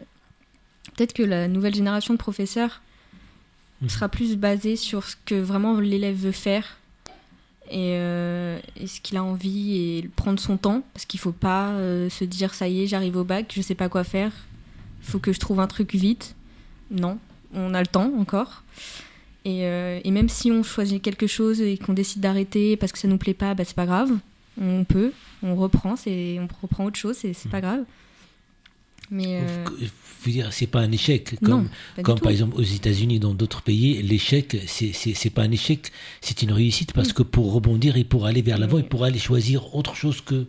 peut-être 0.95 1.13
que 1.13 1.23
la 1.23 1.47
nouvelle 1.47 1.75
génération 1.75 2.13
de 2.13 2.19
professeurs 2.19 2.81
Mhm. 3.81 3.89
sera 3.89 4.07
plus 4.07 4.37
basée 4.37 4.77
sur 4.77 5.03
ce 5.03 5.17
que 5.25 5.35
vraiment 5.35 5.77
l'élève 5.81 6.15
veut 6.15 6.31
faire 6.31 6.77
et, 7.69 7.97
euh, 7.97 8.57
et 8.77 8.87
ce 8.87 9.01
qu'il 9.01 9.17
a 9.17 9.23
envie 9.23 9.75
et 9.75 10.09
prendre 10.15 10.39
son 10.39 10.55
temps, 10.55 10.81
parce 10.93 11.03
qu'il 11.05 11.19
faut 11.19 11.33
pas 11.33 11.73
se 12.09 12.23
dire 12.23 12.53
ça 12.53 12.69
y 12.69 12.83
est, 12.83 12.87
j'arrive 12.87 13.17
au 13.17 13.25
bac, 13.25 13.51
je 13.53 13.61
sais 13.61 13.75
pas 13.75 13.89
quoi 13.89 14.05
faire, 14.05 14.31
faut 15.01 15.19
que 15.19 15.33
je 15.33 15.39
trouve 15.41 15.59
un 15.59 15.67
truc 15.67 15.93
vite. 15.93 16.35
Non, 16.89 17.17
on 17.53 17.73
a 17.73 17.81
le 17.81 17.87
temps 17.87 18.13
encore. 18.17 18.63
Et, 19.45 19.65
euh, 19.65 19.99
et 20.03 20.11
même 20.11 20.27
si 20.27 20.51
on 20.51 20.63
choisit 20.63 21.01
quelque 21.01 21.27
chose 21.27 21.61
et 21.61 21.77
qu'on 21.77 21.93
décide 21.93 22.19
d'arrêter 22.21 22.77
parce 22.77 22.91
que 22.91 22.97
ça 22.97 23.07
nous 23.07 23.17
plaît 23.19 23.33
pas, 23.35 23.53
bah, 23.53 23.63
c'est 23.63 23.75
pas 23.75 23.85
grave. 23.85 24.11
On 24.59 24.83
peut, 24.85 25.11
on 25.43 25.55
reprend, 25.55 25.95
c'est, 25.95 26.39
on 26.39 26.47
reprend 26.61 26.85
autre 26.85 26.97
chose, 26.97 27.15
c'est, 27.15 27.33
c'est 27.33 27.49
pas 27.49 27.61
grave. 27.61 27.83
Mais 29.11 29.39
euh, 29.43 29.65
dire, 30.25 30.51
c'est 30.51 30.65
pas 30.65 30.79
un 30.79 30.91
échec. 30.91 31.39
non, 31.43 31.49
Comme, 31.49 31.67
pas 31.67 31.71
du 31.97 32.03
comme 32.03 32.19
par 32.19 32.31
exemple 32.31 32.55
aux 32.55 32.63
États-Unis, 32.63 33.19
dans 33.19 33.35
d'autres 33.35 33.61
pays, 33.61 34.01
l'échec, 34.01 34.57
c'est- 34.65 34.93
c'est 34.93 35.13
c'est 35.13 35.29
pas 35.29 35.43
un 35.43 35.51
échec, 35.51 35.91
c'est 36.21 36.41
une 36.41 36.51
réussite 36.51 36.93
parce 36.93 37.13
que 37.13 37.21
pour 37.21 37.53
rebondir 37.53 37.97
et 37.97 38.03
pour 38.03 38.25
aller 38.25 38.41
vers 38.41 38.57
l'avant, 38.57 38.79
il 38.79 38.85
pourra 38.85 39.07
aller 39.07 39.19
choisir 39.19 39.75
autre 39.75 39.95
chose 39.95 40.21
que. 40.21 40.47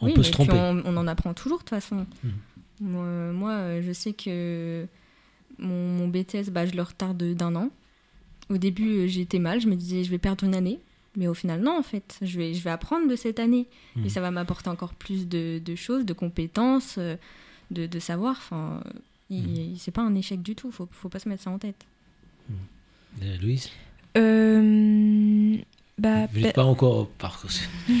On 0.00 0.06
Oui, 0.06 0.14
peut 0.14 0.22
se 0.22 0.30
tromper. 0.32 0.54
On, 0.54 0.82
on 0.86 0.96
en 0.96 1.06
apprend 1.06 1.34
toujours 1.34 1.58
de 1.58 1.62
toute 1.64 1.70
façon. 1.70 2.06
Mhm. 2.24 2.32
Moi, 2.80 3.32
moi, 3.32 3.80
je 3.82 3.92
sais 3.92 4.14
que 4.14 4.86
mon, 5.58 5.88
mon 5.98 6.08
BTS, 6.08 6.50
bah, 6.50 6.64
je 6.66 6.72
le 6.74 6.82
retarde 6.82 7.22
d'un 7.34 7.54
an. 7.54 7.68
Au 8.52 8.58
début, 8.58 8.90
euh, 8.98 9.06
j'étais 9.08 9.38
mal, 9.38 9.60
je 9.60 9.66
me 9.66 9.74
disais 9.74 10.04
je 10.04 10.10
vais 10.10 10.18
perdre 10.18 10.44
une 10.44 10.54
année. 10.54 10.78
Mais 11.16 11.26
au 11.28 11.34
final, 11.34 11.60
non, 11.60 11.78
en 11.78 11.82
fait, 11.82 12.16
je 12.22 12.38
vais, 12.38 12.54
je 12.54 12.62
vais 12.62 12.70
apprendre 12.70 13.06
de 13.08 13.16
cette 13.16 13.38
année. 13.38 13.66
Et 14.04 14.08
ça 14.08 14.20
va 14.22 14.30
m'apporter 14.30 14.70
encore 14.70 14.94
plus 14.94 15.28
de, 15.28 15.60
de 15.62 15.74
choses, 15.74 16.06
de 16.06 16.14
compétences, 16.14 16.94
euh, 16.98 17.16
de, 17.70 17.86
de 17.86 17.98
savoir. 17.98 18.36
Enfin, 18.38 18.80
il- 19.28 19.42
Mhm. 19.72 19.76
c'est 19.78 19.90
pas 19.90 20.00
un 20.02 20.14
échec 20.14 20.40
du 20.42 20.54
tout, 20.54 20.70
faut, 20.70 20.88
faut 20.90 21.08
pas 21.10 21.18
se 21.18 21.28
mettre 21.28 21.42
ça 21.42 21.50
en 21.50 21.58
tête. 21.58 21.84
Euh, 23.22 23.36
Louise? 23.42 23.68
Euh, 24.16 25.56
bah, 25.98 26.26
Vous 26.32 26.40
n'êtes 26.40 26.54
pas 26.54 26.64
encore. 26.64 27.08
Par... 27.18 27.42
vous 27.88 27.94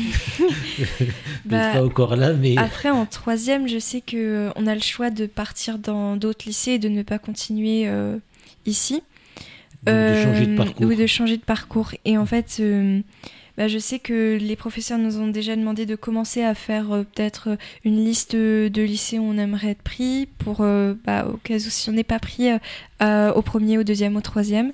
bah, 1.44 1.72
pas 1.74 1.84
encore 1.84 2.16
là, 2.16 2.32
mais. 2.32 2.56
Après, 2.56 2.90
en 2.90 3.06
troisième, 3.06 3.68
je 3.68 3.78
sais 3.78 4.00
que 4.00 4.16
euh, 4.16 4.50
on 4.56 4.66
a 4.66 4.74
le 4.74 4.80
choix 4.80 5.10
de 5.10 5.26
partir 5.26 5.78
dans 5.78 6.16
d'autres 6.16 6.44
lycées 6.46 6.72
et 6.72 6.78
de 6.78 6.88
ne 6.88 7.02
pas 7.02 7.18
continuer 7.18 7.88
euh, 7.88 8.16
ici. 8.66 9.02
De 9.86 10.14
changer 10.22 10.46
de 10.46 10.52
Euh, 10.52 10.56
parcours. 10.56 10.86
Oui, 10.86 10.96
de 10.96 11.06
changer 11.06 11.36
de 11.36 11.42
parcours. 11.42 11.90
Et 12.04 12.16
en 12.18 12.26
fait, 12.26 12.58
euh, 12.60 13.00
bah, 13.56 13.68
je 13.68 13.78
sais 13.78 13.98
que 13.98 14.38
les 14.40 14.56
professeurs 14.56 14.98
nous 14.98 15.18
ont 15.18 15.26
déjà 15.28 15.56
demandé 15.56 15.86
de 15.86 15.94
commencer 15.96 16.42
à 16.42 16.54
faire 16.54 16.92
euh, 16.92 17.02
peut-être 17.02 17.50
euh, 17.50 17.56
une 17.84 18.04
liste 18.04 18.34
de 18.34 18.82
lycées 18.82 19.18
où 19.18 19.24
on 19.24 19.36
aimerait 19.38 19.70
être 19.70 19.82
pris 19.82 20.28
pour, 20.38 20.58
euh, 20.60 20.94
bah, 21.04 21.26
au 21.32 21.36
cas 21.36 21.56
où 21.56 21.58
si 21.60 21.90
on 21.90 21.92
n'est 21.92 22.04
pas 22.04 22.18
pris 22.18 22.50
euh, 22.50 22.58
euh, 23.02 23.32
au 23.32 23.42
premier, 23.42 23.78
au 23.78 23.82
deuxième, 23.82 24.16
au 24.16 24.20
troisième. 24.20 24.72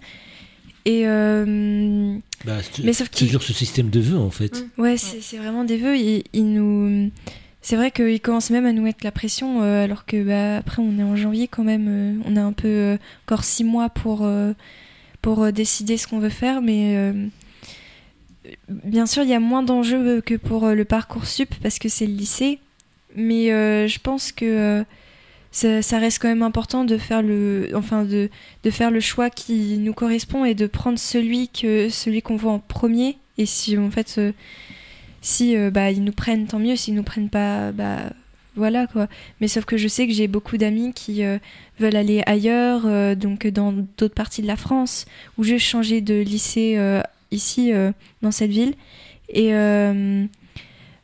Et 0.85 1.03
euh, 1.07 2.17
Bah, 2.45 2.59
c'est 2.63 2.85
mais 2.85 2.93
sauf 2.93 3.09
c'est 3.13 3.27
toujours 3.27 3.43
ce 3.43 3.53
système 3.53 3.91
de 3.91 4.01
vœux 4.01 4.17
en 4.19 4.31
fait. 4.31 4.65
Ouais, 4.79 4.97
c'est 4.97 5.21
c'est 5.21 5.37
vraiment 5.37 5.65
des 5.65 5.77
vœux. 5.77 5.97
Ils, 5.97 6.23
ils 6.33 6.53
nous... 6.53 7.11
C'est 7.61 7.77
vrai 7.77 7.91
qu'ils 7.91 8.21
commencent 8.21 8.51
même 8.51 8.65
à 8.65 8.73
nous 8.73 8.83
mettre 8.83 9.01
la 9.05 9.11
pression, 9.11 9.61
euh, 9.63 9.85
alors 9.85 10.07
que 10.07 10.23
bah, 10.23 10.59
après 10.59 10.81
on 10.81 10.99
est 10.99 11.03
en 11.03 11.17
janvier 11.17 11.49
quand 11.49 11.65
même. 11.65 11.87
euh, 11.89 12.15
on 12.25 12.37
a 12.37 12.41
un 12.43 12.53
peu 12.53 12.69
euh, 12.69 12.97
encore 13.27 13.45
six 13.45 13.65
mois 13.65 13.91
pour, 13.91 14.21
euh, 14.25 14.53
euh, 15.37 15.53
décider 15.53 15.97
ce 15.97 16.07
qu'on 16.07 16.19
veut 16.19 16.29
faire, 16.29 16.63
mais 16.63 16.97
euh, 16.97 17.27
bien 18.69 19.07
sûr 19.07 19.23
il 19.23 19.29
y 19.29 19.35
a 19.35 19.41
moins 19.41 19.63
d'enjeux 19.63 20.21
que 20.21 20.35
pour 20.35 20.65
euh, 20.65 20.75
le 20.75 20.85
parcours 20.85 21.27
sup 21.27 21.55
parce 21.63 21.79
que 21.79 21.89
c'est 21.89 22.07
le 22.07 22.15
lycée. 22.15 22.59
Mais 23.17 23.49
je 23.89 23.99
pense 23.99 24.33
que 24.33 24.85
ça, 25.51 25.99
reste 25.99 26.21
quand 26.21 26.29
même 26.29 26.43
important 26.43 26.85
de 26.85 26.99
faire 26.99 27.23
le, 27.23 27.71
enfin 27.75 28.05
de, 28.05 28.29
de 28.63 28.71
faire 28.71 28.91
le 28.91 29.01
choix 29.01 29.31
qui 29.31 29.79
nous 29.79 29.95
correspond 29.95 30.45
et 30.45 30.55
de 30.55 30.67
prendre 30.67 30.99
celui 30.99 31.49
que 31.49 31.89
celui 31.89 32.21
qu'on 32.21 32.37
voit 32.37 32.53
en 32.53 32.59
premier. 32.59 33.17
Et 33.39 33.47
si 33.47 33.77
en 33.79 33.91
fait, 33.91 34.21
si 35.23 35.57
bah 35.71 35.91
ils 35.91 36.05
nous 36.05 36.13
prennent, 36.13 36.47
tant 36.47 36.59
mieux. 36.59 36.77
S'ils 36.77 36.95
nous 36.95 37.03
prennent 37.03 37.31
pas, 37.31 37.73
bah 37.73 38.13
voilà 38.59 38.87
quoi. 38.87 39.09
Mais 39.41 39.49
sauf 39.49 39.65
que 39.65 39.77
je 39.77 39.89
sais 39.89 40.07
que 40.07 40.13
j'ai 40.13 40.29
beaucoup 40.29 40.59
d'amis 40.59 40.93
qui 40.93 41.25
euh, 41.25 41.39
veulent 41.79 41.97
aller 41.97 42.23
ailleurs, 42.27 42.83
euh, 42.85 43.15
donc 43.15 43.47
dans 43.47 43.73
d'autres 43.73 44.15
parties 44.15 44.43
de 44.43 44.47
la 44.47 44.57
France, 44.57 45.07
où 45.39 45.45
j'ai 45.45 45.59
changé 45.59 46.01
de 46.03 46.21
lycée 46.21 46.75
euh, 46.77 47.01
ici 47.31 47.73
dans 48.21 48.31
cette 48.31 48.51
ville. 48.51 48.75
Et 49.31 49.53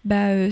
bah 0.04 0.50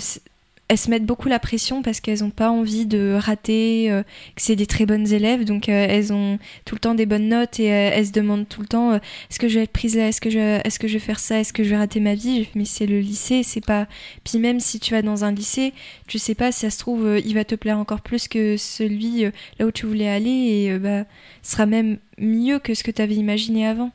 elles 0.73 0.79
se 0.79 0.89
mettent 0.89 1.05
beaucoup 1.05 1.29
la 1.29 1.39
pression 1.39 1.83
parce 1.83 2.01
qu'elles 2.01 2.21
n'ont 2.21 2.31
pas 2.31 2.49
envie 2.49 2.87
de 2.87 3.15
rater, 3.21 3.91
euh, 3.91 4.03
que 4.03 4.41
c'est 4.41 4.57
des 4.57 4.65
très 4.65 4.87
bonnes 4.87 5.07
élèves, 5.13 5.45
donc 5.45 5.69
euh, 5.69 5.87
elles 5.87 6.15
ont 6.15 6.39
tout 6.65 6.75
le 6.75 6.79
temps 6.79 6.95
des 6.95 7.05
bonnes 7.05 7.29
notes 7.29 7.61
et 7.61 7.71
euh, 7.71 7.91
elles 7.93 8.07
se 8.07 8.13
demandent 8.13 8.49
tout 8.49 8.63
le 8.63 8.67
temps 8.67 8.95
est-ce 8.95 9.39
que 9.39 9.49
je 9.49 9.57
vais 9.57 9.65
être 9.65 9.73
prise 9.73 9.99
là, 9.99 10.09
est-ce 10.09 10.23
que 10.23 10.31
je, 10.31 10.39
est-ce 10.67 10.79
que 10.79 10.89
je 10.89 10.95
vais 10.95 10.99
faire 10.99 11.19
ça, 11.19 11.39
est-ce 11.39 11.53
que 11.53 11.63
je 11.63 11.69
vais 11.69 11.77
rater 11.77 12.01
ma 12.01 12.15
vie? 12.15 12.49
Mais 12.55 12.65
c'est 12.65 12.87
le 12.87 13.01
lycée, 13.01 13.43
c'est 13.43 13.63
pas. 13.63 13.87
Puis 14.25 14.39
même 14.39 14.61
si 14.61 14.81
tu 14.81 14.95
vas 14.95 15.03
dans 15.03 15.27
un 15.27 15.33
lycée, 15.33 15.75
tu 16.07 16.19
sais 16.19 16.35
pas 16.35 16.53
si 16.53 16.61
ça 16.61 16.71
se 16.71 16.79
trouve 16.79 17.21
il 17.23 17.35
va 17.35 17.45
te 17.45 17.55
plaire 17.55 17.77
encore 17.77 18.01
plus 18.01 18.27
que 18.27 18.57
celui 18.57 19.25
là 19.59 19.67
où 19.67 19.73
tu 19.73 19.85
voulais 19.85 20.09
aller 20.09 20.31
et 20.31 20.79
bah 20.79 21.05
ce 21.43 21.53
sera 21.53 21.67
même 21.67 21.99
mieux 22.17 22.59
que 22.59 22.73
ce 22.73 22.83
que 22.83 22.91
tu 22.91 23.03
avais 23.03 23.17
imaginé 23.17 23.67
avant. 23.67 23.93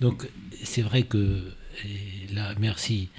Donc 0.00 0.26
c'est 0.64 0.80
vrai 0.80 1.02
que 1.02 1.52
là, 2.32 2.54
merci 2.58 3.10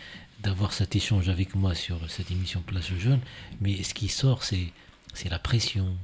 d'avoir 0.43 0.73
cet 0.73 0.95
échange 0.95 1.29
avec 1.29 1.55
moi 1.55 1.75
sur 1.75 1.97
cette 2.09 2.31
émission 2.31 2.61
Place 2.61 2.91
aux 2.91 2.99
Jeunes, 2.99 3.19
mais 3.61 3.81
ce 3.83 3.93
qui 3.93 4.07
sort, 4.07 4.43
c'est 4.43 4.67
c'est 5.13 5.29
la 5.29 5.39
pression, 5.39 5.95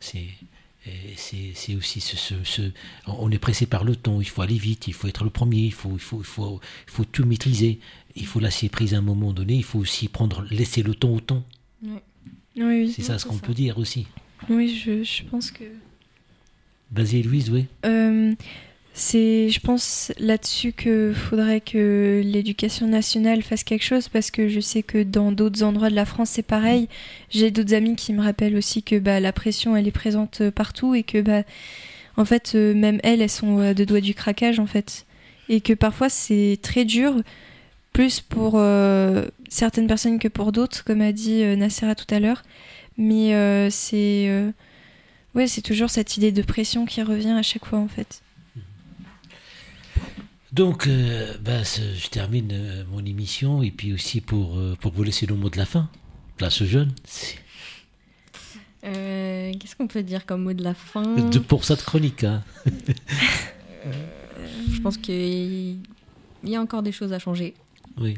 c'est 0.00 0.26
et 0.86 1.14
c'est 1.16 1.52
c'est 1.54 1.74
aussi 1.74 2.00
ce, 2.00 2.16
ce, 2.16 2.34
ce- 2.44 2.70
on 3.06 3.30
est 3.30 3.38
pressé 3.38 3.66
par 3.66 3.84
le 3.84 3.94
temps, 3.96 4.20
il 4.20 4.28
faut 4.28 4.42
aller 4.42 4.58
vite, 4.58 4.88
il 4.88 4.94
faut 4.94 5.06
être 5.08 5.24
le 5.24 5.30
premier, 5.30 5.60
il 5.62 5.72
faut 5.72 5.92
il 5.92 5.98
faut 6.00 6.18
il 6.20 6.24
faut 6.24 6.60
il 6.86 6.90
faut 6.92 7.04
tout 7.04 7.24
maîtriser, 7.24 7.78
il 8.16 8.26
faut 8.26 8.40
lâcher 8.40 8.68
prise 8.68 8.94
à 8.94 8.98
un 8.98 9.02
moment 9.02 9.32
donné, 9.32 9.54
il 9.54 9.64
faut 9.64 9.78
aussi 9.78 10.08
prendre 10.08 10.42
laisser 10.50 10.82
le 10.82 10.94
temps 10.94 11.12
au 11.14 11.20
temps. 11.20 11.44
Oui, 11.82 11.90
oui. 12.56 12.92
C'est 12.94 13.02
ça 13.02 13.18
ce 13.18 13.26
qu'on 13.26 13.38
peut 13.38 13.54
dire 13.54 13.78
aussi. 13.78 14.06
Oui, 14.48 14.68
je, 14.84 15.02
je 15.04 15.22
pense 15.24 15.50
que. 15.50 15.64
Vas-y 16.90 17.22
Louise, 17.22 17.50
oui. 17.50 17.66
Euh, 17.84 18.34
c'est, 18.98 19.48
je 19.48 19.60
pense 19.60 20.12
là-dessus 20.18 20.72
que 20.72 21.12
faudrait 21.14 21.60
que 21.60 22.20
l'éducation 22.24 22.86
nationale 22.86 23.42
fasse 23.42 23.64
quelque 23.64 23.84
chose 23.84 24.08
parce 24.08 24.30
que 24.30 24.48
je 24.48 24.60
sais 24.60 24.82
que 24.82 25.02
dans 25.02 25.32
d'autres 25.32 25.62
endroits 25.62 25.90
de 25.90 25.94
la 25.94 26.04
France 26.04 26.30
c'est 26.30 26.42
pareil. 26.42 26.88
J'ai 27.30 27.50
d'autres 27.50 27.74
amis 27.74 27.96
qui 27.96 28.12
me 28.12 28.22
rappellent 28.22 28.56
aussi 28.56 28.82
que 28.82 28.98
bah, 28.98 29.20
la 29.20 29.32
pression 29.32 29.76
elle 29.76 29.88
est 29.88 29.92
présente 29.92 30.40
euh, 30.40 30.50
partout 30.50 30.94
et 30.94 31.02
que 31.02 31.20
bah, 31.20 31.42
en 32.16 32.24
fait 32.24 32.52
euh, 32.54 32.74
même 32.74 33.00
elles 33.02 33.22
elles 33.22 33.30
sont 33.30 33.58
à 33.58 33.74
deux 33.74 33.86
doigts 33.86 34.00
du 34.00 34.14
craquage 34.14 34.58
en 34.58 34.66
fait 34.66 35.06
et 35.48 35.60
que 35.60 35.72
parfois 35.72 36.08
c'est 36.08 36.58
très 36.62 36.84
dur 36.84 37.22
plus 37.92 38.20
pour 38.20 38.54
euh, 38.56 39.26
certaines 39.48 39.86
personnes 39.86 40.18
que 40.18 40.28
pour 40.28 40.52
d'autres 40.52 40.84
comme 40.84 41.00
a 41.00 41.12
dit 41.12 41.42
euh, 41.42 41.94
tout 41.94 42.14
à 42.14 42.20
l'heure 42.20 42.42
mais 42.96 43.34
euh, 43.34 43.70
c'est 43.70 44.26
euh, 44.28 44.50
ouais 45.34 45.46
c'est 45.46 45.62
toujours 45.62 45.90
cette 45.90 46.16
idée 46.16 46.32
de 46.32 46.42
pression 46.42 46.84
qui 46.84 47.02
revient 47.02 47.30
à 47.30 47.42
chaque 47.42 47.64
fois 47.64 47.78
en 47.78 47.88
fait. 47.88 48.22
Donc, 50.52 50.86
euh, 50.86 51.34
ben, 51.40 51.62
je 51.64 52.08
termine 52.08 52.50
euh, 52.52 52.84
mon 52.90 53.04
émission 53.04 53.62
et 53.62 53.70
puis 53.70 53.92
aussi 53.92 54.20
pour, 54.20 54.56
euh, 54.58 54.76
pour 54.80 54.92
vous 54.92 55.02
laisser 55.02 55.26
le 55.26 55.34
mot 55.34 55.50
de 55.50 55.58
la 55.58 55.66
fin. 55.66 55.90
Place 56.36 56.62
aux 56.62 56.66
jeunes. 56.66 56.92
Qu'est-ce 58.82 59.76
qu'on 59.76 59.88
peut 59.88 60.02
dire 60.02 60.24
comme 60.24 60.44
mot 60.44 60.52
de 60.54 60.62
la 60.64 60.72
fin 60.74 61.02
de- 61.16 61.38
pour 61.38 61.64
cette 61.64 61.82
chronique. 61.84 62.24
hein. 62.24 62.42
Je 64.70 64.80
pense 64.80 64.96
qu'il 64.96 65.78
y 66.44 66.56
a 66.56 66.60
encore 66.60 66.82
des 66.82 66.92
choses 66.92 67.12
à 67.12 67.18
changer. 67.18 67.54
Oui. 68.00 68.16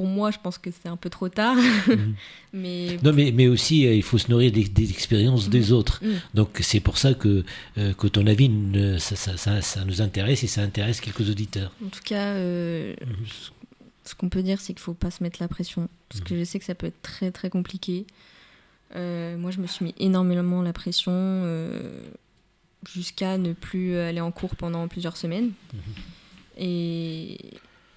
Pour 0.00 0.08
moi, 0.08 0.30
je 0.30 0.38
pense 0.42 0.56
que 0.56 0.70
c'est 0.70 0.88
un 0.88 0.96
peu 0.96 1.10
trop 1.10 1.28
tard. 1.28 1.56
Mhm. 1.56 2.14
mais 2.54 2.96
Non, 3.02 3.12
mais, 3.12 3.32
mais 3.32 3.48
aussi, 3.48 3.86
euh, 3.86 3.92
il 3.94 4.02
faut 4.02 4.16
se 4.16 4.30
nourrir 4.30 4.50
des, 4.50 4.64
des 4.64 4.90
expériences 4.90 5.50
des 5.50 5.72
autres. 5.72 6.00
Mhm. 6.02 6.20
Donc, 6.32 6.58
c'est 6.62 6.80
pour 6.80 6.96
ça 6.96 7.12
que, 7.12 7.44
euh, 7.76 7.92
que 7.92 8.06
ton 8.06 8.26
avis, 8.26 8.48
ne- 8.48 8.96
ça, 8.96 9.14
ça, 9.14 9.36
ça, 9.36 9.60
ça 9.60 9.84
nous 9.84 10.00
intéresse 10.00 10.42
et 10.42 10.46
ça 10.46 10.62
intéresse 10.62 11.02
quelques 11.02 11.28
auditeurs. 11.28 11.70
en 11.84 11.90
tout 11.90 12.00
cas, 12.02 12.28
euh, 12.32 12.94
Mhm. 13.06 13.14
ce 14.04 14.14
qu'on 14.14 14.30
peut 14.30 14.42
dire, 14.42 14.58
c'est 14.58 14.72
qu'il 14.72 14.80
faut 14.80 14.94
pas 14.94 15.10
se 15.10 15.22
mettre 15.22 15.36
la 15.42 15.48
pression. 15.48 15.86
Parce 16.08 16.22
que 16.22 16.34
je 16.38 16.44
sais 16.44 16.58
que 16.58 16.64
ça 16.64 16.74
peut 16.74 16.86
être 16.86 17.02
très 17.02 17.30
très 17.30 17.50
compliqué. 17.50 18.06
Euh, 18.96 19.36
moi, 19.36 19.50
je 19.50 19.60
me 19.60 19.66
suis 19.66 19.84
mis 19.84 19.94
énormément 19.98 20.62
la 20.62 20.72
pression 20.72 21.12
jusqu'à 22.90 23.36
ne 23.36 23.52
plus 23.52 23.96
aller 23.98 24.22
en 24.22 24.32
cours 24.32 24.56
pendant 24.56 24.88
plusieurs 24.88 25.18
semaines. 25.18 25.50
Et 26.56 27.36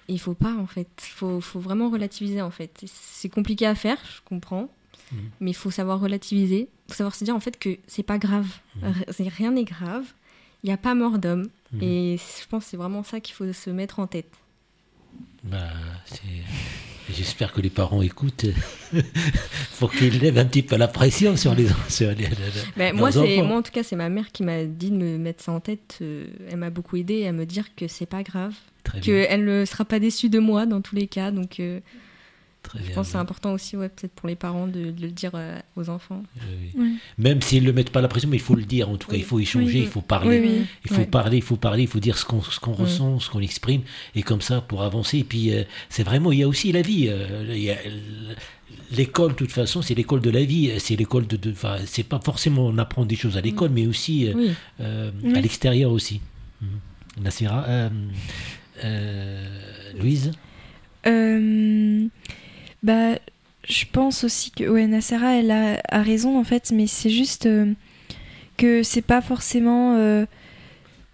il 0.08 0.18
faut 0.20 0.34
pas, 0.34 0.54
en 0.54 0.66
fait. 0.66 0.88
Il 1.06 1.10
faut, 1.12 1.40
faut 1.40 1.60
vraiment 1.60 1.88
relativiser, 1.90 2.42
en 2.42 2.50
fait. 2.50 2.84
C'est 2.86 3.28
compliqué 3.28 3.66
à 3.66 3.74
faire, 3.74 3.98
je 4.04 4.20
comprends. 4.24 4.68
Mhm. 5.12 5.18
Mais 5.40 5.50
il 5.50 5.54
faut 5.54 5.70
savoir 5.70 6.00
relativiser. 6.00 6.68
Il 6.88 6.92
faut 6.92 6.96
savoir 6.98 7.14
se 7.14 7.24
dire, 7.24 7.34
en 7.36 7.40
fait, 7.40 7.58
que 7.58 7.78
c'est 7.86 8.02
pas 8.02 8.18
grave. 8.18 8.46
R- 8.82 9.28
Rien 9.36 9.52
n'est 9.52 9.64
grave. 9.64 10.04
Il 10.62 10.68
n'y 10.68 10.72
a 10.72 10.76
pas 10.78 10.94
mort 10.94 11.18
d'homme. 11.18 11.48
Mhm. 11.72 11.82
Et 11.82 12.16
je 12.18 12.46
pense 12.48 12.64
que 12.64 12.70
c'est 12.70 12.76
vraiment 12.76 13.02
ça 13.02 13.20
qu'il 13.20 13.34
faut 13.34 13.50
se 13.52 13.70
mettre 13.70 13.98
en 14.00 14.06
tête. 14.06 14.30
Bah, 15.42 15.68
c'est- 16.06 16.18
J'espère 17.12 17.52
que 17.52 17.60
les 17.60 17.70
parents 17.70 18.00
écoutent 18.02 18.46
pour 19.78 19.92
qu'ils 19.92 20.18
lèvent 20.20 20.38
un 20.38 20.44
petit 20.46 20.62
peu 20.62 20.76
la 20.76 20.88
pression 20.88 21.36
sur 21.36 21.54
les, 21.54 21.66
sur 21.88 22.10
les- 22.12 22.92
moi, 22.92 23.08
enfants. 23.10 23.44
moi, 23.44 23.58
en 23.58 23.62
tout 23.62 23.72
cas, 23.72 23.82
c'est 23.82 23.96
ma 23.96 24.08
mère 24.08 24.32
qui 24.32 24.42
m'a 24.42 24.64
dit 24.64 24.90
de 24.90 24.96
me 24.96 25.18
mettre 25.18 25.42
ça 25.42 25.52
en 25.52 25.60
tête. 25.60 25.98
Euh, 26.00 26.26
elle 26.50 26.56
m'a 26.56 26.70
beaucoup 26.70 26.96
aidé 26.96 27.26
à 27.26 27.32
me 27.32 27.44
dire 27.44 27.74
que 27.76 27.88
c'est 27.88 28.06
pas 28.06 28.22
grave, 28.22 28.54
qu'elle 29.02 29.44
ne 29.44 29.64
sera 29.64 29.84
pas 29.84 29.98
déçue 29.98 30.28
de 30.30 30.38
moi 30.38 30.64
dans 30.66 30.80
tous 30.80 30.94
les 30.96 31.06
cas. 31.06 31.30
Donc, 31.30 31.60
euh, 31.60 31.80
très 32.64 32.80
je 32.80 32.86
bien, 32.86 32.94
pense 32.96 33.06
que 33.06 33.12
c'est 33.12 33.18
important 33.18 33.52
aussi, 33.52 33.76
ouais, 33.76 33.88
peut-être 33.88 34.12
pour 34.14 34.26
les 34.28 34.34
parents, 34.34 34.66
de, 34.66 34.90
de 34.90 35.00
le 35.02 35.10
dire 35.12 35.30
euh, 35.34 35.58
aux 35.76 35.88
enfants. 35.88 36.22
Oui. 36.36 36.70
Oui. 36.76 36.94
Même 37.18 37.40
s'ils 37.40 37.62
ne 37.62 37.68
le 37.68 37.72
mettent 37.72 37.90
pas 37.90 38.00
la 38.00 38.08
pression, 38.08 38.28
mais 38.28 38.38
il 38.38 38.42
faut 38.42 38.56
le 38.56 38.64
dire 38.64 38.88
en 38.88 38.96
tout 38.96 39.06
cas, 39.06 39.14
Oui. 39.14 39.20
il 39.20 39.24
faut 39.24 39.38
échanger, 39.38 39.78
Oui. 39.78 39.82
il 39.82 39.88
faut 39.88 40.00
parler. 40.00 40.40
Oui, 40.40 40.48
oui. 40.58 40.66
Il 40.84 40.90
faut 40.90 41.04
parler, 41.06 41.36
il 41.36 41.42
faut 41.42 41.56
parler, 41.56 41.82
il 41.84 41.88
faut 41.88 42.00
dire 42.00 42.18
ce 42.18 42.24
qu'on 42.24 42.42
ce 42.42 42.58
qu'on 42.58 42.72
Mm. 42.72 42.82
ressent, 42.82 43.20
ce 43.20 43.30
qu'on 43.30 43.40
exprime, 43.40 43.82
et 44.16 44.22
comme 44.22 44.40
ça 44.40 44.60
pour 44.60 44.82
avancer. 44.82 45.18
Et 45.18 45.24
puis 45.24 45.52
euh, 45.54 45.62
c'est 45.88 46.02
vraiment, 46.02 46.32
il 46.32 46.40
y 46.40 46.42
a 46.42 46.48
aussi 46.48 46.72
la 46.72 46.82
vie. 46.82 47.06
euh, 47.08 48.34
l'école, 48.90 49.32
de 49.32 49.36
toute 49.36 49.52
façon, 49.52 49.82
c'est 49.82 49.94
l'école 49.94 50.20
de 50.20 50.30
la 50.30 50.44
vie. 50.44 50.72
C'est 50.78 50.96
l'école 50.96 51.26
de, 51.26 51.38
c'est 51.86 52.02
pas 52.02 52.20
forcément 52.22 52.66
on 52.66 52.78
apprend 52.78 53.04
des 53.04 53.16
choses 53.16 53.36
à 53.36 53.40
l'école, 53.40 53.70
mais 53.70 53.86
aussi 53.86 54.26
euh, 54.28 54.32
Oui, 54.36 54.50
euh, 54.80 55.10
Oui. 55.22 55.36
à 55.36 55.40
l'extérieur 55.40 55.90
aussi. 55.92 56.20
Mhm. 56.62 56.68
Nassira, 57.24 57.64
euh, 57.68 57.88
euh, 58.84 59.92
Louise? 60.00 60.32
Bah, 62.84 63.18
je 63.66 63.86
pense 63.90 64.24
aussi 64.24 64.50
que 64.50 64.64
ouais, 64.64 64.86
Nassera, 64.86 65.36
elle 65.36 65.50
a, 65.50 66.02
raison 66.02 66.38
en 66.38 66.44
fait, 66.44 66.70
mais 66.70 66.86
c'est 66.86 67.08
juste 67.08 67.46
euh, 67.46 67.72
que 68.58 68.82
c'est 68.82 69.02
pas 69.02 69.22
forcément. 69.22 69.96
euh, 69.96 70.26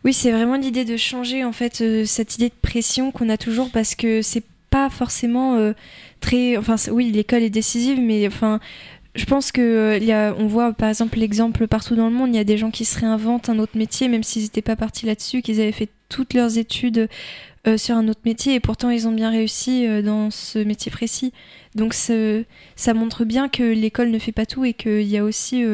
Oui, 0.05 0.13
c'est 0.13 0.33
vraiment 0.33 0.57
l'idée 0.57 0.85
de 0.85 0.97
changer 0.97 1.45
en 1.45 1.53
fait 1.53 1.81
euh, 1.81 2.05
cette 2.05 2.35
idée 2.35 2.49
de 2.49 2.55
pression 2.61 3.13
qu'on 3.13 3.29
a 3.29 3.37
toujours 3.37 3.71
parce 3.71 3.95
que 3.95 4.21
c'est 4.21 4.43
pas 4.71 4.91
forcément 4.91 5.73
très. 6.21 6.57
Enfin, 6.57 6.77
oui, 6.91 7.11
l'école 7.13 7.43
est 7.43 7.51
décisive, 7.51 8.01
mais 8.01 8.27
enfin. 8.27 8.61
Je 9.17 9.25
pense 9.25 9.51
que 9.51 9.61
euh, 9.61 9.99
y 9.99 10.13
a, 10.13 10.35
on 10.39 10.47
voit 10.47 10.73
par 10.73 10.89
exemple 10.89 11.19
l'exemple 11.19 11.67
partout 11.67 11.97
dans 11.97 12.09
le 12.09 12.15
monde, 12.15 12.31
il 12.33 12.37
y 12.37 12.41
a 12.41 12.45
des 12.45 12.57
gens 12.57 12.71
qui 12.71 12.85
se 12.85 12.99
réinventent 12.99 13.49
un 13.49 13.59
autre 13.59 13.77
métier, 13.77 14.07
même 14.09 14.23
s'ils 14.23 14.43
n'étaient 14.43 14.63
pas 14.63 14.77
partis 14.77 15.05
là-dessus, 15.05 15.43
qu'ils 15.43 15.61
avaient 15.61 15.73
fait 15.73 15.89
toutes 16.09 16.33
leurs 16.33 16.59
études 16.59 17.09
euh, 17.67 17.77
sur 17.77 17.97
un 17.97 18.07
autre 18.09 18.21
métier 18.25 18.55
et 18.55 18.61
pourtant 18.61 18.89
ils 18.89 19.09
ont 19.09 19.13
bien 19.13 19.31
réussi 19.31 19.87
euh, 19.87 20.01
dans 20.01 20.31
ce 20.31 20.61
métier 20.61 20.93
précis. 20.93 21.33
Donc 21.75 21.93
ça 21.95 22.95
montre 22.95 23.25
bien 23.25 23.49
que 23.49 23.65
l'école 23.65 24.11
ne 24.11 24.19
fait 24.19 24.33
pas 24.33 24.47
tout 24.47 24.65
et 24.65 24.75
qu'il 24.75 25.03
y 25.03 25.19
a 25.19 25.25
aussi 25.25 25.65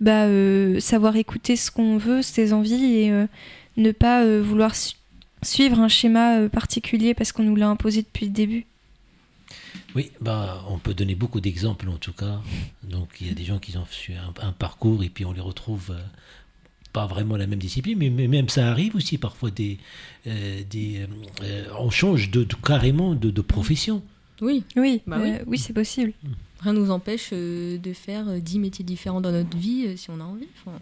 bah, 0.00 0.26
savoir 0.80 1.14
écouter 1.16 1.54
ce 1.54 1.70
qu'on 1.70 1.98
veut, 1.98 2.22
ses 2.22 2.52
envies 2.52 2.96
et 2.96 3.12
ne 3.76 3.92
pas 3.92 4.24
vouloir 4.40 4.74
su- 4.74 4.94
suivre 5.42 5.78
un 5.78 5.86
schéma 5.86 6.48
particulier 6.48 7.14
parce 7.14 7.30
qu'on 7.30 7.44
nous 7.44 7.54
l'a 7.54 7.68
imposé 7.68 8.02
depuis 8.02 8.26
le 8.26 8.32
début. 8.32 8.66
Oui, 9.94 10.10
bah, 10.20 10.64
on 10.68 10.78
peut 10.78 10.94
donner 10.94 11.14
beaucoup 11.14 11.40
d'exemples 11.40 11.88
en 11.88 11.96
tout 11.96 12.12
cas. 12.12 12.40
Donc 12.84 13.08
il 13.20 13.26
y 13.26 13.30
a 13.30 13.34
des 13.34 13.44
gens 13.44 13.58
qui 13.58 13.76
ont 13.76 13.84
fait 13.84 14.14
un, 14.16 14.32
un 14.46 14.52
parcours 14.52 15.02
et 15.02 15.08
puis 15.08 15.24
on 15.24 15.32
les 15.32 15.40
retrouve 15.40 15.90
euh, 15.90 16.00
pas 16.92 17.06
vraiment 17.06 17.36
la 17.36 17.46
même 17.46 17.58
discipline, 17.58 17.98
mais, 17.98 18.10
mais 18.10 18.28
même 18.28 18.48
ça 18.48 18.68
arrive 18.70 18.96
aussi 18.96 19.18
parfois 19.18 19.50
des, 19.50 19.78
euh, 20.26 20.62
des 20.68 21.06
euh, 21.42 21.64
on 21.78 21.90
change 21.90 22.30
de, 22.30 22.44
de- 22.44 22.54
carrément 22.56 23.14
de, 23.14 23.30
de 23.30 23.40
profession. 23.40 24.02
Oui, 24.40 24.64
Oui, 24.76 25.02
Bah 25.06 25.18
oui. 25.20 25.30
euh, 25.32 25.44
oui, 25.46 25.58
c'est 25.58 25.72
possible. 25.74 26.12
rien 26.60 26.72
nous 26.72 26.90
empêche 26.90 27.30
euh, 27.32 27.76
de 27.78 27.92
faire 27.92 28.24
10 28.40 28.58
métiers 28.58 28.84
différents 28.84 29.20
dans 29.20 29.32
notre 29.32 29.56
vie 29.56 29.84
euh, 29.86 29.96
si 29.96 30.08
on 30.10 30.18
a 30.20 30.24
envie. 30.24 30.48
Enfin, 30.64 30.78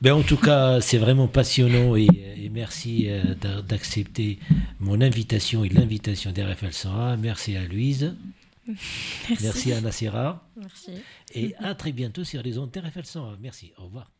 Ben, 0.00 0.12
en 0.14 0.22
tout 0.22 0.36
cas, 0.36 0.80
c'est 0.80 0.98
vraiment 0.98 1.26
passionnant 1.26 1.96
et, 1.96 2.06
et 2.36 2.48
merci 2.50 3.10
euh, 3.10 3.34
d'a- 3.34 3.62
d'accepter 3.62 4.38
mon 4.78 5.00
invitation 5.00 5.64
et 5.64 5.68
l'invitation 5.68 6.30
d'RFL 6.30 6.72
101. 6.72 7.16
Merci 7.16 7.56
à 7.56 7.64
Louise, 7.66 8.14
Merci. 8.68 9.42
merci 9.42 9.72
à 9.72 9.80
Nassira 9.80 10.46
merci. 10.56 10.90
et 11.34 11.54
à 11.56 11.74
très 11.74 11.90
bientôt 11.92 12.22
sur 12.22 12.42
les 12.42 12.58
ondes 12.58 12.70
d'RFL 12.70 13.04
101. 13.06 13.38
Merci, 13.40 13.72
au 13.78 13.84
revoir. 13.86 14.12